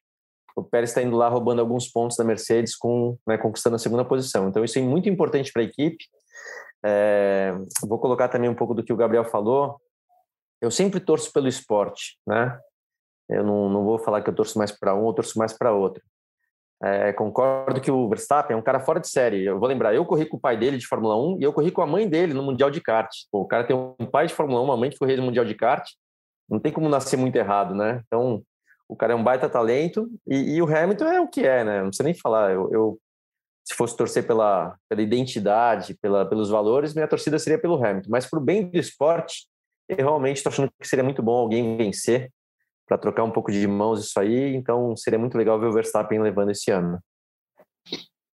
o 0.56 0.64
Pérez 0.64 0.90
está 0.90 1.02
indo 1.02 1.16
lá 1.16 1.30
roubando 1.30 1.60
alguns 1.60 1.88
pontos 1.88 2.18
da 2.18 2.24
Mercedes, 2.24 2.76
com, 2.76 3.18
né, 3.28 3.38
conquistando 3.38 3.76
a 3.76 3.80
segunda 3.80 4.06
posição. 4.06 4.48
Então, 4.48 4.64
isso 4.64 4.78
é 4.80 4.82
muito 4.82 5.10
importante 5.10 5.52
para 5.52 5.62
a 5.62 5.66
equipe. 5.66 6.06
É, 6.86 7.54
vou 7.88 8.00
colocar 8.00 8.28
também 8.30 8.50
um 8.50 8.56
pouco 8.56 8.74
do 8.74 8.84
que 8.84 8.94
o 8.94 8.98
Gabriel 8.98 9.26
falou. 9.26 9.80
Eu 10.62 10.72
sempre 10.72 11.00
torço 11.00 11.32
pelo 11.32 11.48
esporte, 11.48 12.18
né? 12.28 12.60
Eu 13.30 13.44
não, 13.44 13.70
não 13.70 13.84
vou 13.86 14.00
falar 14.00 14.22
que 14.22 14.30
eu 14.30 14.36
torço 14.36 14.58
mais 14.58 14.72
para 14.72 14.96
um 14.96 15.04
ou 15.04 15.14
torço 15.14 15.38
mais 15.38 15.54
para 15.54 15.72
outro. 15.72 16.04
É, 16.82 17.12
concordo 17.12 17.82
que 17.82 17.92
o 17.92 18.08
Verstappen 18.08 18.56
é 18.56 18.58
um 18.58 18.62
cara 18.62 18.80
fora 18.80 19.00
de 19.00 19.10
série. 19.10 19.44
Eu 19.44 19.60
vou 19.60 19.68
lembrar, 19.68 19.94
eu 19.94 20.06
corri 20.06 20.26
com 20.26 20.38
o 20.38 20.40
pai 20.40 20.58
dele 20.58 20.78
de 20.78 20.88
Fórmula 20.88 21.16
1 21.18 21.40
e 21.40 21.44
eu 21.44 21.52
corri 21.52 21.72
com 21.72 21.82
a 21.82 21.88
mãe 21.88 22.08
dele 22.08 22.34
no 22.34 22.42
Mundial 22.42 22.72
de 22.72 22.80
Kart. 22.80 23.10
Pô, 23.32 23.42
o 23.42 23.48
cara 23.48 23.66
tem 23.66 23.76
um 23.76 24.06
pai 24.06 24.28
de 24.28 24.34
Fórmula 24.34 24.62
1, 24.62 24.64
uma 24.64 24.78
mãe 24.78 24.90
que 24.90 24.98
correu 24.98 25.18
no 25.18 25.24
Mundial 25.24 25.46
de 25.46 25.54
Kart. 25.56 25.86
Não 26.50 26.60
tem 26.60 26.72
como 26.72 26.88
nascer 26.88 27.18
muito 27.18 27.36
errado, 27.36 27.76
né? 27.76 28.02
Então, 28.08 28.42
o 28.90 28.96
cara 28.96 29.14
é 29.14 29.16
um 29.16 29.24
baita 29.24 29.48
talento 29.48 30.10
e, 30.28 30.56
e 30.56 30.62
o 30.62 30.66
Hamilton 30.66 31.06
é 31.06 31.22
o 31.22 31.28
que 31.28 31.46
é, 31.46 31.64
né? 31.64 31.78
Não 31.78 31.90
precisa 31.90 32.04
nem 32.04 32.16
falar. 32.16 32.52
Eu, 32.52 32.70
eu 32.74 33.00
se 33.64 33.76
fosse 33.76 33.96
torcer 33.96 34.26
pela, 34.26 34.76
pela 34.90 35.02
identidade, 35.02 35.94
pela, 36.02 36.26
pelos 36.26 36.50
valores, 36.50 36.96
minha 36.96 37.08
torcida 37.08 37.38
seria 37.38 37.60
pelo 37.60 37.76
Hamilton. 37.76 38.10
Mas 38.10 38.26
para 38.26 38.40
o 38.40 38.44
bem 38.44 38.68
do 38.68 38.80
esporte, 38.80 39.46
eu 39.88 39.98
realmente 39.98 40.38
estou 40.38 40.52
achando 40.52 40.72
que 40.82 40.88
seria 40.88 41.04
muito 41.04 41.22
bom 41.22 41.34
alguém 41.34 41.78
vencer 41.78 42.32
para 42.88 42.98
trocar 42.98 43.24
um 43.24 43.30
pouco 43.30 43.52
de 43.52 43.68
mãos 43.68 44.04
isso 44.04 44.20
aí. 44.20 44.56
Então, 44.56 44.98
seria 44.98 45.20
muito 45.20 45.38
legal 45.38 45.60
ver 45.60 45.68
o 45.68 45.72
Verstappen 45.72 46.20
levando 46.20 46.50
esse 46.50 46.72
ano. 46.72 46.98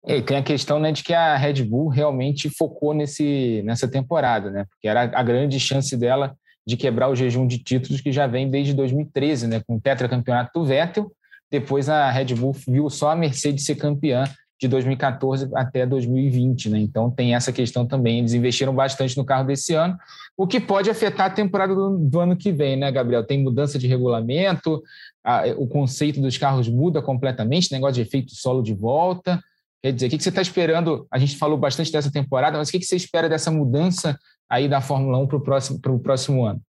É, 0.05 0.17
e 0.17 0.23
tem 0.23 0.37
a 0.37 0.43
questão 0.43 0.81
né, 0.81 0.91
de 0.91 1.05
que 1.05 1.15
a 1.15 1.37
Red 1.37 1.63
Bull 1.63 1.89
realmente 1.89 2.51
focou 2.51 2.93
nesse, 2.93 3.63
nessa 3.65 3.89
temporada, 3.89 4.51
né? 4.51 4.65
Porque 4.65 4.89
era 4.89 5.03
a 5.03 5.23
grande 5.23 5.61
chance 5.61 5.97
dela 5.97 6.35
de 6.67 6.77
quebrar 6.77 7.09
o 7.09 7.17
jejum 7.17 7.47
de 7.47 7.59
títulos 7.59 8.01
que 8.01 8.13
já 8.13 8.27
vem 8.27 8.51
desde 8.51 8.75
2013, 8.75 9.47
né? 9.47 9.63
Com 9.67 9.77
o 9.77 9.81
tetracampeonato 9.81 10.59
do 10.59 10.65
Vettel. 10.65 11.11
Depois 11.51 11.89
a 11.89 12.11
Red 12.11 12.35
Bull 12.35 12.53
viu 12.53 12.89
só 12.89 13.11
a 13.11 13.17
Mercedes 13.17 13.65
ser 13.65 13.75
campeã 13.75 14.25
de 14.61 14.69
2014 14.69 15.49
até 15.55 15.87
2020, 15.87 16.69
né? 16.69 16.79
Então 16.79 17.11
tem 17.11 17.35
essa 17.35 17.51
questão 17.51 17.87
também. 17.87 18.19
Eles 18.19 18.35
investiram 18.35 18.75
bastante 18.75 19.17
no 19.17 19.25
carro 19.25 19.47
desse 19.47 19.73
ano, 19.75 19.97
o 20.37 20.47
que 20.47 20.61
pode 20.61 20.91
afetar 20.91 21.27
a 21.27 21.31
temporada 21.31 21.75
do, 21.75 21.99
do 21.99 22.21
ano 22.21 22.37
que 22.37 22.53
vem, 22.53 22.77
né, 22.77 22.93
Gabriel? 22.93 23.25
Tem 23.25 23.43
mudança 23.43 23.79
de 23.79 23.87
regulamento, 23.87 24.83
a, 25.25 25.45
o 25.57 25.67
conceito 25.67 26.21
dos 26.21 26.37
carros 26.37 26.69
muda 26.69 27.01
completamente, 27.01 27.73
negócio 27.73 27.95
de 27.95 28.03
efeito 28.03 28.35
solo 28.35 28.63
de 28.63 28.75
volta. 28.75 29.41
Quer 29.83 29.93
dizer, 29.93 30.07
o 30.07 30.11
que, 30.11 30.23
você 30.23 30.29
está 30.29 30.43
esperando? 30.43 31.07
A 31.11 31.19
gente 31.19 31.37
falou 31.37 31.57
bastante 31.57 31.91
dessa 31.91 32.13
temporada, 32.13 32.59
mas 32.59 32.69
o 32.69 32.73
que, 32.73 32.79
que 32.79 32.85
você 32.85 32.97
espera 32.97 33.29
dessa 33.29 33.51
mudança 33.51 34.19
aí 34.49 34.69
da 34.69 34.81
Fórmula 34.81 35.19
1 35.19 35.27
para 35.27 35.37
o 35.37 35.41
próximo, 35.41 35.81
próximo 36.03 36.45
ano? 36.45 36.63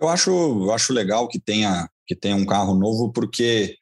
Eu 0.00 0.08
acho, 0.08 0.30
eu 0.30 0.72
acho 0.72 0.92
legal 0.92 1.28
que 1.28 1.38
tenha, 1.38 1.88
que 2.06 2.16
tenha 2.16 2.36
um 2.36 2.46
carro 2.46 2.74
novo, 2.74 3.12
porque 3.12 3.76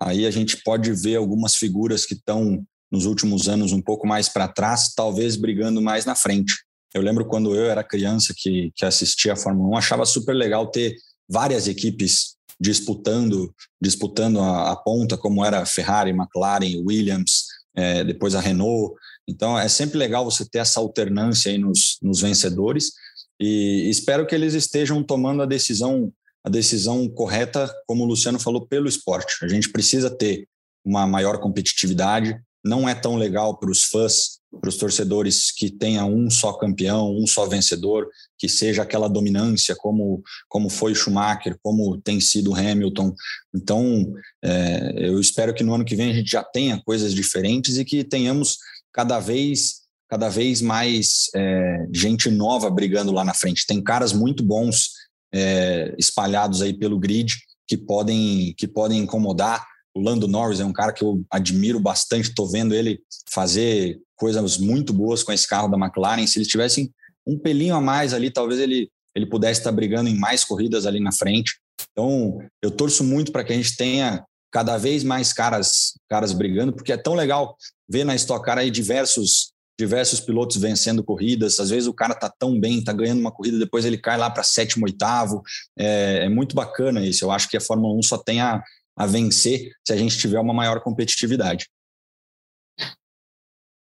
aí 0.00 0.26
a 0.26 0.30
gente 0.30 0.62
pode 0.62 0.92
ver 0.92 1.16
algumas 1.16 1.54
figuras 1.54 2.06
que 2.06 2.14
estão 2.14 2.64
nos 2.90 3.06
últimos 3.06 3.48
anos 3.48 3.72
um 3.72 3.82
pouco 3.82 4.06
mais 4.06 4.28
para 4.28 4.48
trás, 4.48 4.94
talvez 4.94 5.36
brigando 5.36 5.82
mais 5.82 6.04
na 6.04 6.14
frente. 6.14 6.54
Eu 6.94 7.02
lembro 7.02 7.26
quando 7.26 7.54
eu 7.54 7.68
era 7.68 7.82
criança 7.82 8.32
que, 8.36 8.70
que 8.74 8.84
assistia 8.84 9.32
a 9.32 9.36
Fórmula 9.36 9.70
1, 9.70 9.78
achava 9.78 10.06
super 10.06 10.34
legal 10.34 10.70
ter 10.70 10.94
várias 11.28 11.66
equipes 11.66 12.33
disputando 12.60 13.54
disputando 13.80 14.40
a, 14.40 14.72
a 14.72 14.76
ponta, 14.76 15.16
como 15.16 15.44
era 15.44 15.66
Ferrari, 15.66 16.10
McLaren, 16.10 16.82
Williams, 16.86 17.44
é, 17.76 18.04
depois 18.04 18.34
a 18.34 18.40
Renault. 18.40 18.94
Então 19.28 19.58
é 19.58 19.68
sempre 19.68 19.98
legal 19.98 20.24
você 20.24 20.44
ter 20.48 20.58
essa 20.58 20.80
alternância 20.80 21.50
aí 21.50 21.58
nos, 21.58 21.98
nos 22.02 22.20
vencedores 22.20 22.92
e 23.40 23.88
espero 23.88 24.26
que 24.26 24.34
eles 24.34 24.54
estejam 24.54 25.02
tomando 25.02 25.42
a 25.42 25.46
decisão 25.46 26.12
a 26.44 26.50
decisão 26.50 27.08
correta, 27.08 27.74
como 27.86 28.04
o 28.04 28.06
Luciano 28.06 28.38
falou, 28.38 28.66
pelo 28.66 28.86
esporte. 28.86 29.42
A 29.42 29.48
gente 29.48 29.72
precisa 29.72 30.10
ter 30.10 30.46
uma 30.84 31.06
maior 31.06 31.40
competitividade. 31.40 32.38
Não 32.62 32.86
é 32.86 32.94
tão 32.94 33.16
legal 33.16 33.56
para 33.56 33.70
os 33.70 33.84
fãs, 33.84 34.40
para 34.60 34.68
os 34.68 34.76
torcedores 34.76 35.50
que 35.50 35.70
tenha 35.70 36.04
um 36.04 36.30
só 36.30 36.52
campeão, 36.52 37.16
um 37.16 37.26
só 37.26 37.46
vencedor, 37.46 38.08
que 38.38 38.48
seja 38.48 38.82
aquela 38.82 39.08
dominância 39.08 39.74
como 39.76 40.22
como 40.48 40.68
foi 40.68 40.94
Schumacher, 40.94 41.56
como 41.62 42.00
tem 42.00 42.20
sido 42.20 42.54
Hamilton. 42.54 43.14
Então, 43.54 44.12
é, 44.42 45.08
eu 45.08 45.20
espero 45.20 45.54
que 45.54 45.64
no 45.64 45.74
ano 45.74 45.84
que 45.84 45.96
vem 45.96 46.10
a 46.10 46.14
gente 46.14 46.30
já 46.30 46.42
tenha 46.42 46.80
coisas 46.84 47.14
diferentes 47.14 47.78
e 47.78 47.84
que 47.84 48.04
tenhamos 48.04 48.58
cada 48.92 49.18
vez 49.18 49.84
cada 50.08 50.28
vez 50.28 50.60
mais 50.60 51.30
é, 51.34 51.86
gente 51.92 52.30
nova 52.30 52.70
brigando 52.70 53.10
lá 53.10 53.24
na 53.24 53.34
frente. 53.34 53.66
Tem 53.66 53.82
caras 53.82 54.12
muito 54.12 54.44
bons 54.44 54.90
é, 55.34 55.92
espalhados 55.98 56.62
aí 56.62 56.72
pelo 56.72 56.98
grid 56.98 57.34
que 57.66 57.76
podem, 57.76 58.54
que 58.56 58.68
podem 58.68 59.00
incomodar. 59.00 59.66
O 59.94 60.00
Lando 60.00 60.28
Norris 60.28 60.60
é 60.60 60.64
um 60.64 60.72
cara 60.72 60.92
que 60.92 61.02
eu 61.02 61.24
admiro 61.30 61.80
bastante, 61.80 62.28
estou 62.28 62.48
vendo 62.48 62.74
ele 62.74 63.00
fazer 63.28 63.98
coisas 64.24 64.56
muito 64.56 64.90
boas 64.90 65.22
com 65.22 65.30
esse 65.34 65.46
carro 65.46 65.68
da 65.68 65.76
McLaren. 65.76 66.26
Se 66.26 66.38
eles 66.38 66.48
tivessem 66.48 66.90
um 67.26 67.38
pelinho 67.38 67.74
a 67.74 67.80
mais 67.80 68.14
ali, 68.14 68.30
talvez 68.30 68.58
ele, 68.58 68.88
ele 69.14 69.26
pudesse 69.26 69.60
estar 69.60 69.70
brigando 69.70 70.08
em 70.08 70.16
mais 70.16 70.42
corridas 70.42 70.86
ali 70.86 70.98
na 70.98 71.12
frente. 71.12 71.58
Então, 71.92 72.38
eu 72.62 72.70
torço 72.70 73.04
muito 73.04 73.30
para 73.30 73.44
que 73.44 73.52
a 73.52 73.56
gente 73.56 73.76
tenha 73.76 74.24
cada 74.50 74.78
vez 74.78 75.04
mais 75.04 75.30
caras 75.30 75.92
caras 76.08 76.32
brigando, 76.32 76.72
porque 76.72 76.90
é 76.90 76.96
tão 76.96 77.12
legal 77.12 77.54
ver 77.86 78.02
na 78.04 78.14
Stock 78.14 78.42
Car 78.42 78.56
aí 78.56 78.70
diversos 78.70 79.52
diversos 79.78 80.20
pilotos 80.20 80.56
vencendo 80.56 81.04
corridas. 81.04 81.60
Às 81.60 81.68
vezes 81.68 81.86
o 81.86 81.92
cara 81.92 82.14
tá 82.14 82.32
tão 82.38 82.58
bem, 82.58 82.82
tá 82.82 82.94
ganhando 82.94 83.20
uma 83.20 83.32
corrida, 83.32 83.58
depois 83.58 83.84
ele 83.84 83.98
cai 83.98 84.16
lá 84.16 84.30
para 84.30 84.42
sétimo, 84.42 84.86
oitavo. 84.86 85.42
É, 85.78 86.24
é, 86.24 86.28
muito 86.30 86.56
bacana 86.56 87.04
isso. 87.04 87.26
Eu 87.26 87.30
acho 87.30 87.46
que 87.46 87.58
a 87.58 87.60
Fórmula 87.60 87.94
1 87.98 88.02
só 88.04 88.16
tem 88.16 88.40
a, 88.40 88.62
a 88.96 89.06
vencer 89.06 89.70
se 89.86 89.92
a 89.92 89.96
gente 89.98 90.16
tiver 90.16 90.40
uma 90.40 90.54
maior 90.54 90.80
competitividade. 90.80 91.66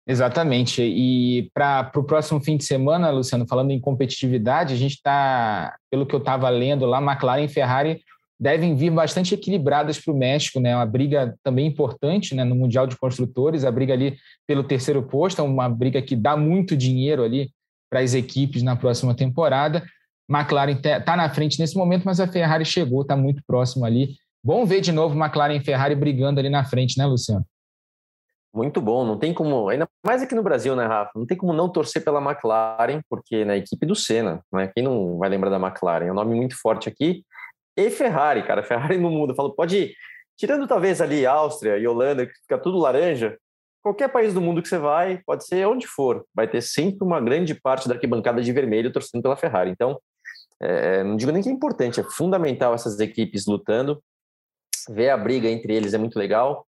Exatamente. 0.07 0.83
E 0.83 1.51
para 1.53 1.91
o 1.97 2.05
próximo 2.05 2.41
fim 2.41 2.57
de 2.57 2.65
semana, 2.65 3.11
Luciano, 3.11 3.47
falando 3.47 3.73
em 3.73 3.81
competitividade, 3.81 4.73
a 4.73 4.77
gente 4.77 4.95
está, 4.95 5.77
pelo 5.91 6.07
que 6.07 6.15
eu 6.15 6.21
estava 6.21 6.49
lendo 6.49 6.87
lá, 6.87 7.03
McLaren 7.03 7.45
e 7.45 7.49
Ferrari 7.49 8.01
devem 8.39 8.77
vir 8.77 8.91
bastante 8.91 9.35
equilibradas 9.35 9.99
para 9.99 10.13
o 10.13 10.17
México, 10.17 10.61
né? 10.61 10.77
Uma 10.77 10.87
briga 10.87 11.35
também 11.43 11.67
importante 11.67 12.35
né? 12.35 12.45
no 12.45 12.55
Mundial 12.55 12.87
de 12.87 12.97
Construtores, 12.97 13.65
a 13.65 13.71
briga 13.71 13.95
ali 13.95 14.17
pelo 14.47 14.63
terceiro 14.63 15.03
posto, 15.03 15.41
é 15.41 15.45
uma 15.45 15.69
briga 15.69 16.01
que 16.01 16.15
dá 16.15 16.37
muito 16.37 16.77
dinheiro 16.77 17.25
ali 17.25 17.51
para 17.91 18.01
as 18.01 18.15
equipes 18.15 18.63
na 18.63 18.77
próxima 18.77 19.15
temporada. 19.15 19.83
McLaren 20.29 20.73
está 20.73 21.17
na 21.17 21.29
frente 21.31 21.59
nesse 21.59 21.77
momento, 21.77 22.05
mas 22.05 22.21
a 22.21 22.29
Ferrari 22.29 22.65
chegou, 22.65 23.03
está 23.03 23.17
muito 23.17 23.43
próximo 23.47 23.85
ali. 23.85 24.17
Bom 24.45 24.65
ver 24.65 24.81
de 24.81 24.93
novo 24.93 25.19
McLaren 25.19 25.57
e 25.57 25.65
Ferrari 25.65 25.95
brigando 25.95 26.39
ali 26.39 26.51
na 26.51 26.65
frente, 26.65 26.99
né, 26.99 27.07
Luciano? 27.07 27.45
Muito 28.57 28.81
bom, 28.81 29.05
não 29.05 29.19
tem 29.19 29.35
como, 29.35 29.69
ainda 29.69 29.87
mais 30.03 30.23
aqui 30.23 30.35
no 30.35 30.43
Brasil, 30.43 30.75
né, 30.75 30.87
Rafa? 30.87 31.11
Não 31.15 31.27
tem 31.27 31.37
como 31.37 31.53
não 31.53 31.71
torcer 31.71 32.03
pela 32.03 32.23
McLaren, 32.23 33.03
porque 33.07 33.45
na 33.45 33.53
né, 33.53 33.59
equipe 33.59 33.85
do 33.85 33.95
Senna, 33.95 34.43
né? 34.51 34.73
Quem 34.75 34.83
não 34.83 35.19
vai 35.19 35.29
lembrar 35.29 35.51
da 35.51 35.59
McLaren? 35.59 36.07
É 36.07 36.11
um 36.11 36.15
nome 36.15 36.35
muito 36.35 36.59
forte 36.59 36.89
aqui 36.89 37.23
e 37.77 37.91
Ferrari, 37.91 38.43
cara. 38.47 38.63
Ferrari 38.65 38.97
no 38.97 39.11
mundo. 39.11 39.33
Eu 39.33 39.37
falo, 39.37 39.55
pode 39.55 39.77
ir. 39.77 39.95
Tirando 40.39 40.67
talvez 40.67 41.03
ali 41.03 41.27
Áustria 41.27 41.77
e 41.77 41.87
Holanda, 41.87 42.27
que 42.27 42.33
fica 42.33 42.57
tudo 42.57 42.79
laranja, 42.79 43.37
qualquer 43.83 44.09
país 44.09 44.33
do 44.33 44.41
mundo 44.41 44.63
que 44.63 44.69
você 44.69 44.79
vai, 44.79 45.21
pode 45.27 45.47
ser 45.47 45.67
onde 45.67 45.87
for, 45.87 46.25
vai 46.35 46.49
ter 46.49 46.63
sempre 46.63 47.05
uma 47.05 47.21
grande 47.21 47.55
parte 47.55 47.87
da 47.87 47.95
arquibancada 47.95 48.43
de 48.43 48.53
vermelho 48.53 48.91
torcendo 48.91 49.23
pela 49.23 49.37
Ferrari. 49.37 49.71
Então, 49.71 50.01
é, 50.63 51.05
não 51.05 51.17
digo 51.17 51.31
nem 51.31 51.43
que 51.43 51.49
é 51.51 51.53
importante, 51.53 52.01
é 52.01 52.05
fundamental 52.05 52.73
essas 52.73 52.99
equipes 53.01 53.47
lutando. 53.47 54.03
Ver 54.89 55.11
a 55.11 55.17
briga 55.17 55.47
entre 55.47 55.75
eles 55.75 55.93
é 55.93 55.99
muito 55.99 56.19
legal. 56.19 56.66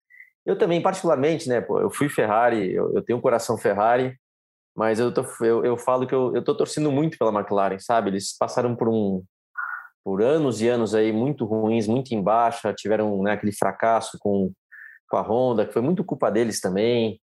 Eu 0.48 0.58
também, 0.58 0.82
particularmente, 0.82 1.50
né, 1.50 1.60
pô, 1.60 1.82
eu 1.82 1.90
fui 1.90 2.08
Ferrari, 2.08 2.74
eu, 2.74 2.94
eu, 2.96 3.04
tenho 3.04 3.20
um 3.20 3.22
coração 3.22 3.58
Ferrari, 3.58 4.18
mas 4.74 4.98
eu, 4.98 5.14
tô, 5.14 5.26
eu, 5.42 5.66
eu 5.66 5.76
falo 5.76 6.08
que 6.08 6.16
eu, 6.16 6.34
eu 6.34 6.42
tô 6.42 6.56
torcendo 6.56 6.90
muito 6.90 7.18
pela 7.18 7.38
McLaren, 7.38 7.78
sabe? 7.80 8.12
Eles 8.12 8.34
passaram 8.38 8.74
por 8.74 8.88
um, 8.88 9.22
por 10.06 10.22
anos 10.22 10.62
e 10.62 10.70
anos 10.70 10.96
aí 10.96 11.12
muito 11.12 11.44
ruins, 11.44 11.86
muito 11.86 12.14
em 12.14 12.24
baixa, 12.24 12.74
tiveram 12.74 13.22
né, 13.22 13.34
aquele 13.34 13.52
fracasso 13.52 14.18
com, 14.22 14.54
com 15.10 15.18
a 15.18 15.22
Honda, 15.22 15.66
que 15.66 15.74
foi 15.74 15.82
muito 15.82 16.02
culpa 16.02 16.32
deles 16.32 16.62
também. 16.62 17.20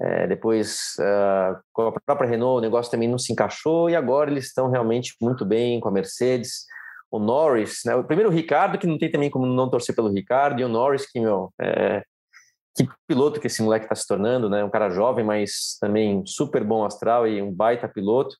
É, 0.00 0.26
depois, 0.26 0.94
uh, 0.98 1.60
com 1.70 1.82
a 1.82 2.00
própria 2.00 2.30
Renault, 2.30 2.60
o 2.60 2.62
negócio 2.62 2.90
também 2.90 3.10
não 3.10 3.18
se 3.18 3.30
encaixou 3.30 3.90
e 3.90 3.94
agora 3.94 4.30
eles 4.30 4.46
estão 4.46 4.70
realmente 4.70 5.14
muito 5.20 5.44
bem 5.44 5.78
com 5.80 5.88
a 5.88 5.92
Mercedes. 5.92 6.64
O 7.10 7.18
Norris, 7.18 7.82
né, 7.84 8.02
primeiro 8.04 8.30
o 8.30 8.32
Ricardo, 8.32 8.78
que 8.78 8.86
não 8.86 8.96
tem 8.96 9.10
também 9.10 9.28
como 9.28 9.44
não 9.44 9.68
torcer 9.68 9.94
pelo 9.94 10.10
Ricardo, 10.10 10.60
e 10.62 10.64
o 10.64 10.68
Norris, 10.68 11.04
que, 11.04 11.20
meu, 11.20 11.52
é, 11.60 12.02
que 12.74 12.88
piloto 13.06 13.40
que 13.40 13.46
esse 13.46 13.62
moleque 13.62 13.84
está 13.84 13.94
se 13.94 14.06
tornando, 14.06 14.50
né? 14.50 14.64
Um 14.64 14.70
cara 14.70 14.90
jovem, 14.90 15.24
mas 15.24 15.76
também 15.80 16.24
super 16.26 16.64
bom 16.64 16.84
astral 16.84 17.26
e 17.26 17.40
um 17.40 17.52
baita 17.52 17.88
piloto. 17.88 18.36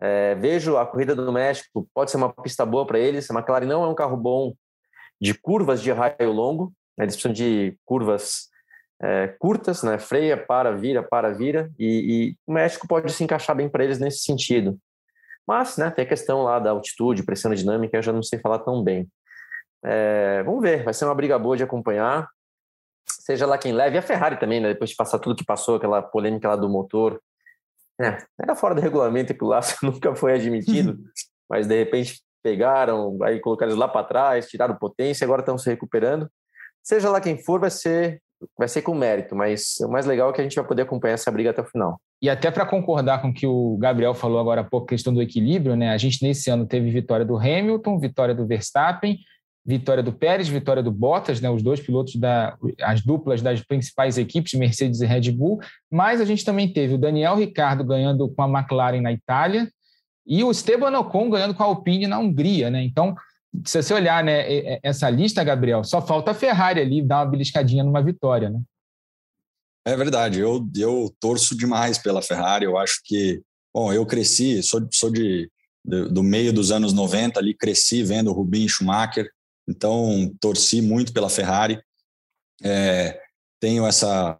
É, 0.00 0.34
vejo 0.36 0.78
a 0.78 0.86
corrida 0.86 1.14
do 1.14 1.30
México, 1.30 1.86
pode 1.94 2.10
ser 2.10 2.16
uma 2.16 2.32
pista 2.32 2.64
boa 2.64 2.86
para 2.86 2.98
eles. 2.98 3.30
A 3.30 3.34
McLaren 3.34 3.66
não 3.66 3.84
é 3.84 3.88
um 3.88 3.94
carro 3.94 4.16
bom 4.16 4.54
de 5.20 5.34
curvas 5.34 5.82
de 5.82 5.92
raio 5.92 6.32
longo, 6.32 6.72
né? 6.96 7.04
eles 7.04 7.14
precisam 7.14 7.34
de 7.34 7.76
curvas 7.84 8.48
é, 9.02 9.28
curtas, 9.38 9.82
né? 9.82 9.98
freia, 9.98 10.36
para, 10.36 10.72
vira, 10.72 11.02
para, 11.02 11.30
vira, 11.32 11.70
e, 11.78 11.86
e 11.86 12.36
o 12.46 12.52
México 12.52 12.88
pode 12.88 13.12
se 13.12 13.22
encaixar 13.22 13.54
bem 13.54 13.68
para 13.68 13.84
eles 13.84 13.98
nesse 13.98 14.20
sentido. 14.20 14.78
Mas 15.46 15.76
né, 15.76 15.90
tem 15.90 16.04
a 16.04 16.08
questão 16.08 16.42
lá 16.42 16.58
da 16.58 16.70
altitude, 16.70 17.24
pressão 17.24 17.52
dinâmica, 17.52 17.96
eu 17.96 18.02
já 18.02 18.12
não 18.12 18.22
sei 18.22 18.38
falar 18.38 18.60
tão 18.60 18.82
bem. 18.82 19.08
É, 19.82 20.42
vamos 20.44 20.62
ver, 20.62 20.84
vai 20.84 20.94
ser 20.94 21.06
uma 21.06 21.14
briga 21.14 21.38
boa 21.38 21.56
de 21.56 21.62
acompanhar. 21.62 22.28
Seja 23.20 23.46
lá 23.46 23.58
quem 23.58 23.72
leve, 23.72 23.96
e 23.96 23.98
a 23.98 24.02
Ferrari 24.02 24.38
também, 24.38 24.60
né? 24.60 24.68
Depois 24.68 24.90
de 24.90 24.96
passar 24.96 25.18
tudo 25.18 25.36
que 25.36 25.44
passou, 25.44 25.76
aquela 25.76 26.00
polêmica 26.00 26.48
lá 26.48 26.56
do 26.56 26.68
motor, 26.68 27.20
é, 28.00 28.16
era 28.40 28.56
fora 28.56 28.74
do 28.74 28.80
regulamento 28.80 29.34
que 29.34 29.44
o 29.44 29.48
laço 29.48 29.76
nunca 29.84 30.14
foi 30.14 30.32
admitido, 30.32 30.98
mas 31.48 31.66
de 31.66 31.76
repente 31.76 32.22
pegaram, 32.42 33.18
aí 33.22 33.38
colocaram 33.38 33.70
eles 33.70 33.78
lá 33.78 33.86
para 33.86 34.06
trás, 34.06 34.48
tiraram 34.48 34.74
potência, 34.74 35.24
agora 35.24 35.42
estão 35.42 35.58
se 35.58 35.68
recuperando. 35.68 36.26
Seja 36.82 37.10
lá 37.10 37.20
quem 37.20 37.36
for, 37.36 37.60
vai 37.60 37.70
ser 37.70 38.22
vai 38.56 38.68
ser 38.68 38.80
com 38.80 38.94
mérito, 38.94 39.36
mas 39.36 39.78
o 39.80 39.90
mais 39.90 40.06
legal 40.06 40.30
é 40.30 40.32
que 40.32 40.40
a 40.40 40.44
gente 40.44 40.56
vai 40.56 40.64
poder 40.64 40.82
acompanhar 40.82 41.12
essa 41.12 41.30
briga 41.30 41.50
até 41.50 41.60
o 41.60 41.66
final. 41.66 42.00
E 42.22 42.30
até 42.30 42.50
para 42.50 42.64
concordar 42.64 43.20
com 43.20 43.28
o 43.28 43.34
que 43.34 43.46
o 43.46 43.76
Gabriel 43.76 44.14
falou 44.14 44.40
agora 44.40 44.62
há 44.62 44.64
pouco, 44.64 44.86
questão 44.86 45.12
do 45.12 45.20
equilíbrio, 45.20 45.76
né? 45.76 45.90
A 45.90 45.98
gente 45.98 46.24
nesse 46.24 46.50
ano 46.50 46.66
teve 46.66 46.90
vitória 46.90 47.24
do 47.24 47.36
Hamilton, 47.36 47.98
vitória 47.98 48.34
do 48.34 48.46
Verstappen, 48.46 49.18
vitória 49.64 50.02
do 50.02 50.12
Pérez, 50.12 50.48
vitória 50.48 50.82
do 50.82 50.90
Bottas, 50.90 51.40
né, 51.40 51.50
os 51.50 51.62
dois 51.62 51.80
pilotos 51.80 52.16
da 52.16 52.56
as 52.80 53.02
duplas 53.02 53.42
das 53.42 53.60
principais 53.62 54.16
equipes, 54.16 54.54
Mercedes 54.54 55.00
e 55.00 55.06
Red 55.06 55.30
Bull, 55.32 55.60
mas 55.90 56.20
a 56.20 56.24
gente 56.24 56.44
também 56.44 56.72
teve 56.72 56.94
o 56.94 56.98
Daniel 56.98 57.36
Ricardo 57.36 57.84
ganhando 57.84 58.28
com 58.28 58.42
a 58.42 58.48
McLaren 58.48 59.00
na 59.00 59.12
Itália 59.12 59.70
e 60.26 60.42
o 60.42 60.50
Esteban 60.50 60.98
Ocon 60.98 61.30
ganhando 61.30 61.54
com 61.54 61.62
a 61.62 61.66
Alpine 61.66 62.06
na 62.06 62.18
Hungria, 62.18 62.70
né? 62.70 62.82
Então, 62.82 63.14
se 63.64 63.82
você 63.82 63.92
olhar, 63.92 64.22
né, 64.22 64.78
essa 64.82 65.10
lista, 65.10 65.42
Gabriel, 65.42 65.82
só 65.82 66.00
falta 66.00 66.30
a 66.30 66.34
Ferrari 66.34 66.80
ali 66.80 67.02
dar 67.02 67.18
uma 67.18 67.30
beliscadinha 67.30 67.82
numa 67.82 68.02
vitória, 68.02 68.48
né? 68.48 68.60
É 69.84 69.96
verdade, 69.96 70.40
eu, 70.40 70.68
eu 70.76 71.12
torço 71.18 71.56
demais 71.56 71.98
pela 71.98 72.22
Ferrari, 72.22 72.64
eu 72.64 72.76
acho 72.76 73.00
que, 73.04 73.42
bom, 73.74 73.92
eu 73.92 74.04
cresci, 74.06 74.62
sou, 74.62 74.86
sou 74.92 75.10
de, 75.10 75.50
do 75.84 76.22
meio 76.22 76.52
dos 76.52 76.70
anos 76.70 76.92
90 76.92 77.40
ali, 77.40 77.54
cresci 77.54 78.02
vendo 78.02 78.30
o 78.30 78.34
Rubinho 78.34 78.68
Schumacher, 78.68 79.28
então, 79.70 80.34
torci 80.40 80.82
muito 80.82 81.12
pela 81.12 81.30
Ferrari. 81.30 81.80
É, 82.62 83.20
tenho 83.60 83.86
essa, 83.86 84.36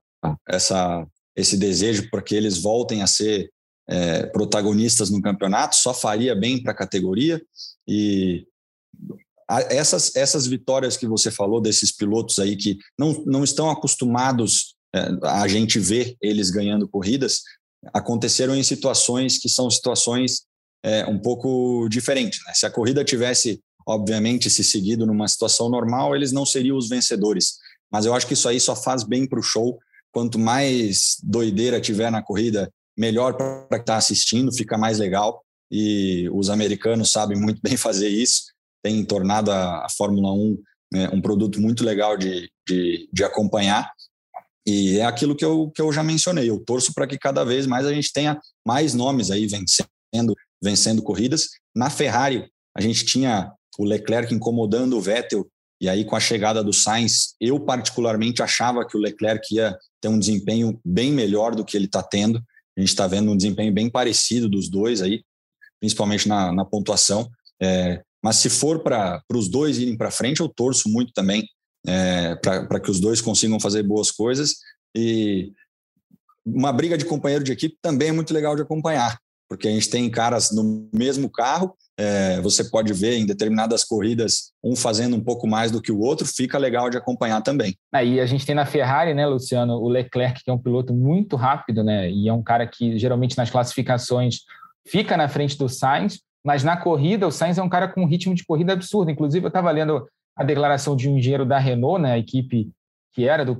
essa, 0.48 1.06
esse 1.36 1.56
desejo 1.56 2.10
para 2.10 2.20
que 2.20 2.34
eles 2.34 2.58
voltem 2.58 3.00
a 3.00 3.06
ser 3.06 3.50
é, 3.88 4.26
protagonistas 4.26 5.08
no 5.08 5.22
campeonato. 5.22 5.76
Só 5.76 5.94
faria 5.94 6.34
bem 6.34 6.60
para 6.60 6.72
a 6.72 6.76
categoria. 6.76 7.40
E 7.86 8.44
essas, 9.48 10.14
essas 10.16 10.46
vitórias 10.46 10.96
que 10.96 11.06
você 11.06 11.30
falou 11.30 11.60
desses 11.60 11.92
pilotos 11.92 12.38
aí 12.38 12.56
que 12.56 12.78
não, 12.98 13.12
não 13.24 13.44
estão 13.44 13.70
acostumados 13.70 14.74
é, 14.94 15.08
a 15.22 15.46
gente 15.46 15.78
ver 15.78 16.16
eles 16.20 16.50
ganhando 16.50 16.88
corridas, 16.88 17.42
aconteceram 17.92 18.56
em 18.56 18.62
situações 18.62 19.38
que 19.38 19.48
são 19.48 19.70
situações 19.70 20.42
é, 20.84 21.06
um 21.06 21.18
pouco 21.18 21.88
diferentes. 21.88 22.40
Né? 22.46 22.54
Se 22.54 22.66
a 22.66 22.70
corrida 22.70 23.04
tivesse 23.04 23.60
Obviamente, 23.90 24.48
se 24.48 24.62
seguido 24.62 25.04
numa 25.04 25.26
situação 25.26 25.68
normal, 25.68 26.14
eles 26.14 26.30
não 26.30 26.46
seriam 26.46 26.76
os 26.76 26.88
vencedores. 26.88 27.54
Mas 27.90 28.06
eu 28.06 28.14
acho 28.14 28.24
que 28.24 28.34
isso 28.34 28.48
aí 28.48 28.60
só 28.60 28.76
faz 28.76 29.02
bem 29.02 29.26
para 29.26 29.40
o 29.40 29.42
show. 29.42 29.80
Quanto 30.12 30.38
mais 30.38 31.16
doideira 31.24 31.80
tiver 31.80 32.08
na 32.08 32.22
corrida, 32.22 32.72
melhor 32.96 33.34
para 33.34 33.66
quem 33.68 33.80
está 33.80 33.96
assistindo, 33.96 34.52
fica 34.52 34.78
mais 34.78 35.00
legal. 35.00 35.42
E 35.72 36.30
os 36.32 36.50
americanos 36.50 37.10
sabem 37.10 37.36
muito 37.36 37.60
bem 37.60 37.74
fazer 37.76 38.08
isso. 38.08 38.44
Tem 38.80 39.04
tornado 39.04 39.50
a, 39.50 39.84
a 39.84 39.88
Fórmula 39.90 40.32
1 40.32 40.62
né, 40.92 41.10
um 41.12 41.20
produto 41.20 41.60
muito 41.60 41.84
legal 41.84 42.16
de, 42.16 42.48
de, 42.68 43.08
de 43.12 43.24
acompanhar. 43.24 43.90
E 44.64 45.00
é 45.00 45.04
aquilo 45.04 45.34
que 45.34 45.44
eu, 45.44 45.68
que 45.74 45.82
eu 45.82 45.92
já 45.92 46.04
mencionei. 46.04 46.48
Eu 46.48 46.60
torço 46.60 46.94
para 46.94 47.08
que 47.08 47.18
cada 47.18 47.42
vez 47.42 47.66
mais 47.66 47.84
a 47.86 47.92
gente 47.92 48.12
tenha 48.12 48.38
mais 48.64 48.94
nomes 48.94 49.32
aí 49.32 49.48
vencendo, 49.48 50.36
vencendo 50.62 51.02
corridas. 51.02 51.48
Na 51.74 51.90
Ferrari, 51.90 52.48
a 52.76 52.80
gente 52.80 53.04
tinha 53.04 53.52
o 53.78 53.84
Leclerc 53.84 54.34
incomodando 54.34 54.96
o 54.96 55.00
Vettel, 55.00 55.46
e 55.80 55.88
aí 55.88 56.04
com 56.04 56.14
a 56.14 56.20
chegada 56.20 56.62
do 56.62 56.72
Sainz, 56.72 57.34
eu 57.40 57.58
particularmente 57.58 58.42
achava 58.42 58.86
que 58.86 58.96
o 58.96 59.00
Leclerc 59.00 59.54
ia 59.54 59.76
ter 60.00 60.08
um 60.08 60.18
desempenho 60.18 60.78
bem 60.84 61.10
melhor 61.10 61.54
do 61.54 61.64
que 61.64 61.76
ele 61.76 61.86
está 61.86 62.02
tendo. 62.02 62.38
A 62.76 62.80
gente 62.80 62.90
está 62.90 63.06
vendo 63.06 63.30
um 63.30 63.36
desempenho 63.36 63.72
bem 63.72 63.88
parecido 63.88 64.48
dos 64.48 64.68
dois 64.68 65.00
aí, 65.00 65.22
principalmente 65.80 66.28
na, 66.28 66.52
na 66.52 66.64
pontuação. 66.64 67.30
É, 67.62 68.02
mas 68.22 68.36
se 68.36 68.50
for 68.50 68.82
para 68.82 69.22
os 69.32 69.48
dois 69.48 69.78
irem 69.78 69.96
para 69.96 70.10
frente, 70.10 70.40
eu 70.40 70.48
torço 70.48 70.88
muito 70.88 71.12
também 71.14 71.48
é, 71.86 72.34
para 72.36 72.78
que 72.78 72.90
os 72.90 73.00
dois 73.00 73.22
consigam 73.22 73.58
fazer 73.58 73.82
boas 73.82 74.10
coisas. 74.10 74.56
E 74.94 75.52
uma 76.44 76.72
briga 76.72 76.98
de 76.98 77.06
companheiro 77.06 77.44
de 77.44 77.52
equipe 77.52 77.78
também 77.80 78.08
é 78.08 78.12
muito 78.12 78.34
legal 78.34 78.54
de 78.54 78.62
acompanhar, 78.62 79.18
porque 79.48 79.68
a 79.68 79.70
gente 79.70 79.88
tem 79.88 80.10
caras 80.10 80.50
no 80.50 80.88
mesmo 80.92 81.30
carro 81.30 81.74
é, 82.00 82.40
você 82.40 82.64
pode 82.64 82.94
ver 82.94 83.18
em 83.18 83.26
determinadas 83.26 83.84
corridas 83.84 84.52
um 84.64 84.74
fazendo 84.74 85.14
um 85.16 85.20
pouco 85.20 85.46
mais 85.46 85.70
do 85.70 85.82
que 85.82 85.92
o 85.92 86.00
outro, 86.00 86.26
fica 86.26 86.56
legal 86.56 86.88
de 86.88 86.96
acompanhar 86.96 87.42
também. 87.42 87.76
Aí 87.92 88.18
a 88.18 88.24
gente 88.24 88.46
tem 88.46 88.54
na 88.54 88.64
Ferrari, 88.64 89.12
né, 89.12 89.26
Luciano, 89.26 89.74
o 89.74 89.86
Leclerc, 89.86 90.42
que 90.42 90.50
é 90.50 90.52
um 90.52 90.58
piloto 90.58 90.94
muito 90.94 91.36
rápido, 91.36 91.84
né, 91.84 92.10
e 92.10 92.26
é 92.26 92.32
um 92.32 92.42
cara 92.42 92.66
que 92.66 92.98
geralmente 92.98 93.36
nas 93.36 93.50
classificações 93.50 94.38
fica 94.88 95.14
na 95.14 95.28
frente 95.28 95.58
do 95.58 95.68
Sainz, 95.68 96.22
mas 96.42 96.64
na 96.64 96.74
corrida 96.74 97.26
o 97.26 97.30
Sainz 97.30 97.58
é 97.58 97.62
um 97.62 97.68
cara 97.68 97.86
com 97.86 98.02
um 98.02 98.08
ritmo 98.08 98.34
de 98.34 98.46
corrida 98.46 98.72
absurdo. 98.72 99.10
Inclusive, 99.10 99.44
eu 99.44 99.48
estava 99.48 99.70
lendo 99.70 100.08
a 100.34 100.42
declaração 100.42 100.96
de 100.96 101.06
um 101.06 101.18
engenheiro 101.18 101.44
da 101.44 101.58
Renault, 101.58 102.00
né, 102.00 102.12
a 102.12 102.18
equipe 102.18 102.70
que 103.12 103.28
era 103.28 103.44
do 103.44 103.54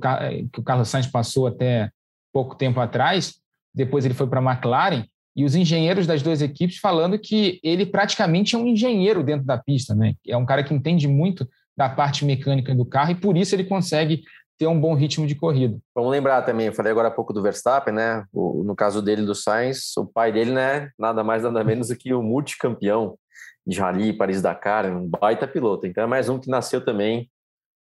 que 0.51 0.59
o 0.59 0.63
Carlos 0.63 0.89
Sainz 0.89 1.05
passou 1.05 1.45
até 1.45 1.91
pouco 2.33 2.55
tempo 2.55 2.79
atrás, 2.79 3.35
depois 3.71 4.03
ele 4.03 4.15
foi 4.15 4.25
para 4.25 4.39
a 4.39 4.51
McLaren, 4.51 5.05
e 5.35 5.45
os 5.45 5.55
engenheiros 5.55 6.05
das 6.05 6.21
duas 6.21 6.41
equipes 6.41 6.77
falando 6.77 7.17
que 7.17 7.59
ele 7.63 7.85
praticamente 7.85 8.55
é 8.55 8.57
um 8.57 8.67
engenheiro 8.67 9.23
dentro 9.23 9.45
da 9.45 9.57
pista, 9.57 9.95
né? 9.95 10.15
É 10.27 10.35
um 10.35 10.45
cara 10.45 10.63
que 10.63 10.73
entende 10.73 11.07
muito 11.07 11.47
da 11.77 11.89
parte 11.89 12.25
mecânica 12.25 12.75
do 12.75 12.85
carro 12.85 13.11
e 13.11 13.15
por 13.15 13.37
isso 13.37 13.55
ele 13.55 13.63
consegue 13.63 14.23
ter 14.57 14.67
um 14.67 14.79
bom 14.79 14.93
ritmo 14.93 15.25
de 15.25 15.33
corrida. 15.33 15.79
Vamos 15.95 16.11
lembrar 16.11 16.43
também, 16.43 16.67
eu 16.67 16.73
falei 16.73 16.91
agora 16.91 17.07
há 17.07 17.11
pouco 17.11 17.33
do 17.33 17.41
Verstappen, 17.41 17.93
né? 17.93 18.23
O, 18.31 18.63
no 18.63 18.75
caso 18.75 19.01
dele 19.01 19.23
do 19.23 19.33
Sainz, 19.33 19.95
o 19.97 20.05
pai 20.05 20.31
dele, 20.31 20.51
né? 20.51 20.91
Nada 20.99 21.23
mais 21.23 21.41
nada 21.41 21.63
menos 21.63 21.87
do 21.87 21.95
que 21.95 22.13
o 22.13 22.21
multicampeão 22.21 23.17
de 23.65 23.79
Rally, 23.79 24.13
Paris-Dakar, 24.13 24.85
um 24.85 25.07
baita 25.07 25.47
piloto. 25.47 25.87
Então 25.87 26.03
é 26.03 26.07
mais 26.07 26.29
um 26.29 26.37
que 26.39 26.49
nasceu 26.49 26.83
também 26.83 27.29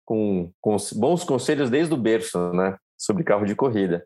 com, 0.05 0.51
com 0.61 0.76
bons 0.95 1.24
conselhos 1.24 1.70
desde 1.70 1.95
o 1.95 1.97
berço, 1.97 2.53
né? 2.53 2.76
Sobre 2.99 3.22
carro 3.22 3.47
de 3.47 3.55
corrida. 3.55 4.05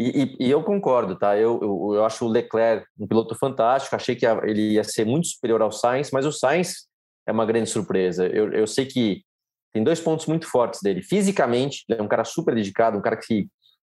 E, 0.00 0.36
e, 0.38 0.46
e, 0.46 0.50
eu 0.50 0.62
concordo, 0.62 1.18
tá? 1.18 1.36
Eu, 1.36 1.58
eu, 1.60 1.94
eu, 1.96 2.04
acho 2.04 2.24
o 2.24 2.28
Leclerc 2.28 2.86
um 3.00 3.08
piloto 3.08 3.34
fantástico. 3.34 3.96
Achei 3.96 4.14
que 4.14 4.24
ele 4.24 4.74
ia 4.74 4.84
ser 4.84 5.04
muito 5.04 5.26
superior 5.26 5.60
ao 5.60 5.72
Sainz, 5.72 6.12
mas 6.12 6.24
o 6.24 6.30
Sainz 6.30 6.86
é 7.26 7.32
uma 7.32 7.44
grande 7.44 7.68
surpresa. 7.68 8.24
Eu, 8.28 8.52
eu 8.52 8.64
sei 8.64 8.86
que 8.86 9.24
tem 9.72 9.82
dois 9.82 10.00
pontos 10.00 10.26
muito 10.26 10.48
fortes 10.48 10.80
dele. 10.80 11.02
Fisicamente, 11.02 11.84
ele 11.88 11.98
é 11.98 12.02
um 12.02 12.06
cara 12.06 12.22
super 12.24 12.54
dedicado, 12.54 12.96
um 12.96 13.02
cara 13.02 13.16
que 13.16 13.48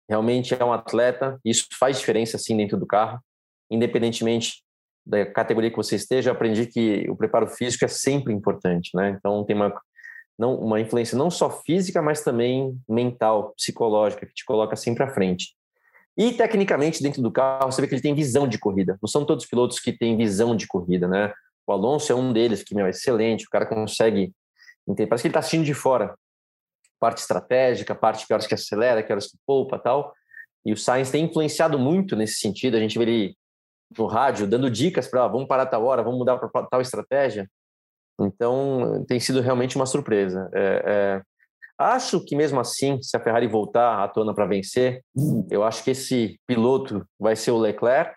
realmente 0.10 0.51
é 0.60 0.66
um 0.66 0.74
atleta. 0.74 1.39
Isso 1.45 1.68
faz 1.80 1.99
diferença, 1.99 2.38
assim, 2.38 2.57
dentro 2.57 2.80
do 2.80 2.88
carro. 2.88 3.20
Independentemente 3.70 4.64
da 5.05 5.28
categoria 5.28 5.70
que 5.70 5.78
você 5.78 5.95
esteja, 5.95 6.32
eu 6.32 6.34
aprendi 6.34 6.66
que 6.66 7.07
o 7.07 7.16
preparo 7.16 7.47
físico 7.47 7.86
é 7.86 7.88
sempre 7.88 8.34
importante, 8.34 8.89
né? 8.95 9.16
Então, 9.16 9.45
tem 9.45 9.55
uma, 9.55 9.80
não, 10.39 10.55
uma 10.55 10.80
influência 10.80 11.16
não 11.16 11.30
só 11.30 11.51
física, 11.51 12.01
mas 12.01 12.24
também 12.24 12.76
mental, 12.89 13.53
psicológica, 13.55 14.26
que 14.26 14.34
te 14.34 14.43
coloca 14.43 14.76
sempre 14.76 15.03
à 15.03 15.07
frente. 15.07 15.59
E 16.20 16.34
tecnicamente, 16.34 17.01
dentro 17.01 17.22
do 17.22 17.32
carro, 17.32 17.72
você 17.72 17.82
vê 17.82 17.88
que 17.88 17.95
ele 17.95 18.01
tem 18.01 18.13
visão 18.13 18.45
de 18.45 18.59
corrida. 18.59 18.99
Não 19.01 19.07
são 19.07 19.26
todos 19.26 19.45
os 19.45 19.49
pilotos 19.49 19.80
que 19.80 19.93
têm 19.93 20.17
visão 20.17 20.53
de 20.53 20.67
corrida, 20.67 21.07
né? 21.07 21.34
O 21.65 21.72
Alonso 21.72 22.11
é 22.11 22.15
um 22.15 22.34
deles, 22.34 22.61
que 22.61 22.76
meu, 22.76 22.86
é 22.86 22.89
excelente, 22.89 23.45
o 23.45 23.49
cara 23.49 23.65
consegue. 23.65 24.34
Entender, 24.86 25.07
parece 25.07 25.22
que 25.22 25.28
ele 25.28 25.32
está 25.32 25.39
assistindo 25.39 25.63
de 25.63 25.74
fora. 25.74 26.13
Parte 26.99 27.20
estratégica, 27.20 27.95
parte 27.95 28.28
que 28.28 28.34
horas 28.34 28.45
que 28.45 28.53
acelera, 28.53 29.01
que 29.01 29.13
horas 29.13 29.28
que 29.28 29.38
poupa 29.47 29.80
tal. 29.80 30.13
E 30.65 30.74
o 30.74 30.78
Sainz 30.78 31.09
tem 31.09 31.24
influenciado 31.24 31.80
muito 31.80 32.17
nesse 32.17 32.39
sentido. 32.39 32.76
A 32.76 32.82
gente 32.82 32.97
vê 32.97 33.05
ele 33.05 33.38
no 33.97 34.05
rádio 34.05 34.45
dando 34.45 34.70
dicas 34.70 35.07
para 35.07 35.26
vamos 35.30 35.47
parar 35.47 35.67
tal 35.67 35.86
hora, 35.86 36.03
vamos 36.03 36.20
mudar 36.20 36.38
para 36.38 36.67
tal 36.67 36.82
estratégia. 36.82 37.49
Então 38.20 39.05
tem 39.07 39.22
sido 39.22 39.39
realmente 39.39 39.78
uma 39.78 39.86
surpresa. 39.86 40.49
É, 40.53 40.84
é, 40.86 41.22
Acho 41.80 42.20
que 42.26 42.36
mesmo 42.36 42.60
assim, 42.60 43.02
se 43.02 43.16
a 43.16 43.22
Ferrari 43.22 43.48
voltar 43.48 44.04
à 44.04 44.08
tona 44.10 44.36
para 44.36 44.46
vencer, 44.46 45.02
eu 45.50 45.64
acho 45.64 45.82
que 45.82 45.92
esse 45.92 46.38
piloto 46.46 47.08
vai 47.18 47.38
ser 47.38 47.52
o 47.52 47.58
Leclerc, 47.58 48.14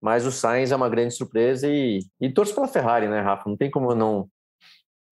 mas 0.00 0.24
o 0.24 0.32
Sainz 0.32 0.72
é 0.72 0.76
uma 0.76 0.88
grande 0.88 1.14
surpresa 1.14 1.68
e, 1.68 2.00
e 2.18 2.32
torço 2.32 2.54
pela 2.54 2.66
Ferrari, 2.66 3.06
né, 3.06 3.20
Rafa? 3.20 3.46
Não 3.46 3.58
tem 3.58 3.70
como 3.70 3.90
eu 3.90 3.94
não 3.94 4.26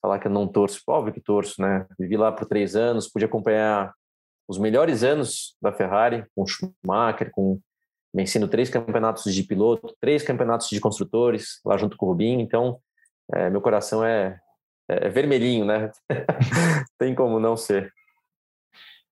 falar 0.00 0.18
que 0.18 0.26
eu 0.26 0.30
não 0.30 0.48
torço. 0.48 0.80
Óbvio 0.88 1.12
que 1.12 1.20
torço, 1.20 1.60
né? 1.60 1.86
Vivi 1.98 2.16
lá 2.16 2.32
por 2.32 2.46
três 2.46 2.74
anos, 2.74 3.10
pude 3.10 3.26
acompanhar 3.26 3.92
os 4.48 4.58
melhores 4.58 5.02
anos 5.02 5.54
da 5.60 5.70
Ferrari, 5.72 6.24
com 6.34 6.46
Schumacher, 6.46 7.30
com 7.30 7.60
vencendo 8.14 8.48
três 8.48 8.70
campeonatos 8.70 9.34
de 9.34 9.42
piloto, 9.42 9.94
três 10.00 10.22
campeonatos 10.22 10.68
de 10.70 10.80
construtores, 10.80 11.60
lá 11.62 11.76
junto 11.76 11.96
com 11.96 12.06
o 12.06 12.08
Rubinho. 12.08 12.40
Então, 12.40 12.80
é, 13.34 13.50
meu 13.50 13.60
coração 13.60 14.02
é, 14.02 14.40
é, 14.88 15.06
é 15.06 15.08
vermelhinho, 15.08 15.64
né? 15.64 15.90
Tem 16.98 17.14
como 17.14 17.40
não 17.40 17.56
ser. 17.56 17.92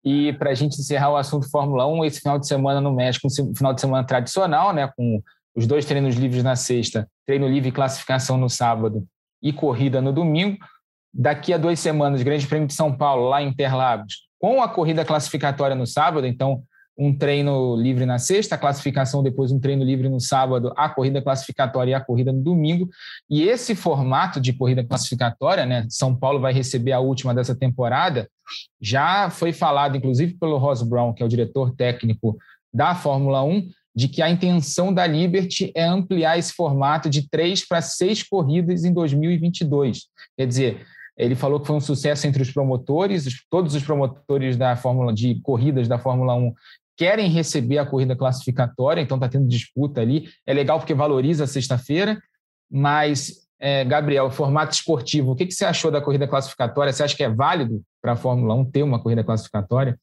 E 0.05 0.33
para 0.35 0.51
a 0.51 0.55
gente 0.55 0.81
encerrar 0.81 1.11
o 1.11 1.17
assunto 1.17 1.51
Fórmula 1.51 1.87
1, 1.87 2.05
esse 2.05 2.21
final 2.21 2.39
de 2.39 2.47
semana 2.47 2.81
no 2.81 2.95
México, 2.95 3.27
um 3.27 3.55
final 3.55 3.75
de 3.75 3.81
semana 3.81 4.07
tradicional, 4.07 4.73
né, 4.73 4.91
com 4.97 5.23
os 5.55 5.67
dois 5.67 5.85
treinos 5.85 6.15
livres 6.15 6.43
na 6.43 6.57
sexta, 6.57 7.09
treino 7.27 7.49
livre 7.49 7.69
e 7.69 7.73
classificação 7.73 8.37
no 8.37 8.49
sábado 8.49 9.05
e 9.43 9.53
corrida 9.53 10.01
no 10.01 10.13
domingo. 10.13 10.57
Daqui 11.13 11.53
a 11.53 11.59
duas 11.59 11.81
semanas, 11.81 12.23
Grande 12.23 12.47
Prêmio 12.47 12.69
de 12.69 12.75
São 12.75 12.97
Paulo, 12.97 13.29
lá 13.29 13.43
em 13.43 13.49
Interlagos, 13.49 14.29
com 14.39 14.63
a 14.63 14.69
corrida 14.69 15.05
classificatória 15.05 15.75
no 15.75 15.87
sábado, 15.87 16.27
então 16.27 16.63
um 16.99 17.17
treino 17.17 17.77
livre 17.77 18.05
na 18.05 18.19
sexta, 18.19 18.57
a 18.57 18.59
classificação 18.59 19.23
depois 19.23 19.53
um 19.53 19.61
treino 19.61 19.85
livre 19.85 20.09
no 20.09 20.19
sábado, 20.19 20.73
a 20.77 20.89
corrida 20.89 21.23
classificatória 21.23 21.93
e 21.93 21.95
a 21.95 22.01
corrida 22.01 22.33
no 22.33 22.43
domingo. 22.43 22.89
E 23.31 23.43
esse 23.43 23.77
formato 23.77 24.41
de 24.41 24.53
corrida 24.53 24.83
classificatória, 24.83 25.65
né, 25.65 25.87
São 25.89 26.15
Paulo 26.15 26.41
vai 26.41 26.53
receber 26.53 26.91
a 26.91 26.99
última 26.99 27.33
dessa 27.33 27.55
temporada, 27.55 28.29
já 28.81 29.31
foi 29.31 29.53
falado, 29.53 29.97
inclusive 29.97 30.35
pelo 30.35 30.59
Ross 30.59 30.83
Brown, 30.83 31.15
que 31.15 31.23
é 31.23 31.27
o 31.27 31.29
diretor 31.29 31.73
técnico 31.77 32.37
da 32.75 32.95
Fórmula 32.95 33.45
1, 33.45 33.69
de 33.95 34.09
que 34.09 34.21
a 34.21 34.31
intenção 34.31 34.93
da 34.93 35.07
Liberty 35.07 35.73
é 35.75 35.85
ampliar 35.85 36.39
esse 36.39 36.53
formato 36.53 37.09
de 37.09 37.29
três 37.29 37.67
para 37.67 37.81
seis 37.81 38.23
corridas 38.23 38.85
em 38.85 38.93
2022. 38.93 40.07
Quer 40.37 40.47
dizer, 40.47 40.87
ele 41.19 41.35
falou 41.35 41.59
que 41.59 41.67
foi 41.67 41.75
um 41.75 41.81
sucesso 41.81 42.29
entre 42.29 42.41
os 42.41 42.53
promotores, 42.53 43.27
todos 43.51 43.75
os 43.75 43.83
promotores 43.83 44.57
da 44.57 44.77
Fórmula 44.77 45.13
de 45.13 45.41
corridas 45.43 45.89
da 45.89 45.99
Fórmula 45.99 46.37
1 46.37 46.55
querem 46.99 47.31
receber 47.31 47.79
a 47.79 47.87
corrida 47.87 48.17
classificatória, 48.17 49.01
então 49.01 49.17
está 49.17 49.29
tendo 49.29 49.47
disputa 49.47 50.01
ali. 50.01 50.29
É 50.45 50.53
legal 50.53 50.81
porque 50.81 50.93
valoriza 50.93 51.45
a 51.45 51.47
sexta-feira, 51.47 52.21
mas, 52.69 53.47
é, 53.59 53.85
Gabriel, 53.85 54.29
formato 54.33 54.75
esportivo, 54.75 55.31
o 55.31 55.37
que, 55.37 55.47
que 55.47 55.55
você 55.55 55.65
achou 55.65 55.93
da 55.93 56.03
corrida 56.03 56.27
classificatória? 56.27 56.93
Você 56.93 57.05
acha 57.05 57.17
que 57.17 57.23
é 57.23 57.31
válido 57.31 57.83
para 58.03 58.13
a 58.13 58.17
Fórmula 58.17 58.53
1 58.57 58.71
ter 58.73 58.83
uma 58.83 59.01
corrida 59.01 59.23
classificatória? 59.23 59.99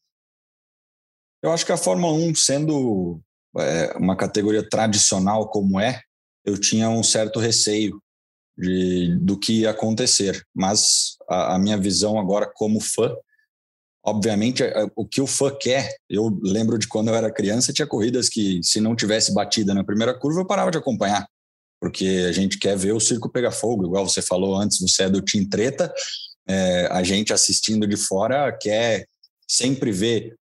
Eu 1.43 1.51
acho 1.51 1.65
que 1.65 1.73
a 1.73 1.77
Fórmula 1.77 2.13
1, 2.13 2.33
sendo 2.35 3.19
é, 3.57 3.93
uma 3.97 4.15
categoria 4.15 4.67
tradicional 4.67 5.49
como 5.49 5.77
é, 5.77 6.01
eu 6.45 6.57
tinha 6.57 6.89
um 6.89 7.03
certo 7.03 7.41
receio 7.41 8.01
de, 8.57 9.17
do 9.19 9.37
que 9.37 9.61
ia 9.61 9.71
acontecer. 9.71 10.41
Mas 10.55 11.17
a, 11.29 11.55
a 11.55 11.59
minha 11.59 11.77
visão 11.77 12.17
agora 12.17 12.49
como 12.55 12.79
fã 12.79 13.13
Obviamente, 14.05 14.61
é, 14.61 14.83
é, 14.83 14.87
o 14.95 15.03
que 15.03 15.19
o 15.19 15.25
fã 15.25 15.51
quer, 15.59 15.95
eu 16.07 16.39
lembro 16.43 16.77
de 16.77 16.87
quando 16.87 17.07
eu 17.07 17.15
era 17.15 17.33
criança, 17.33 17.73
tinha 17.73 17.87
corridas 17.87 18.29
que, 18.29 18.61
se 18.63 18.79
não 18.79 18.95
tivesse 18.95 19.33
batida 19.33 19.73
na 19.73 19.83
primeira 19.83 20.13
curva, 20.13 20.41
eu 20.41 20.45
parava 20.45 20.69
de 20.69 20.77
acompanhar, 20.77 21.27
porque 21.81 22.25
a 22.29 22.31
gente 22.31 22.59
quer 22.59 22.77
ver 22.77 22.93
o 22.93 22.99
circo 22.99 23.31
pegar 23.31 23.51
fogo, 23.51 23.85
igual 23.85 24.07
você 24.07 24.21
falou 24.21 24.55
antes, 24.55 24.79
você 24.79 25.03
é 25.03 25.09
do 25.09 25.23
Team 25.23 25.49
Treta, 25.49 25.91
é, 26.47 26.87
a 26.91 27.01
gente 27.01 27.33
assistindo 27.33 27.87
de 27.87 27.97
fora 27.97 28.55
quer 28.55 29.07
sempre 29.47 29.91
ver 29.91 30.35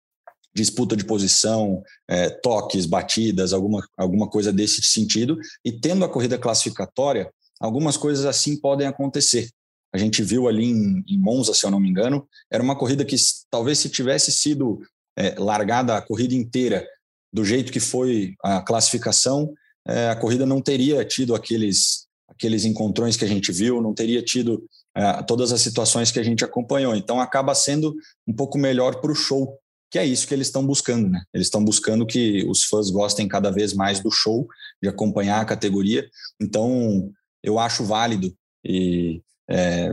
disputa 0.54 0.94
de 0.94 1.04
posição, 1.04 1.82
é, 2.06 2.28
toques, 2.28 2.84
batidas, 2.84 3.54
alguma, 3.54 3.82
alguma 3.96 4.28
coisa 4.28 4.52
desse 4.52 4.82
sentido, 4.82 5.38
e 5.64 5.72
tendo 5.72 6.04
a 6.04 6.08
corrida 6.08 6.38
classificatória, 6.38 7.30
algumas 7.58 7.96
coisas 7.96 8.26
assim 8.26 8.60
podem 8.60 8.86
acontecer 8.86 9.48
a 9.94 9.98
gente 9.98 10.24
viu 10.24 10.48
ali 10.48 10.64
em, 10.64 11.04
em, 11.06 11.16
Monza, 11.16 11.54
se 11.54 11.64
eu 11.64 11.70
não 11.70 11.78
me 11.78 11.88
engano, 11.88 12.26
era 12.50 12.60
uma 12.60 12.76
corrida 12.76 13.04
que 13.04 13.14
talvez 13.48 13.78
se 13.78 13.88
tivesse 13.88 14.32
sido 14.32 14.80
é, 15.16 15.36
largada 15.38 15.96
a 15.96 16.02
corrida 16.02 16.34
inteira 16.34 16.84
do 17.32 17.44
jeito 17.44 17.70
que 17.70 17.78
foi 17.78 18.34
a 18.42 18.60
classificação, 18.60 19.54
é, 19.86 20.08
a 20.08 20.16
corrida 20.16 20.44
não 20.44 20.60
teria 20.60 21.04
tido 21.04 21.32
aqueles, 21.32 22.08
aqueles 22.28 22.64
encontrões 22.64 23.16
que 23.16 23.24
a 23.24 23.28
gente 23.28 23.52
viu, 23.52 23.80
não 23.80 23.94
teria 23.94 24.20
tido 24.20 24.64
é, 24.96 25.22
todas 25.22 25.52
as 25.52 25.60
situações 25.60 26.10
que 26.10 26.18
a 26.18 26.24
gente 26.24 26.44
acompanhou. 26.44 26.96
Então 26.96 27.20
acaba 27.20 27.54
sendo 27.54 27.94
um 28.26 28.34
pouco 28.34 28.58
melhor 28.58 29.00
para 29.00 29.12
o 29.12 29.14
show, 29.14 29.56
que 29.92 29.98
é 29.98 30.04
isso 30.04 30.26
que 30.26 30.34
eles 30.34 30.48
estão 30.48 30.66
buscando, 30.66 31.08
né? 31.08 31.22
Eles 31.32 31.46
estão 31.46 31.64
buscando 31.64 32.04
que 32.04 32.44
os 32.48 32.64
fãs 32.64 32.90
gostem 32.90 33.28
cada 33.28 33.52
vez 33.52 33.72
mais 33.72 34.00
do 34.00 34.10
show, 34.10 34.48
de 34.82 34.88
acompanhar 34.88 35.40
a 35.40 35.44
categoria. 35.44 36.04
Então 36.42 37.12
eu 37.44 37.60
acho 37.60 37.84
válido 37.84 38.34
e 38.64 39.22
é, 39.50 39.92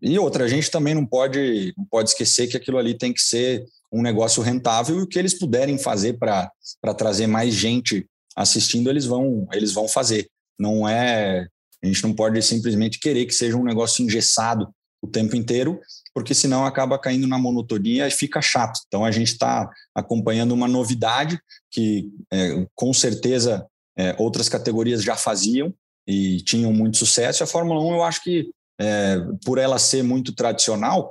e 0.00 0.18
outra, 0.18 0.44
a 0.44 0.48
gente 0.48 0.70
também 0.70 0.94
não 0.94 1.06
pode, 1.06 1.72
não 1.76 1.84
pode 1.84 2.10
esquecer 2.10 2.46
que 2.48 2.56
aquilo 2.56 2.78
ali 2.78 2.94
tem 2.94 3.12
que 3.12 3.20
ser 3.20 3.64
um 3.92 4.02
negócio 4.02 4.42
rentável 4.42 4.98
e 4.98 5.02
o 5.02 5.06
que 5.06 5.18
eles 5.18 5.38
puderem 5.38 5.78
fazer 5.78 6.18
para 6.18 6.50
trazer 6.96 7.26
mais 7.26 7.54
gente 7.54 8.06
assistindo, 8.34 8.90
eles 8.90 9.04
vão, 9.04 9.46
eles 9.52 9.72
vão 9.72 9.86
fazer. 9.86 10.28
Não 10.58 10.88
é. 10.88 11.46
A 11.82 11.86
gente 11.86 12.02
não 12.02 12.14
pode 12.14 12.40
simplesmente 12.42 12.98
querer 12.98 13.26
que 13.26 13.34
seja 13.34 13.56
um 13.56 13.64
negócio 13.64 14.04
engessado 14.04 14.68
o 15.02 15.08
tempo 15.08 15.34
inteiro, 15.34 15.80
porque 16.14 16.32
senão 16.32 16.64
acaba 16.64 16.98
caindo 16.98 17.26
na 17.26 17.36
monotonia 17.36 18.06
e 18.06 18.10
fica 18.10 18.40
chato. 18.40 18.80
Então 18.86 19.04
a 19.04 19.10
gente 19.10 19.32
está 19.32 19.68
acompanhando 19.94 20.52
uma 20.52 20.68
novidade 20.68 21.38
que 21.70 22.08
é, 22.32 22.66
com 22.74 22.92
certeza 22.92 23.66
é, 23.98 24.14
outras 24.18 24.48
categorias 24.48 25.02
já 25.02 25.16
faziam 25.16 25.74
e 26.06 26.40
tinham 26.42 26.72
muito 26.72 26.96
sucesso. 26.96 27.42
A 27.42 27.46
Fórmula 27.46 27.82
1 27.82 27.94
eu 27.94 28.02
acho 28.04 28.22
que 28.22 28.50
é, 28.82 29.16
por 29.44 29.58
ela 29.58 29.78
ser 29.78 30.02
muito 30.02 30.34
tradicional, 30.34 31.10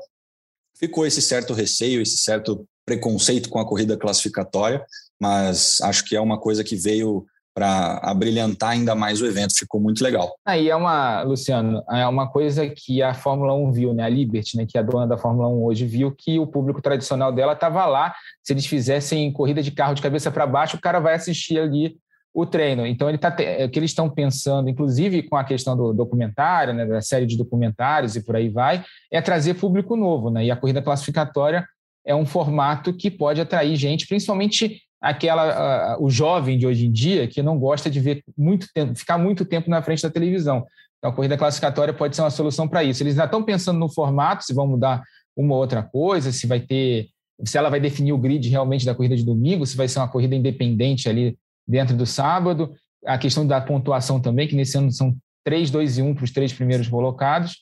ficou 0.78 1.06
esse 1.06 1.22
certo 1.22 1.54
receio, 1.54 2.02
esse 2.02 2.18
certo 2.18 2.66
preconceito 2.86 3.50
com 3.50 3.60
a 3.60 3.66
corrida 3.66 3.96
classificatória, 3.96 4.84
mas 5.20 5.80
acho 5.82 6.04
que 6.04 6.16
é 6.16 6.20
uma 6.20 6.38
coisa 6.38 6.64
que 6.64 6.76
veio 6.76 7.26
para 7.54 8.00
abrilhantar 8.04 8.72
ainda 8.72 8.96
mais 8.96 9.22
o 9.22 9.26
evento. 9.26 9.58
Ficou 9.58 9.80
muito 9.80 10.04
legal. 10.04 10.34
Aí 10.46 10.70
é 10.70 10.76
uma, 10.76 11.22
Luciano, 11.22 11.84
é 11.92 12.08
uma 12.08 12.30
coisa 12.30 12.68
que 12.70 13.02
a 13.04 13.14
Fórmula 13.14 13.54
1 13.54 13.72
viu, 13.72 13.94
né? 13.94 14.04
A 14.04 14.10
Liberty, 14.10 14.58
né, 14.58 14.66
que 14.68 14.78
é 14.78 14.82
a 14.82 14.84
dona 14.84 15.06
da 15.06 15.18
Fórmula 15.18 15.50
1 15.50 15.64
hoje, 15.64 15.86
viu 15.86 16.12
que 16.12 16.40
o 16.40 16.48
público 16.48 16.82
tradicional 16.82 17.32
dela 17.32 17.54
estava 17.54 17.86
lá. 17.86 18.14
Se 18.42 18.54
eles 18.54 18.66
fizessem 18.66 19.32
corrida 19.32 19.62
de 19.62 19.72
carro 19.72 19.94
de 19.94 20.02
cabeça 20.02 20.32
para 20.32 20.48
baixo, 20.48 20.78
o 20.78 20.82
cara 20.82 21.00
vai 21.00 21.14
assistir 21.14 21.60
ali 21.60 21.98
o 22.34 22.46
treino. 22.46 22.86
Então, 22.86 23.10
ele 23.10 23.18
tá, 23.18 23.36
é, 23.40 23.66
o 23.66 23.70
que 23.70 23.78
eles 23.78 23.92
estão 23.92 24.10
pensando, 24.10 24.70
inclusive 24.70 25.24
com 25.24 25.36
a 25.36 25.44
questão 25.44 25.76
do 25.76 25.94
documentário, 25.94 26.74
né, 26.74 26.86
da 26.86 27.02
série 27.02 27.26
de 27.26 27.38
documentários 27.38 28.16
e 28.16 28.24
por 28.24 28.36
aí 28.36 28.50
vai, 28.50 28.84
é 29.12 29.22
trazer 29.22 29.56
público 29.56 29.96
novo. 29.96 30.30
Né? 30.30 30.46
E 30.46 30.52
a 30.52 30.56
corrida 30.56 30.82
classificatória 30.82 31.66
é 32.06 32.16
um 32.16 32.26
formato 32.26 32.94
que 32.94 33.12
pode 33.12 33.42
atrair 33.42 33.76
gente, 33.76 34.08
principalmente 34.08 34.82
aquela 35.02 35.98
uh, 35.98 36.04
o 36.04 36.10
jovem 36.10 36.58
de 36.58 36.68
hoje 36.68 36.86
em 36.86 36.92
dia 36.92 37.28
que 37.28 37.42
não 37.42 37.58
gosta 37.58 37.90
de 37.90 38.00
ver 38.00 38.24
muito 38.38 38.68
tempo, 38.74 38.96
ficar 38.96 39.18
muito 39.18 39.44
tempo 39.44 39.70
na 39.70 39.82
frente 39.82 40.04
da 40.04 40.10
televisão. 40.10 40.66
Então, 40.98 41.12
a 41.12 41.14
corrida 41.14 41.38
classificatória 41.38 41.94
pode 41.94 42.16
ser 42.16 42.22
uma 42.22 42.30
solução 42.30 42.68
para 42.68 42.84
isso. 42.84 43.02
Eles 43.02 43.16
já 43.16 43.26
estão 43.26 43.44
pensando 43.44 43.80
no 43.80 43.90
formato, 43.90 44.44
se 44.44 44.54
vão 44.54 44.68
mudar 44.68 45.02
uma 45.36 45.56
ou 45.56 45.62
outra 45.62 45.82
coisa, 45.82 46.32
se 46.32 46.46
vai 46.46 46.60
ter, 46.60 47.08
se 47.44 47.58
ela 47.58 47.70
vai 47.70 47.80
definir 47.80 48.14
o 48.14 48.18
grid 48.18 48.48
realmente 48.48 48.86
da 48.86 48.94
corrida 48.94 49.16
de 49.16 49.26
domingo, 49.26 49.66
se 49.66 49.76
vai 49.76 49.88
ser 49.88 50.00
uma 50.00 50.08
corrida 50.08 50.36
independente 50.36 51.10
ali 51.10 51.36
dentro 51.68 51.96
do 51.96 52.06
sábado. 52.06 52.74
A 53.06 53.18
questão 53.18 53.46
da 53.46 53.60
pontuação 53.60 54.22
também, 54.22 54.48
que 54.48 54.56
nesse 54.56 54.78
ano 54.78 54.92
são 54.92 55.16
3, 55.44 55.72
2 55.72 55.98
e 55.98 56.02
1 56.02 56.16
para 56.16 56.24
os 56.24 56.32
três 56.32 56.54
primeiros 56.54 56.88
colocados. 56.88 57.58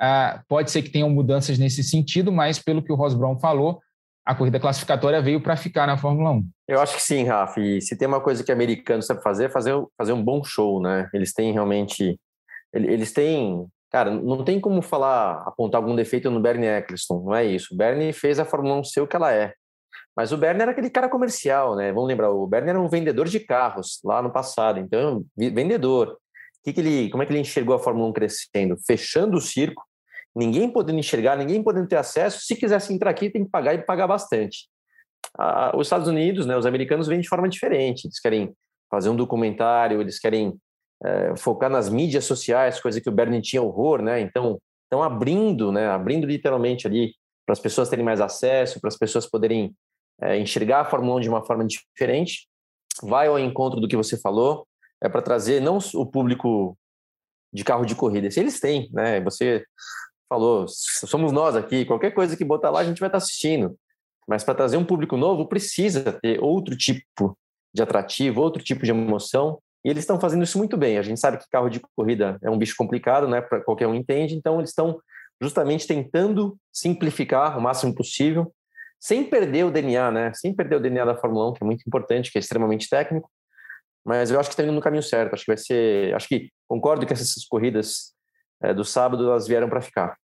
Uh, 0.00 0.40
pode 0.48 0.70
ser 0.70 0.82
que 0.82 0.90
tenham 0.90 1.10
mudanças 1.10 1.58
nesse 1.58 1.82
sentido, 1.82 2.30
mas 2.30 2.58
pelo 2.58 2.82
que 2.82 2.92
o 2.92 2.94
Ross 2.94 3.14
Brown 3.14 3.38
falou, 3.38 3.80
a 4.24 4.34
corrida 4.34 4.60
classificatória 4.60 5.22
veio 5.22 5.42
para 5.42 5.56
ficar 5.56 5.86
na 5.86 5.96
Fórmula 5.96 6.32
1. 6.32 6.48
Eu 6.68 6.80
acho 6.80 6.96
que 6.96 7.02
sim, 7.02 7.24
Rafa. 7.24 7.60
E 7.60 7.80
se 7.80 7.96
tem 7.96 8.06
uma 8.06 8.20
coisa 8.20 8.44
que 8.44 8.52
americano 8.52 9.02
sabe 9.02 9.22
fazer, 9.22 9.46
é 9.46 9.48
fazer, 9.48 9.74
fazer 9.96 10.12
um 10.12 10.22
bom 10.22 10.44
show, 10.44 10.82
né? 10.82 11.08
Eles 11.14 11.32
têm 11.32 11.50
realmente. 11.52 12.20
Eles 12.72 13.10
têm. 13.12 13.66
Cara, 13.90 14.10
não 14.10 14.44
tem 14.44 14.60
como 14.60 14.82
falar, 14.82 15.42
apontar 15.46 15.80
algum 15.80 15.96
defeito 15.96 16.30
no 16.30 16.40
Bernie 16.40 16.68
Eccleston, 16.68 17.24
não 17.24 17.34
é 17.34 17.46
isso. 17.46 17.72
O 17.72 17.76
Bernie 17.76 18.12
fez 18.12 18.38
a 18.38 18.44
Fórmula 18.44 18.78
1 18.80 18.84
ser 18.84 19.00
o 19.00 19.06
que 19.06 19.16
ela 19.16 19.32
é. 19.32 19.54
Mas 20.18 20.32
o 20.32 20.36
Bernie 20.36 20.62
era 20.62 20.72
aquele 20.72 20.90
cara 20.90 21.08
comercial, 21.08 21.76
né? 21.76 21.92
Vamos 21.92 22.08
lembrar, 22.08 22.32
o 22.32 22.44
Bernie 22.44 22.70
era 22.70 22.80
um 22.80 22.88
vendedor 22.88 23.28
de 23.28 23.38
carros 23.38 24.00
lá 24.04 24.20
no 24.20 24.32
passado, 24.32 24.80
então, 24.80 25.24
vendedor. 25.36 26.18
Que 26.64 26.72
que 26.72 26.80
ele, 26.80 27.08
como 27.08 27.22
é 27.22 27.26
que 27.26 27.30
ele 27.30 27.38
enxergou 27.38 27.76
a 27.76 27.78
Fórmula 27.78 28.08
1 28.08 28.12
crescendo? 28.12 28.76
Fechando 28.84 29.36
o 29.36 29.40
circo, 29.40 29.80
ninguém 30.34 30.68
podendo 30.68 30.98
enxergar, 30.98 31.36
ninguém 31.36 31.62
podendo 31.62 31.86
ter 31.86 31.94
acesso. 31.94 32.40
Se 32.40 32.56
quisesse 32.56 32.92
entrar 32.92 33.10
aqui, 33.10 33.30
tem 33.30 33.44
que 33.44 33.50
pagar 33.52 33.74
e 33.74 33.78
pagar 33.78 34.08
bastante. 34.08 34.68
Ah, 35.38 35.70
os 35.76 35.86
Estados 35.86 36.08
Unidos, 36.08 36.46
né, 36.46 36.56
os 36.56 36.66
americanos 36.66 37.06
vêm 37.06 37.20
de 37.20 37.28
forma 37.28 37.48
diferente. 37.48 38.06
Eles 38.06 38.18
querem 38.18 38.52
fazer 38.90 39.10
um 39.10 39.16
documentário, 39.16 40.00
eles 40.00 40.18
querem 40.18 40.52
é, 41.04 41.36
focar 41.36 41.70
nas 41.70 41.88
mídias 41.88 42.24
sociais, 42.24 42.80
coisa 42.80 43.00
que 43.00 43.08
o 43.08 43.12
Bernie 43.12 43.40
tinha 43.40 43.62
horror, 43.62 44.02
né? 44.02 44.18
Então, 44.18 44.58
estão 44.82 45.00
abrindo, 45.00 45.70
né? 45.70 45.86
Abrindo 45.88 46.26
literalmente 46.26 46.88
ali 46.88 47.14
para 47.46 47.52
as 47.52 47.60
pessoas 47.60 47.88
terem 47.88 48.04
mais 48.04 48.20
acesso, 48.20 48.80
para 48.80 48.88
as 48.88 48.98
pessoas 48.98 49.24
poderem 49.24 49.72
é, 50.20 50.38
enxergar 50.38 50.80
a 50.80 50.84
Fórmula 50.84 51.16
1 51.16 51.20
de 51.20 51.28
uma 51.28 51.44
forma 51.44 51.66
diferente. 51.66 52.48
Vai 53.02 53.28
ao 53.28 53.38
encontro 53.38 53.80
do 53.80 53.88
que 53.88 53.96
você 53.96 54.18
falou, 54.18 54.66
é 55.02 55.08
para 55.08 55.22
trazer 55.22 55.60
não 55.60 55.78
o 55.94 56.06
público 56.06 56.76
de 57.52 57.64
carro 57.64 57.86
de 57.86 57.94
corrida, 57.94 58.30
se 58.30 58.40
eles 58.40 58.60
têm, 58.60 58.90
né? 58.92 59.20
Você 59.20 59.64
falou, 60.28 60.66
somos 60.68 61.32
nós 61.32 61.56
aqui, 61.56 61.84
qualquer 61.84 62.10
coisa 62.10 62.36
que 62.36 62.44
botar 62.44 62.70
lá 62.70 62.80
a 62.80 62.84
gente 62.84 63.00
vai 63.00 63.08
estar 63.08 63.18
assistindo. 63.18 63.76
Mas 64.28 64.44
para 64.44 64.54
trazer 64.54 64.76
um 64.76 64.84
público 64.84 65.16
novo 65.16 65.48
precisa 65.48 66.12
ter 66.20 66.42
outro 66.42 66.76
tipo 66.76 67.36
de 67.72 67.82
atrativo, 67.82 68.42
outro 68.42 68.62
tipo 68.62 68.84
de 68.84 68.90
emoção. 68.90 69.58
E 69.84 69.88
eles 69.88 70.02
estão 70.02 70.20
fazendo 70.20 70.42
isso 70.42 70.58
muito 70.58 70.76
bem. 70.76 70.98
A 70.98 71.02
gente 71.02 71.18
sabe 71.18 71.38
que 71.38 71.48
carro 71.50 71.70
de 71.70 71.80
corrida 71.96 72.36
é 72.42 72.50
um 72.50 72.58
bicho 72.58 72.74
complicado, 72.76 73.26
né? 73.26 73.40
Para 73.40 73.62
qualquer 73.62 73.86
um 73.86 73.94
entende. 73.94 74.34
Então 74.34 74.58
eles 74.58 74.70
estão 74.70 75.00
justamente 75.40 75.86
tentando 75.86 76.58
simplificar 76.70 77.56
o 77.56 77.62
máximo 77.62 77.94
possível, 77.94 78.52
sem 79.00 79.24
perder 79.24 79.64
o 79.64 79.70
DNA, 79.70 80.10
né? 80.10 80.32
Sem 80.34 80.54
perder 80.54 80.76
o 80.76 80.80
DNA 80.80 81.04
da 81.04 81.16
Fórmula 81.16 81.50
1, 81.50 81.52
que 81.54 81.62
é 81.62 81.66
muito 81.66 81.84
importante, 81.86 82.30
que 82.30 82.38
é 82.38 82.40
extremamente 82.40 82.88
técnico. 82.88 83.30
Mas 84.04 84.30
eu 84.30 84.40
acho 84.40 84.48
que 84.48 84.54
está 84.54 84.62
indo 84.62 84.72
no 84.72 84.80
caminho 84.80 85.02
certo. 85.02 85.34
Acho 85.34 85.44
que 85.44 85.50
vai 85.50 85.56
ser. 85.56 86.14
Acho 86.14 86.28
que 86.28 86.50
concordo 86.66 87.06
que 87.06 87.12
essas 87.12 87.44
corridas 87.44 88.14
é, 88.62 88.74
do 88.74 88.84
sábado 88.84 89.28
elas 89.28 89.46
vieram 89.46 89.68
para 89.68 89.80
ficar. 89.80 90.16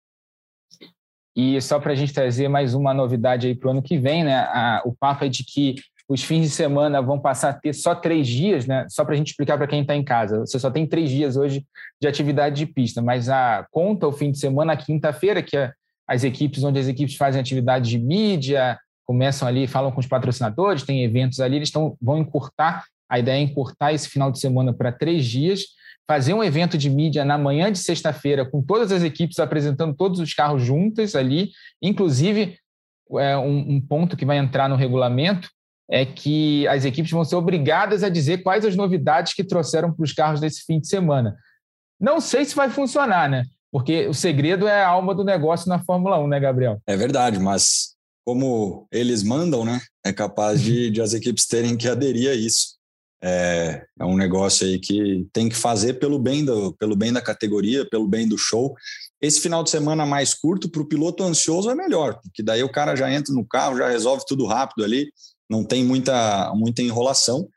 E 1.36 1.60
só 1.62 1.80
para 1.80 1.94
a 1.94 1.96
gente 1.96 2.14
trazer 2.14 2.48
mais 2.48 2.74
uma 2.74 2.94
novidade 2.94 3.48
aí 3.48 3.56
para 3.56 3.68
o 3.68 3.72
ano 3.72 3.82
que 3.82 3.98
vem, 3.98 4.24
né? 4.24 4.36
A, 4.36 4.82
o 4.86 4.96
papo 4.96 5.26
é 5.26 5.30
de 5.30 5.44
que 5.44 5.76
os 6.08 6.24
fins 6.24 6.44
de 6.44 6.50
semana 6.50 7.02
vão 7.02 7.20
passar 7.20 7.50
a 7.50 7.54
ter 7.54 7.74
só 7.74 7.96
três 7.96 8.28
dias, 8.28 8.66
né? 8.66 8.86
Só 8.90 9.04
para 9.04 9.14
a 9.14 9.18
gente 9.18 9.30
explicar 9.30 9.58
para 9.58 9.68
quem 9.68 9.82
está 9.82 9.96
em 9.96 10.04
casa. 10.04 10.40
Você 10.40 10.60
só 10.60 10.70
tem 10.70 10.86
três 10.88 11.10
dias 11.10 11.36
hoje 11.38 11.66
de 12.00 12.08
atividade 12.08 12.56
de 12.56 12.66
pista, 12.66 13.02
mas 13.02 13.30
a 13.30 13.66
conta 13.72 14.08
o 14.08 14.12
fim 14.12 14.32
de 14.32 14.38
semana, 14.38 14.78
quinta-feira, 14.78 15.42
que 15.42 15.58
é 15.58 15.72
as 16.08 16.24
equipes 16.24 16.64
onde 16.64 16.80
as 16.80 16.88
equipes 16.88 17.16
fazem 17.16 17.40
atividade 17.40 17.90
de 17.90 18.00
mídia, 18.00 18.78
começam 19.06 19.48
ali, 19.48 19.68
falam 19.68 19.92
com 19.92 20.00
os 20.00 20.08
patrocinadores, 20.08 20.84
tem 20.84 21.04
eventos 21.04 21.40
ali, 21.40 21.58
eles 21.58 21.72
tão, 21.72 21.98
vão 22.02 22.20
encurtar. 22.20 22.86
A 23.10 23.20
ideia 23.20 23.40
é 23.40 23.44
encurtar 23.44 23.94
esse 23.94 24.10
final 24.10 24.32
de 24.32 24.40
semana 24.40 24.74
para 24.74 24.92
três 24.92 25.26
dias 25.26 25.64
fazer 26.08 26.34
um 26.34 26.44
evento 26.44 26.78
de 26.78 26.90
mídia 26.90 27.24
na 27.24 27.38
manhã 27.38 27.72
de 27.72 27.80
sexta-feira 27.80 28.46
com 28.46 28.62
todas 28.62 28.92
as 28.92 29.04
equipes 29.04 29.40
apresentando 29.40 29.96
todos 29.96 30.20
os 30.20 30.34
carros 30.34 30.62
juntas 30.62 31.16
ali, 31.16 31.52
inclusive 31.82 32.58
é, 33.18 33.38
um, 33.38 33.76
um, 33.76 33.82
ponto 33.82 34.18
que 34.18 34.26
vai 34.26 34.38
entrar 34.38 34.68
no 34.68 34.76
regulamento 34.76 35.50
é 35.90 36.06
que 36.06 36.68
as 36.68 36.86
equipes 36.86 37.12
vão 37.12 37.24
ser 37.24 37.36
obrigadas 37.36 38.04
a 38.04 38.10
dizer 38.10 38.42
quais 38.42 38.66
as 38.66 38.76
novidades 38.76 39.34
que 39.34 39.44
trouxeram 39.44 39.94
para 39.94 40.04
os 40.04 40.14
carros 40.14 40.40
desse 40.40 40.64
fim 40.66 40.80
de 40.80 40.88
semana. 40.88 41.36
Não 42.00 42.20
sei 42.20 42.46
se 42.46 42.56
vai 42.56 42.70
funcionar, 42.70 43.30
né? 43.30 43.44
Porque 43.74 44.06
o 44.08 44.14
segredo 44.14 44.68
é 44.68 44.84
a 44.84 44.88
alma 44.88 45.16
do 45.16 45.24
negócio 45.24 45.68
na 45.68 45.84
Fórmula 45.84 46.20
1, 46.20 46.28
né, 46.28 46.40
Gabriel? 46.40 46.80
É 46.86 46.96
verdade, 46.96 47.40
mas 47.40 47.96
como 48.24 48.88
eles 48.92 49.24
mandam, 49.24 49.66
né? 49.66 49.82
É 50.06 50.14
capaz 50.14 50.62
de, 50.62 50.92
de 50.92 51.02
as 51.02 51.16
equipes 51.16 51.48
terem 51.48 51.76
que 51.76 51.88
aderir 51.88 52.30
a 52.30 52.36
isso. 52.36 52.76
É, 53.24 53.84
é, 54.00 54.06
um 54.06 54.16
negócio 54.16 54.68
aí 54.68 54.78
que 54.78 55.28
tem 55.34 55.50
que 55.50 55.56
fazer 55.56 55.96
pelo 55.96 56.20
bem, 56.20 56.46
do, 56.46 56.74
pelo 56.74 56.96
bem 56.96 57.12
da 57.12 57.20
categoria, 57.20 57.84
pelo 57.90 58.08
bem 58.08 58.28
do 58.28 58.38
show. 58.38 58.76
Esse 59.20 59.42
final 59.42 59.64
de 59.64 59.72
semana 59.72 60.06
mais 60.06 60.36
curto 60.36 60.70
para 60.70 60.82
o 60.84 60.88
piloto 60.88 61.24
ansioso 61.24 61.68
é 61.72 61.74
melhor, 61.74 62.20
porque 62.22 62.44
daí 62.44 62.62
o 62.62 62.72
cara 62.72 62.96
já 62.96 63.12
entra 63.12 63.34
no 63.34 63.44
carro, 63.44 63.78
já 63.78 63.90
resolve 63.90 64.24
tudo 64.28 64.46
rápido 64.46 64.84
ali, 64.84 65.10
não 65.50 65.64
tem 65.64 65.84
muita, 65.84 66.54
muita 66.54 66.84
enrolação, 66.84 67.50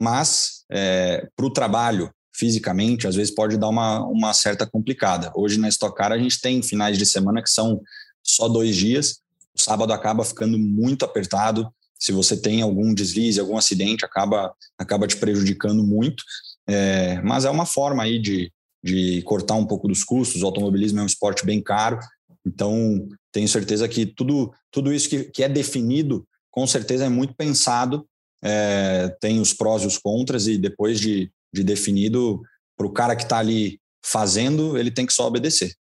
mas 0.00 0.64
é, 0.70 1.26
para 1.34 1.46
o 1.46 1.52
trabalho, 1.52 2.12
fisicamente, 2.34 3.06
às 3.06 3.14
vezes 3.14 3.34
pode 3.34 3.56
dar 3.56 3.68
uma, 3.68 4.04
uma 4.06 4.32
certa 4.32 4.66
complicada. 4.66 5.32
Hoje 5.34 5.58
na 5.58 5.68
Stock 5.68 5.96
Car 5.96 6.12
a 6.12 6.18
gente 6.18 6.40
tem 6.40 6.62
finais 6.62 6.98
de 6.98 7.06
semana 7.06 7.42
que 7.42 7.50
são 7.50 7.80
só 8.22 8.48
dois 8.48 8.74
dias, 8.74 9.20
o 9.56 9.60
sábado 9.60 9.92
acaba 9.92 10.24
ficando 10.24 10.58
muito 10.58 11.04
apertado, 11.04 11.72
se 11.98 12.12
você 12.12 12.36
tem 12.36 12.60
algum 12.60 12.92
deslize, 12.92 13.40
algum 13.40 13.56
acidente, 13.56 14.04
acaba, 14.04 14.52
acaba 14.76 15.06
te 15.06 15.16
prejudicando 15.16 15.82
muito. 15.82 16.22
É, 16.66 17.20
mas 17.22 17.44
é 17.44 17.50
uma 17.50 17.64
forma 17.64 18.02
aí 18.02 18.18
de, 18.18 18.52
de 18.82 19.22
cortar 19.22 19.54
um 19.54 19.64
pouco 19.64 19.86
dos 19.86 20.02
custos. 20.02 20.42
O 20.42 20.46
automobilismo 20.46 21.00
é 21.00 21.02
um 21.02 21.06
esporte 21.06 21.46
bem 21.46 21.62
caro, 21.62 21.98
então 22.46 23.08
tenho 23.32 23.48
certeza 23.48 23.88
que 23.88 24.04
tudo, 24.04 24.52
tudo 24.70 24.92
isso 24.92 25.08
que, 25.08 25.24
que 25.24 25.42
é 25.42 25.48
definido, 25.48 26.26
com 26.50 26.66
certeza 26.66 27.06
é 27.06 27.08
muito 27.08 27.34
pensado, 27.34 28.06
é, 28.42 29.08
tem 29.20 29.40
os 29.40 29.54
prós 29.54 29.82
e 29.82 29.86
os 29.86 29.96
contras, 29.96 30.46
e 30.46 30.58
depois 30.58 31.00
de, 31.00 31.30
de 31.54 31.64
definido, 31.64 32.42
para 32.76 32.86
o 32.86 32.92
cara 32.92 33.16
que 33.16 33.22
está 33.22 33.38
ali 33.38 33.78
fazendo, 34.04 34.76
ele 34.76 34.90
tem 34.90 35.06
que 35.06 35.12
só 35.12 35.26
obedecer. 35.26 35.72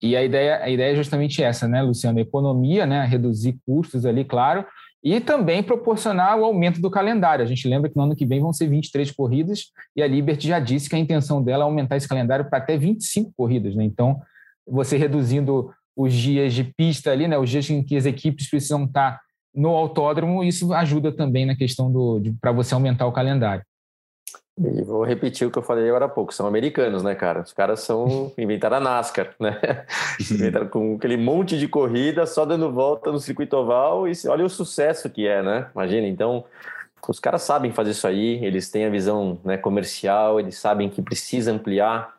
E 0.00 0.16
a 0.16 0.22
ideia, 0.22 0.62
a 0.62 0.70
ideia 0.70 0.92
é 0.92 0.96
justamente 0.96 1.42
essa, 1.42 1.66
né, 1.66 1.82
Luciano? 1.82 2.20
Economia, 2.20 2.86
né? 2.86 3.04
Reduzir 3.04 3.58
custos 3.66 4.06
ali, 4.06 4.24
claro, 4.24 4.64
e 5.02 5.20
também 5.20 5.62
proporcionar 5.62 6.38
o 6.38 6.44
aumento 6.44 6.80
do 6.80 6.90
calendário. 6.90 7.44
A 7.44 7.48
gente 7.48 7.66
lembra 7.66 7.90
que 7.90 7.96
no 7.96 8.04
ano 8.04 8.16
que 8.16 8.24
vem 8.24 8.40
vão 8.40 8.52
ser 8.52 8.68
23 8.68 9.10
corridas, 9.10 9.66
e 9.96 10.02
a 10.02 10.06
Liberty 10.06 10.48
já 10.48 10.60
disse 10.60 10.88
que 10.88 10.94
a 10.94 10.98
intenção 10.98 11.42
dela 11.42 11.64
é 11.64 11.66
aumentar 11.66 11.96
esse 11.96 12.08
calendário 12.08 12.48
para 12.48 12.58
até 12.58 12.76
25 12.76 13.32
corridas, 13.36 13.74
né? 13.74 13.84
Então, 13.84 14.20
você 14.66 14.96
reduzindo 14.96 15.72
os 15.96 16.12
dias 16.12 16.54
de 16.54 16.62
pista 16.62 17.10
ali, 17.10 17.26
né? 17.26 17.36
Os 17.36 17.50
dias 17.50 17.68
em 17.68 17.82
que 17.82 17.96
as 17.96 18.06
equipes 18.06 18.48
precisam 18.48 18.84
estar 18.84 19.20
no 19.52 19.70
autódromo, 19.70 20.44
isso 20.44 20.72
ajuda 20.72 21.10
também 21.10 21.44
na 21.44 21.56
questão 21.56 21.90
do 21.90 22.22
para 22.40 22.52
você 22.52 22.72
aumentar 22.74 23.06
o 23.06 23.12
calendário. 23.12 23.64
E 24.60 24.82
vou 24.82 25.04
repetir 25.04 25.46
o 25.46 25.50
que 25.50 25.58
eu 25.58 25.62
falei 25.62 25.88
agora 25.88 26.06
há 26.06 26.08
pouco, 26.08 26.34
são 26.34 26.46
americanos, 26.46 27.02
né, 27.02 27.14
cara? 27.14 27.42
Os 27.42 27.52
caras 27.52 27.80
são 27.80 28.32
inventaram 28.36 28.78
a 28.78 28.80
NASCAR, 28.80 29.34
né? 29.38 29.84
inventaram 30.30 30.66
com 30.66 30.96
aquele 30.96 31.16
monte 31.16 31.56
de 31.56 31.68
corrida, 31.68 32.26
só 32.26 32.44
dando 32.44 32.72
volta 32.72 33.12
no 33.12 33.20
circuito 33.20 33.56
oval 33.56 34.08
e 34.08 34.12
olha 34.26 34.44
o 34.44 34.50
sucesso 34.50 35.08
que 35.08 35.28
é, 35.28 35.42
né? 35.42 35.68
Imagina, 35.72 36.08
então 36.08 36.44
os 37.06 37.20
caras 37.20 37.42
sabem 37.42 37.72
fazer 37.72 37.92
isso 37.92 38.06
aí, 38.06 38.44
eles 38.44 38.68
têm 38.68 38.84
a 38.84 38.90
visão 38.90 39.38
né, 39.44 39.56
comercial, 39.56 40.40
eles 40.40 40.58
sabem 40.58 40.90
que 40.90 41.00
precisa 41.00 41.52
ampliar 41.52 42.18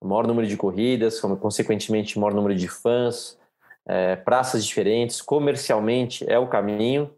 o 0.00 0.06
maior 0.06 0.26
número 0.26 0.46
de 0.46 0.56
corridas, 0.56 1.18
consequentemente 1.20 2.16
o 2.16 2.20
maior 2.20 2.34
número 2.34 2.54
de 2.54 2.68
fãs, 2.68 3.38
é, 3.86 4.16
praças 4.16 4.64
diferentes, 4.64 5.20
comercialmente 5.20 6.24
é 6.30 6.38
o 6.38 6.46
caminho. 6.46 7.10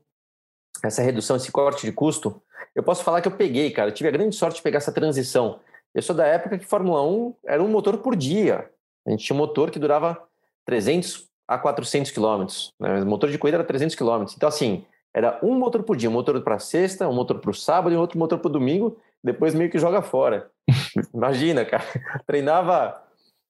Essa 0.83 1.03
redução, 1.03 1.37
esse 1.37 1.53
corte 1.53 1.85
de 1.85 1.93
custo 1.93 2.41
eu 2.75 2.83
posso 2.83 3.05
falar 3.05 3.21
que 3.21 3.29
eu 3.29 3.33
peguei, 3.33 3.71
cara. 3.71 3.91
Eu 3.91 3.95
tive 3.95 4.09
a 4.09 4.13
grande 4.13 4.35
sorte 4.35 4.57
de 4.57 4.63
pegar 4.63 4.79
essa 4.79 4.93
transição. 4.93 5.61
Eu 5.95 6.03
sou 6.03 6.15
da 6.15 6.27
época 6.27 6.59
que 6.59 6.65
Fórmula 6.65 7.03
1 7.07 7.35
era 7.47 7.63
um 7.63 7.69
motor 7.69 7.99
por 7.99 8.17
dia. 8.17 8.71
A 9.07 9.11
gente 9.11 9.25
tinha 9.25 9.35
um 9.35 9.39
motor 9.39 9.71
que 9.71 9.79
durava 9.79 10.23
300 10.65 11.29
a 11.47 11.59
400 11.59 12.11
quilômetros. 12.11 12.73
Né? 12.81 13.03
O 13.03 13.07
motor 13.07 13.31
de 13.31 13.39
corrida 13.39 13.59
era 13.59 13.65
300 13.65 13.95
quilômetros. 13.95 14.37
Então, 14.37 14.49
assim, 14.49 14.85
era 15.15 15.39
um 15.43 15.55
motor 15.55 15.83
por 15.83 15.97
dia. 15.97 16.09
Um 16.09 16.13
motor 16.13 16.41
para 16.43 16.59
sexta, 16.59 17.09
um 17.09 17.15
motor 17.15 17.39
para 17.39 17.51
o 17.51 17.55
sábado 17.55 17.93
e 17.93 17.97
outro 17.97 18.19
motor 18.19 18.39
para 18.39 18.49
o 18.49 18.53
domingo. 18.53 18.99
Depois 19.23 19.55
meio 19.55 19.71
que 19.71 19.79
joga 19.79 20.01
fora. 20.03 20.51
Imagina, 21.13 21.65
cara. 21.65 21.85
Treinava 22.27 23.03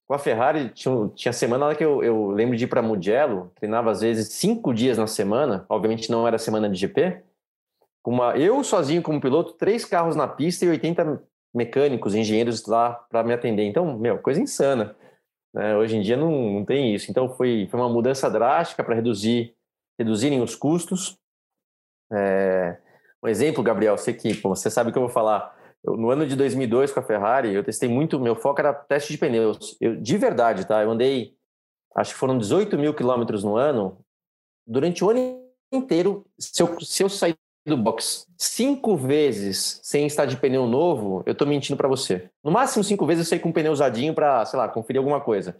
com 0.06 0.14
a 0.14 0.18
Ferrari, 0.18 0.68
tinha, 0.70 1.08
tinha 1.14 1.32
semana 1.32 1.66
lá 1.66 1.74
que 1.74 1.82
eu, 1.84 2.02
eu 2.02 2.30
lembro 2.32 2.56
de 2.56 2.64
ir 2.64 2.66
para 2.66 2.82
Mugello, 2.82 3.50
treinava 3.54 3.90
às 3.90 4.02
vezes 4.02 4.34
cinco 4.34 4.74
dias 4.74 4.98
na 4.98 5.06
semana, 5.06 5.64
obviamente 5.70 6.10
não 6.10 6.28
era 6.28 6.36
semana 6.36 6.68
de 6.68 6.78
GP, 6.78 7.22
com 8.02 8.10
uma, 8.10 8.36
eu 8.36 8.62
sozinho 8.64 9.02
como 9.02 9.20
piloto, 9.20 9.52
três 9.52 9.84
carros 9.84 10.16
na 10.16 10.26
pista 10.26 10.64
e 10.64 10.68
80 10.68 11.22
mecânicos, 11.54 12.14
engenheiros 12.14 12.66
lá 12.66 12.94
para 13.10 13.22
me 13.22 13.32
atender. 13.32 13.64
Então, 13.64 13.98
meu, 13.98 14.18
coisa 14.18 14.40
insana. 14.40 14.96
Né? 15.54 15.76
Hoje 15.76 15.96
em 15.96 16.00
dia 16.00 16.16
não, 16.16 16.30
não 16.30 16.64
tem 16.64 16.94
isso. 16.94 17.10
Então, 17.10 17.28
foi, 17.28 17.68
foi 17.70 17.78
uma 17.78 17.88
mudança 17.88 18.28
drástica 18.30 18.82
para 18.82 18.94
reduzir 18.94 19.54
reduzirem 19.98 20.42
os 20.42 20.54
custos. 20.54 21.16
É, 22.12 22.78
um 23.22 23.28
exemplo, 23.28 23.62
Gabriel, 23.62 23.96
sei 23.96 24.14
que 24.14 24.34
pô, 24.34 24.50
você 24.50 24.70
sabe 24.70 24.90
o 24.90 24.92
que 24.92 24.98
eu 24.98 25.02
vou 25.02 25.10
falar. 25.10 25.56
Eu, 25.84 25.96
no 25.96 26.10
ano 26.10 26.26
de 26.26 26.36
2002 26.36 26.92
com 26.92 27.00
a 27.00 27.02
Ferrari, 27.02 27.52
eu 27.52 27.64
testei 27.64 27.88
muito, 27.88 28.18
meu 28.18 28.34
foco 28.34 28.60
era 28.60 28.72
teste 28.72 29.12
de 29.12 29.18
pneus. 29.18 29.76
Eu, 29.80 29.96
de 29.96 30.18
verdade, 30.18 30.66
tá? 30.66 30.82
Eu 30.82 30.90
andei, 30.90 31.34
acho 31.94 32.12
que 32.12 32.18
foram 32.18 32.38
18 32.38 32.76
mil 32.78 32.94
quilômetros 32.94 33.44
no 33.44 33.56
ano. 33.56 33.98
Durante 34.66 35.04
o 35.04 35.10
ano 35.10 35.42
inteiro, 35.72 36.26
se 36.38 36.62
eu, 36.62 36.80
se 36.80 37.02
eu 37.02 37.08
sair 37.08 37.36
do 37.64 37.76
box 37.76 38.26
cinco 38.36 38.96
vezes 38.96 39.80
sem 39.82 40.06
estar 40.06 40.26
de 40.26 40.36
pneu 40.36 40.66
novo, 40.66 41.22
eu 41.26 41.34
tô 41.34 41.46
mentindo 41.46 41.76
para 41.76 41.88
você. 41.88 42.28
No 42.42 42.50
máximo 42.50 42.82
cinco 42.82 43.06
vezes 43.06 43.26
eu 43.26 43.30
saí 43.30 43.38
com 43.38 43.50
um 43.50 43.52
pneu 43.52 43.72
usadinho 43.72 44.14
para, 44.14 44.44
sei 44.44 44.58
lá, 44.58 44.68
conferir 44.68 44.98
alguma 44.98 45.20
coisa. 45.20 45.56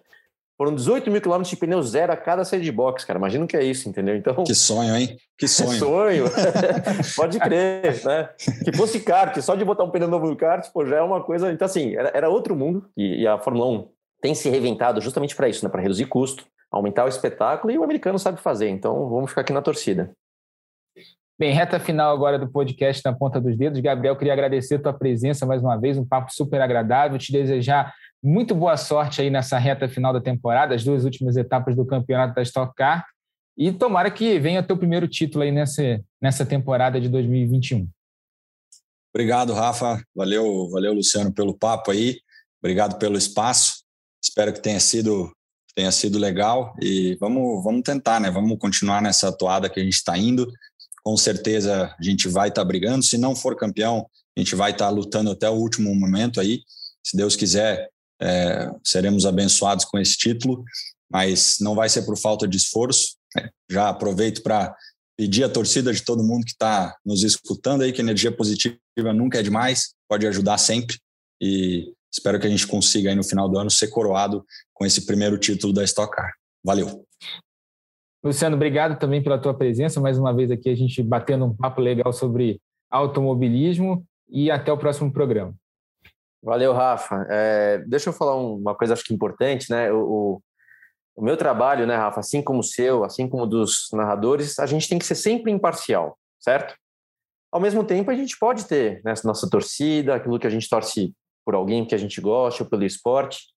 Foram 0.59 0.75
18 0.75 1.11
mil 1.11 1.21
quilômetros 1.21 1.51
de 1.51 1.57
pneu 1.57 1.83
zero 1.83 2.13
a 2.13 2.17
cada 2.17 2.45
saída 2.45 2.65
de 2.65 2.71
box, 2.71 3.05
cara. 3.05 3.19
Imagina 3.19 3.45
o 3.45 3.49
que 3.49 3.57
é 3.57 3.65
isso, 3.65 3.89
entendeu? 3.89 4.15
Então. 4.15 4.45
Que 4.45 4.55
sonho, 4.55 4.95
hein? 4.95 5.17
Que 5.37 5.47
sonho. 5.49 5.79
sonho. 5.79 6.25
Pode 7.17 7.41
crer, 7.41 8.05
né? 8.05 8.29
Que 8.65 8.73
fosse 8.77 9.01
kart, 9.01 9.37
só 9.41 9.57
de 9.57 9.65
botar 9.65 9.85
um 9.85 9.91
pneu 9.91 10.09
novo 10.09 10.27
no 10.27 10.37
kart, 10.37 10.71
pô, 10.73 10.85
já 10.85 10.97
é 10.99 11.03
uma 11.03 11.23
coisa. 11.23 11.51
Então, 11.51 11.67
assim, 11.67 11.97
era, 11.97 12.13
era 12.15 12.29
outro 12.29 12.55
mundo. 12.55 12.89
E, 12.97 13.23
e, 13.23 13.27
a 13.27 13.39
Fórmula 13.39 13.67
1 13.67 13.89
tem 14.21 14.35
se 14.35 14.49
reinventado 14.49 15.01
justamente 15.01 15.35
para 15.35 15.49
isso, 15.49 15.65
né? 15.65 15.71
Para 15.71 15.81
reduzir 15.81 16.05
custo, 16.05 16.45
aumentar 16.71 17.07
o 17.07 17.09
espetáculo 17.09 17.73
e 17.73 17.79
o 17.79 17.83
americano 17.83 18.19
sabe 18.19 18.41
fazer. 18.41 18.69
Então, 18.69 19.09
vamos 19.09 19.31
ficar 19.31 19.41
aqui 19.41 19.53
na 19.53 19.63
torcida. 19.63 20.13
Bem, 21.43 21.53
reta 21.53 21.81
final 21.81 22.15
agora 22.15 22.39
do 22.39 22.49
podcast 22.49 23.03
na 23.05 23.13
ponta 23.13 23.41
dos 23.41 23.59
dedos. 23.59 23.81
Gabriel, 23.81 24.15
queria 24.15 24.33
agradecer 24.33 24.77
a 24.77 24.79
tua 24.79 24.93
presença 24.93 25.45
mais 25.45 25.61
uma 25.61 25.77
vez, 25.77 25.99
um 25.99 26.05
papo 26.05 26.33
super 26.33 26.61
agradável, 26.61 27.19
te 27.19 27.33
desejar 27.33 27.93
muito 28.23 28.55
boa 28.55 28.77
sorte 28.77 29.21
aí 29.21 29.29
nessa 29.29 29.59
reta 29.59 29.89
final 29.89 30.13
da 30.13 30.21
temporada, 30.21 30.73
as 30.73 30.85
duas 30.85 31.05
últimas 31.05 31.37
etapas 31.37 31.75
do 31.75 31.85
campeonato 31.85 32.33
da 32.33 32.43
Stock 32.43 32.73
Car. 32.77 33.05
E 33.59 33.73
tomara 33.73 34.09
que 34.09 34.39
venha 34.39 34.63
teu 34.63 34.77
primeiro 34.77 35.09
título 35.09 35.43
aí 35.43 35.51
nessa, 35.51 36.01
nessa 36.21 36.47
temporada 36.47 37.01
de 37.01 37.09
2021. 37.09 37.89
Obrigado, 39.13 39.53
Rafa. 39.53 40.01
Valeu, 40.15 40.71
valeu, 40.71 40.95
Luciano, 40.95 41.35
pelo 41.35 41.59
papo 41.59 41.91
aí. 41.91 42.21
Obrigado 42.63 43.01
pelo 43.01 43.19
espaço. 43.19 43.83
Espero 44.23 44.53
que 44.53 44.63
tenha 44.63 44.79
sido 44.79 45.33
tenha 45.75 45.91
sido 45.91 46.19
legal 46.19 46.75
e 46.83 47.17
vamos 47.19 47.65
vamos 47.65 47.83
tentar, 47.83 48.21
né? 48.21 48.31
Vamos 48.31 48.59
continuar 48.59 49.01
nessa 49.01 49.33
toada 49.33 49.71
que 49.71 49.81
a 49.81 49.83
gente 49.83 49.95
está 49.95 50.17
indo. 50.17 50.47
Com 51.05 51.17
certeza 51.17 51.95
a 51.99 52.03
gente 52.03 52.29
vai 52.29 52.49
estar 52.49 52.63
tá 52.63 52.65
brigando. 52.65 53.05
Se 53.05 53.19
não 53.19 53.35
for 53.35 53.57
campeão, 53.57 54.07
a 54.37 54.41
gente 54.41 54.55
vai 54.55 54.71
estar 54.71 54.87
tá 54.87 54.91
lutando 54.91 55.31
até 55.31 55.49
o 55.49 55.55
último 55.55 55.95
momento 55.95 56.41
aí. 56.41 56.61
Se 57.05 57.17
Deus 57.17 57.35
quiser, 57.35 57.89
é, 58.21 58.71
seremos 58.85 59.27
abençoados 59.27 59.85
com 59.85 59.99
esse 59.99 60.17
título, 60.17 60.65
mas 61.11 61.57
não 61.61 61.75
vai 61.75 61.89
ser 61.89 62.03
por 62.03 62.17
falta 62.17 62.47
de 62.47 62.57
esforço. 62.57 63.17
É, 63.37 63.49
já 63.71 63.89
aproveito 63.89 64.43
para 64.43 64.75
pedir 65.17 65.45
a 65.45 65.49
torcida 65.49 65.93
de 65.93 66.03
todo 66.03 66.25
mundo 66.25 66.45
que 66.45 66.53
está 66.53 66.97
nos 67.05 67.23
escutando 67.23 67.83
aí 67.83 67.93
que 67.93 68.01
energia 68.01 68.33
positiva 68.33 68.79
nunca 69.15 69.39
é 69.39 69.43
demais, 69.43 69.95
pode 70.09 70.27
ajudar 70.27 70.59
sempre 70.59 70.99
e 71.41 71.93
espero 72.13 72.39
que 72.39 72.47
a 72.47 72.51
gente 72.51 72.67
consiga 72.67 73.11
aí 73.11 73.17
no 73.17 73.25
final 73.25 73.49
do 73.49 73.59
ano 73.59 73.71
ser 73.71 73.89
coroado 73.89 74.45
com 74.73 74.85
esse 74.85 75.03
primeiro 75.07 75.39
título 75.39 75.73
da 75.73 75.85
Stock 75.85 76.15
Car. 76.15 76.33
Valeu. 76.65 77.07
Luciano, 78.25 78.55
obrigado 78.55 78.99
também 78.99 79.21
pela 79.21 79.39
tua 79.39 79.53
presença. 79.53 80.01
Mais 80.01 80.17
uma 80.17 80.33
vez 80.33 80.51
aqui 80.51 80.69
a 80.69 80.77
gente 80.77 81.03
batendo 81.03 81.45
um 81.45 81.55
papo 81.55 81.81
legal 81.81 82.13
sobre 82.13 82.61
automobilismo 82.89 84.07
e 84.31 84.51
até 84.51 84.73
o 84.73 84.79
próximo 84.79 85.13
programa. 85.13 85.53
Valeu, 86.41 86.73
Rafa. 86.73 87.27
É, 87.29 87.79
deixa 87.79 88.11
eu 88.11 88.13
falar 88.13 88.37
uma 88.37 88.75
coisa 88.77 88.95
acho 88.95 89.05
que 89.05 89.15
importante, 89.15 89.71
né? 89.71 89.93
O, 89.93 90.41
o, 91.17 91.23
meu 91.23 91.37
trabalho, 91.37 91.87
né, 91.87 91.97
Rafa, 91.97 92.21
assim 92.21 92.41
como 92.43 92.61
o 92.61 92.65
seu, 92.65 93.05
assim 93.05 93.29
como 93.29 93.47
dos 93.47 93.89
narradores, 93.93 94.59
a 94.59 94.67
gente 94.67 94.89
tem 94.89 94.99
que 94.99 95.07
ser 95.07 95.15
sempre 95.17 95.51
imparcial, 95.51 96.17
certo? 96.41 96.75
Ao 97.51 97.61
mesmo 97.61 97.85
tempo, 97.85 98.11
a 98.11 98.15
gente 98.15 98.39
pode 98.39 98.67
ter 98.67 99.03
né, 99.05 99.15
nossa 99.25 99.49
torcida, 99.51 100.15
aquilo 100.15 100.39
que 100.39 100.47
a 100.47 100.51
gente 100.51 100.69
torce 100.69 101.13
por 101.45 101.55
alguém 101.55 101.85
que 101.85 101.95
a 101.95 101.99
gente 101.99 102.21
gosta 102.21 102.63
ou 102.63 102.71
pelo 102.71 102.85
esporte, 102.85 103.53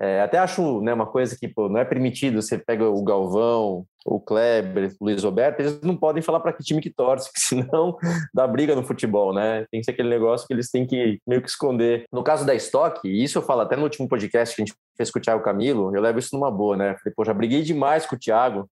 é, 0.00 0.20
até 0.20 0.38
acho 0.38 0.80
né, 0.80 0.92
uma 0.92 1.06
coisa 1.06 1.36
que 1.38 1.46
pô, 1.46 1.68
não 1.68 1.78
é 1.78 1.84
permitido, 1.84 2.42
você 2.42 2.58
pega 2.58 2.88
o 2.88 3.02
Galvão, 3.02 3.86
o 4.04 4.20
Kleber, 4.20 4.92
o 5.00 5.04
Luiz 5.04 5.22
Roberto, 5.22 5.60
eles 5.60 5.80
não 5.82 5.96
podem 5.96 6.22
falar 6.22 6.40
para 6.40 6.52
que 6.52 6.64
time 6.64 6.80
que 6.80 6.90
torce, 6.90 7.28
porque 7.32 7.40
senão 7.40 7.96
dá 8.34 8.46
briga 8.46 8.74
no 8.74 8.82
futebol, 8.82 9.32
né? 9.32 9.66
Tem 9.70 9.80
que 9.80 9.84
ser 9.84 9.92
aquele 9.92 10.10
negócio 10.10 10.46
que 10.46 10.52
eles 10.52 10.70
têm 10.70 10.86
que 10.86 11.20
meio 11.26 11.40
que 11.40 11.48
esconder. 11.48 12.04
No 12.12 12.24
caso 12.24 12.44
da 12.44 12.54
Stock, 12.54 13.06
e 13.08 13.22
isso 13.22 13.38
eu 13.38 13.42
falo 13.42 13.60
até 13.60 13.76
no 13.76 13.84
último 13.84 14.08
podcast 14.08 14.54
que 14.54 14.62
a 14.62 14.64
gente 14.64 14.76
fez 14.96 15.10
com 15.10 15.18
o 15.18 15.22
Thiago 15.22 15.42
Camilo, 15.42 15.94
eu 15.94 16.02
levo 16.02 16.18
isso 16.18 16.34
numa 16.34 16.50
boa, 16.50 16.76
né? 16.76 16.96
Falei, 16.98 17.14
pô, 17.14 17.24
já 17.24 17.32
briguei 17.32 17.62
demais 17.62 18.04
com 18.04 18.16
o 18.16 18.18
Thiago, 18.18 18.68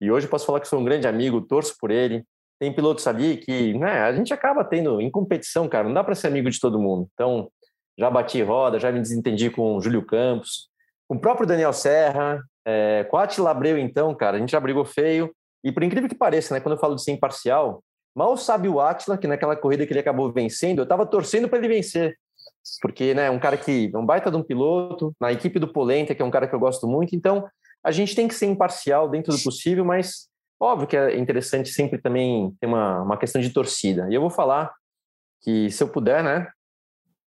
e 0.00 0.10
hoje 0.10 0.26
eu 0.26 0.30
posso 0.30 0.46
falar 0.46 0.60
que 0.60 0.68
sou 0.68 0.78
um 0.78 0.84
grande 0.84 1.08
amigo, 1.08 1.40
torço 1.40 1.74
por 1.80 1.90
ele. 1.90 2.24
Tem 2.60 2.72
pilotos 2.72 3.06
ali 3.06 3.36
que, 3.36 3.72
né, 3.74 4.02
a 4.02 4.12
gente 4.12 4.32
acaba 4.32 4.64
tendo, 4.64 5.00
em 5.00 5.10
competição, 5.10 5.68
cara, 5.68 5.86
não 5.86 5.94
dá 5.94 6.02
para 6.02 6.14
ser 6.14 6.26
amigo 6.26 6.50
de 6.50 6.58
todo 6.60 6.78
mundo. 6.78 7.08
Então, 7.14 7.50
já 7.98 8.08
bati 8.08 8.40
roda, 8.42 8.78
já 8.78 8.92
me 8.92 9.00
desentendi 9.00 9.50
com 9.50 9.76
o 9.76 9.80
Júlio 9.80 10.04
Campos, 10.04 10.68
com 11.08 11.16
o 11.16 11.20
próprio 11.20 11.46
Daniel 11.46 11.72
Serra, 11.72 12.42
é, 12.64 13.04
com 13.10 13.16
a 13.16 13.24
Atila 13.24 13.50
Abreu, 13.50 13.76
então, 13.78 14.14
cara, 14.14 14.36
a 14.36 14.40
gente 14.40 14.52
já 14.52 14.60
brigou 14.60 14.84
feio. 14.84 15.34
E 15.64 15.72
por 15.72 15.82
incrível 15.82 16.08
que 16.08 16.14
pareça, 16.14 16.54
né, 16.54 16.60
quando 16.60 16.74
eu 16.74 16.80
falo 16.80 16.94
de 16.94 17.02
ser 17.02 17.12
imparcial, 17.12 17.82
mal 18.14 18.36
sabe 18.36 18.68
o 18.68 18.80
Atila 18.80 19.18
que 19.18 19.26
naquela 19.26 19.56
corrida 19.56 19.84
que 19.84 19.92
ele 19.92 20.00
acabou 20.00 20.32
vencendo, 20.32 20.78
eu 20.78 20.84
estava 20.84 21.04
torcendo 21.04 21.48
para 21.48 21.58
ele 21.58 21.68
vencer. 21.68 22.16
Porque, 22.80 23.14
né, 23.14 23.30
um 23.30 23.38
cara 23.38 23.56
que 23.56 23.90
é 23.92 23.98
um 23.98 24.06
baita 24.06 24.30
de 24.30 24.36
um 24.36 24.42
piloto, 24.42 25.14
na 25.20 25.32
equipe 25.32 25.58
do 25.58 25.72
Polenta, 25.72 26.14
que 26.14 26.22
é 26.22 26.24
um 26.24 26.30
cara 26.30 26.46
que 26.46 26.54
eu 26.54 26.60
gosto 26.60 26.86
muito, 26.86 27.16
então 27.16 27.48
a 27.82 27.90
gente 27.90 28.14
tem 28.14 28.28
que 28.28 28.34
ser 28.34 28.46
imparcial 28.46 29.08
dentro 29.08 29.32
do 29.32 29.42
possível, 29.42 29.84
mas 29.84 30.28
óbvio 30.60 30.86
que 30.86 30.96
é 30.96 31.16
interessante 31.16 31.70
sempre 31.70 31.98
também 31.98 32.54
ter 32.60 32.66
uma, 32.66 33.02
uma 33.02 33.16
questão 33.16 33.40
de 33.40 33.50
torcida. 33.50 34.06
E 34.10 34.14
eu 34.14 34.20
vou 34.20 34.30
falar 34.30 34.72
que, 35.40 35.70
se 35.70 35.82
eu 35.82 35.88
puder, 35.88 36.22
né, 36.22 36.48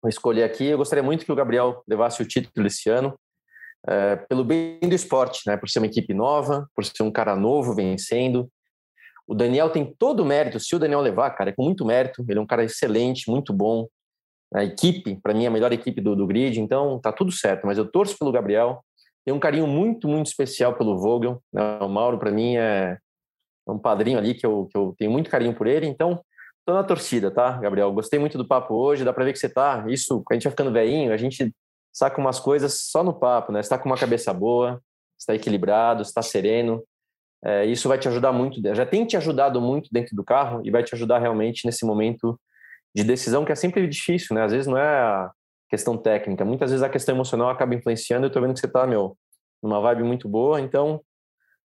escolher 0.06 0.44
aqui. 0.44 0.64
Eu 0.66 0.78
gostaria 0.78 1.02
muito 1.02 1.24
que 1.24 1.32
o 1.32 1.36
Gabriel 1.36 1.82
levasse 1.86 2.22
o 2.22 2.26
título 2.26 2.66
esse 2.66 2.88
ano, 2.88 3.18
é, 3.86 4.16
pelo 4.16 4.44
bem 4.44 4.80
do 4.80 4.94
esporte, 4.94 5.42
né? 5.46 5.56
Por 5.56 5.68
ser 5.68 5.78
uma 5.78 5.86
equipe 5.86 6.12
nova, 6.12 6.68
por 6.74 6.84
ser 6.84 7.02
um 7.02 7.10
cara 7.10 7.36
novo 7.36 7.74
vencendo. 7.74 8.50
O 9.26 9.34
Daniel 9.34 9.70
tem 9.70 9.94
todo 9.98 10.20
o 10.20 10.24
mérito. 10.24 10.60
Se 10.60 10.74
o 10.76 10.78
Daniel 10.78 11.00
levar, 11.00 11.30
cara, 11.30 11.50
é 11.50 11.52
com 11.52 11.64
muito 11.64 11.84
mérito. 11.84 12.24
Ele 12.28 12.38
é 12.38 12.42
um 12.42 12.46
cara 12.46 12.64
excelente, 12.64 13.30
muito 13.30 13.52
bom. 13.52 13.88
A 14.54 14.62
equipe, 14.62 15.16
para 15.20 15.34
mim, 15.34 15.44
é 15.44 15.48
a 15.48 15.50
melhor 15.50 15.72
equipe 15.72 16.00
do, 16.00 16.14
do 16.14 16.26
grid, 16.26 16.60
então 16.60 17.00
tá 17.00 17.12
tudo 17.12 17.32
certo. 17.32 17.66
Mas 17.66 17.78
eu 17.78 17.90
torço 17.90 18.16
pelo 18.18 18.30
Gabriel. 18.30 18.84
Tenho 19.24 19.36
um 19.36 19.40
carinho 19.40 19.66
muito, 19.66 20.06
muito 20.06 20.26
especial 20.26 20.74
pelo 20.76 20.98
Vogel. 20.98 21.42
Né? 21.52 21.78
O 21.80 21.88
Mauro, 21.88 22.18
para 22.18 22.30
mim, 22.30 22.56
é, 22.56 22.96
é 23.68 23.72
um 23.72 23.78
padrinho 23.78 24.18
ali 24.18 24.34
que 24.34 24.46
eu, 24.46 24.68
que 24.70 24.78
eu 24.78 24.94
tenho 24.96 25.10
muito 25.10 25.28
carinho 25.28 25.54
por 25.54 25.66
ele. 25.66 25.86
Então, 25.86 26.22
Tô 26.66 26.74
na 26.74 26.82
torcida, 26.82 27.30
tá, 27.30 27.52
Gabriel? 27.58 27.92
Gostei 27.92 28.18
muito 28.18 28.36
do 28.36 28.44
papo 28.44 28.74
hoje, 28.74 29.04
dá 29.04 29.12
para 29.12 29.24
ver 29.24 29.32
que 29.32 29.38
você 29.38 29.48
tá. 29.48 29.84
Isso, 29.86 30.24
a 30.28 30.34
gente 30.34 30.42
vai 30.42 30.50
ficando 30.50 30.72
velhinho, 30.72 31.12
a 31.12 31.16
gente 31.16 31.54
saca 31.92 32.20
umas 32.20 32.40
coisas 32.40 32.80
só 32.90 33.04
no 33.04 33.14
papo, 33.14 33.52
né? 33.52 33.62
Você 33.62 33.68
tá 33.68 33.78
com 33.78 33.88
uma 33.88 33.96
cabeça 33.96 34.34
boa, 34.34 34.82
está 35.16 35.32
equilibrado, 35.32 36.02
está 36.02 36.22
sereno. 36.22 36.82
É, 37.44 37.64
isso 37.66 37.88
vai 37.88 38.00
te 38.00 38.08
ajudar 38.08 38.32
muito, 38.32 38.60
já 38.74 38.84
tem 38.84 39.06
te 39.06 39.16
ajudado 39.16 39.60
muito 39.60 39.88
dentro 39.92 40.16
do 40.16 40.24
carro 40.24 40.60
e 40.64 40.70
vai 40.72 40.82
te 40.82 40.92
ajudar 40.92 41.20
realmente 41.20 41.64
nesse 41.64 41.86
momento 41.86 42.36
de 42.92 43.04
decisão 43.04 43.44
que 43.44 43.52
é 43.52 43.54
sempre 43.54 43.86
difícil, 43.86 44.34
né? 44.34 44.42
Às 44.42 44.50
vezes 44.50 44.66
não 44.66 44.76
é 44.76 44.82
a 44.82 45.30
questão 45.70 45.96
técnica, 45.96 46.44
muitas 46.44 46.72
vezes 46.72 46.82
a 46.82 46.88
questão 46.88 47.14
emocional 47.14 47.48
acaba 47.48 47.76
influenciando. 47.76 48.26
Eu 48.26 48.30
tô 48.30 48.40
vendo 48.40 48.54
que 48.54 48.58
você 48.58 48.66
tá, 48.66 48.84
meu, 48.88 49.16
numa 49.62 49.80
vibe 49.80 50.02
muito 50.02 50.28
boa, 50.28 50.60
então 50.60 51.00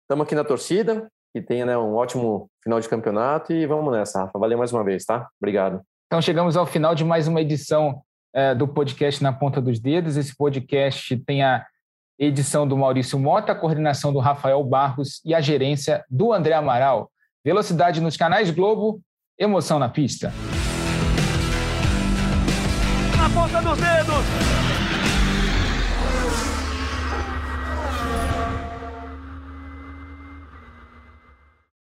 estamos 0.03 0.25
aqui 0.25 0.35
na 0.35 0.45
torcida, 0.45 1.11
que 1.35 1.41
tenha 1.41 1.65
né, 1.65 1.77
um 1.77 1.95
ótimo 1.95 2.49
final 2.63 2.79
de 2.79 2.87
campeonato 2.87 3.51
e 3.51 3.67
vamos 3.67 3.91
nessa, 3.91 4.21
Rafa. 4.21 4.39
Valeu 4.39 4.57
mais 4.57 4.71
uma 4.71 4.85
vez, 4.85 5.03
tá? 5.03 5.27
Obrigado. 5.37 5.81
Então 6.07 6.21
chegamos 6.21 6.55
ao 6.55 6.65
final 6.65 6.95
de 6.95 7.03
mais 7.03 7.27
uma 7.27 7.41
edição 7.41 8.01
é, 8.33 8.55
do 8.55 8.65
podcast 8.65 9.21
Na 9.21 9.33
Ponta 9.33 9.61
dos 9.61 9.77
Dedos. 9.77 10.15
Esse 10.15 10.33
podcast 10.33 11.13
tem 11.25 11.43
a 11.43 11.65
edição 12.17 12.65
do 12.65 12.77
Maurício 12.77 13.19
Mota, 13.19 13.51
a 13.51 13.55
coordenação 13.55 14.13
do 14.13 14.19
Rafael 14.19 14.63
Barros 14.63 15.19
e 15.25 15.35
a 15.35 15.41
gerência 15.41 16.05
do 16.09 16.31
André 16.31 16.53
Amaral. 16.53 17.11
Velocidade 17.43 17.99
nos 17.99 18.15
canais 18.15 18.49
Globo, 18.49 19.01
emoção 19.37 19.77
na 19.77 19.89
pista. 19.89 20.31
Na 23.17 23.29
ponta 23.29 23.61
dos 23.61 23.77
dedos! 23.77 24.84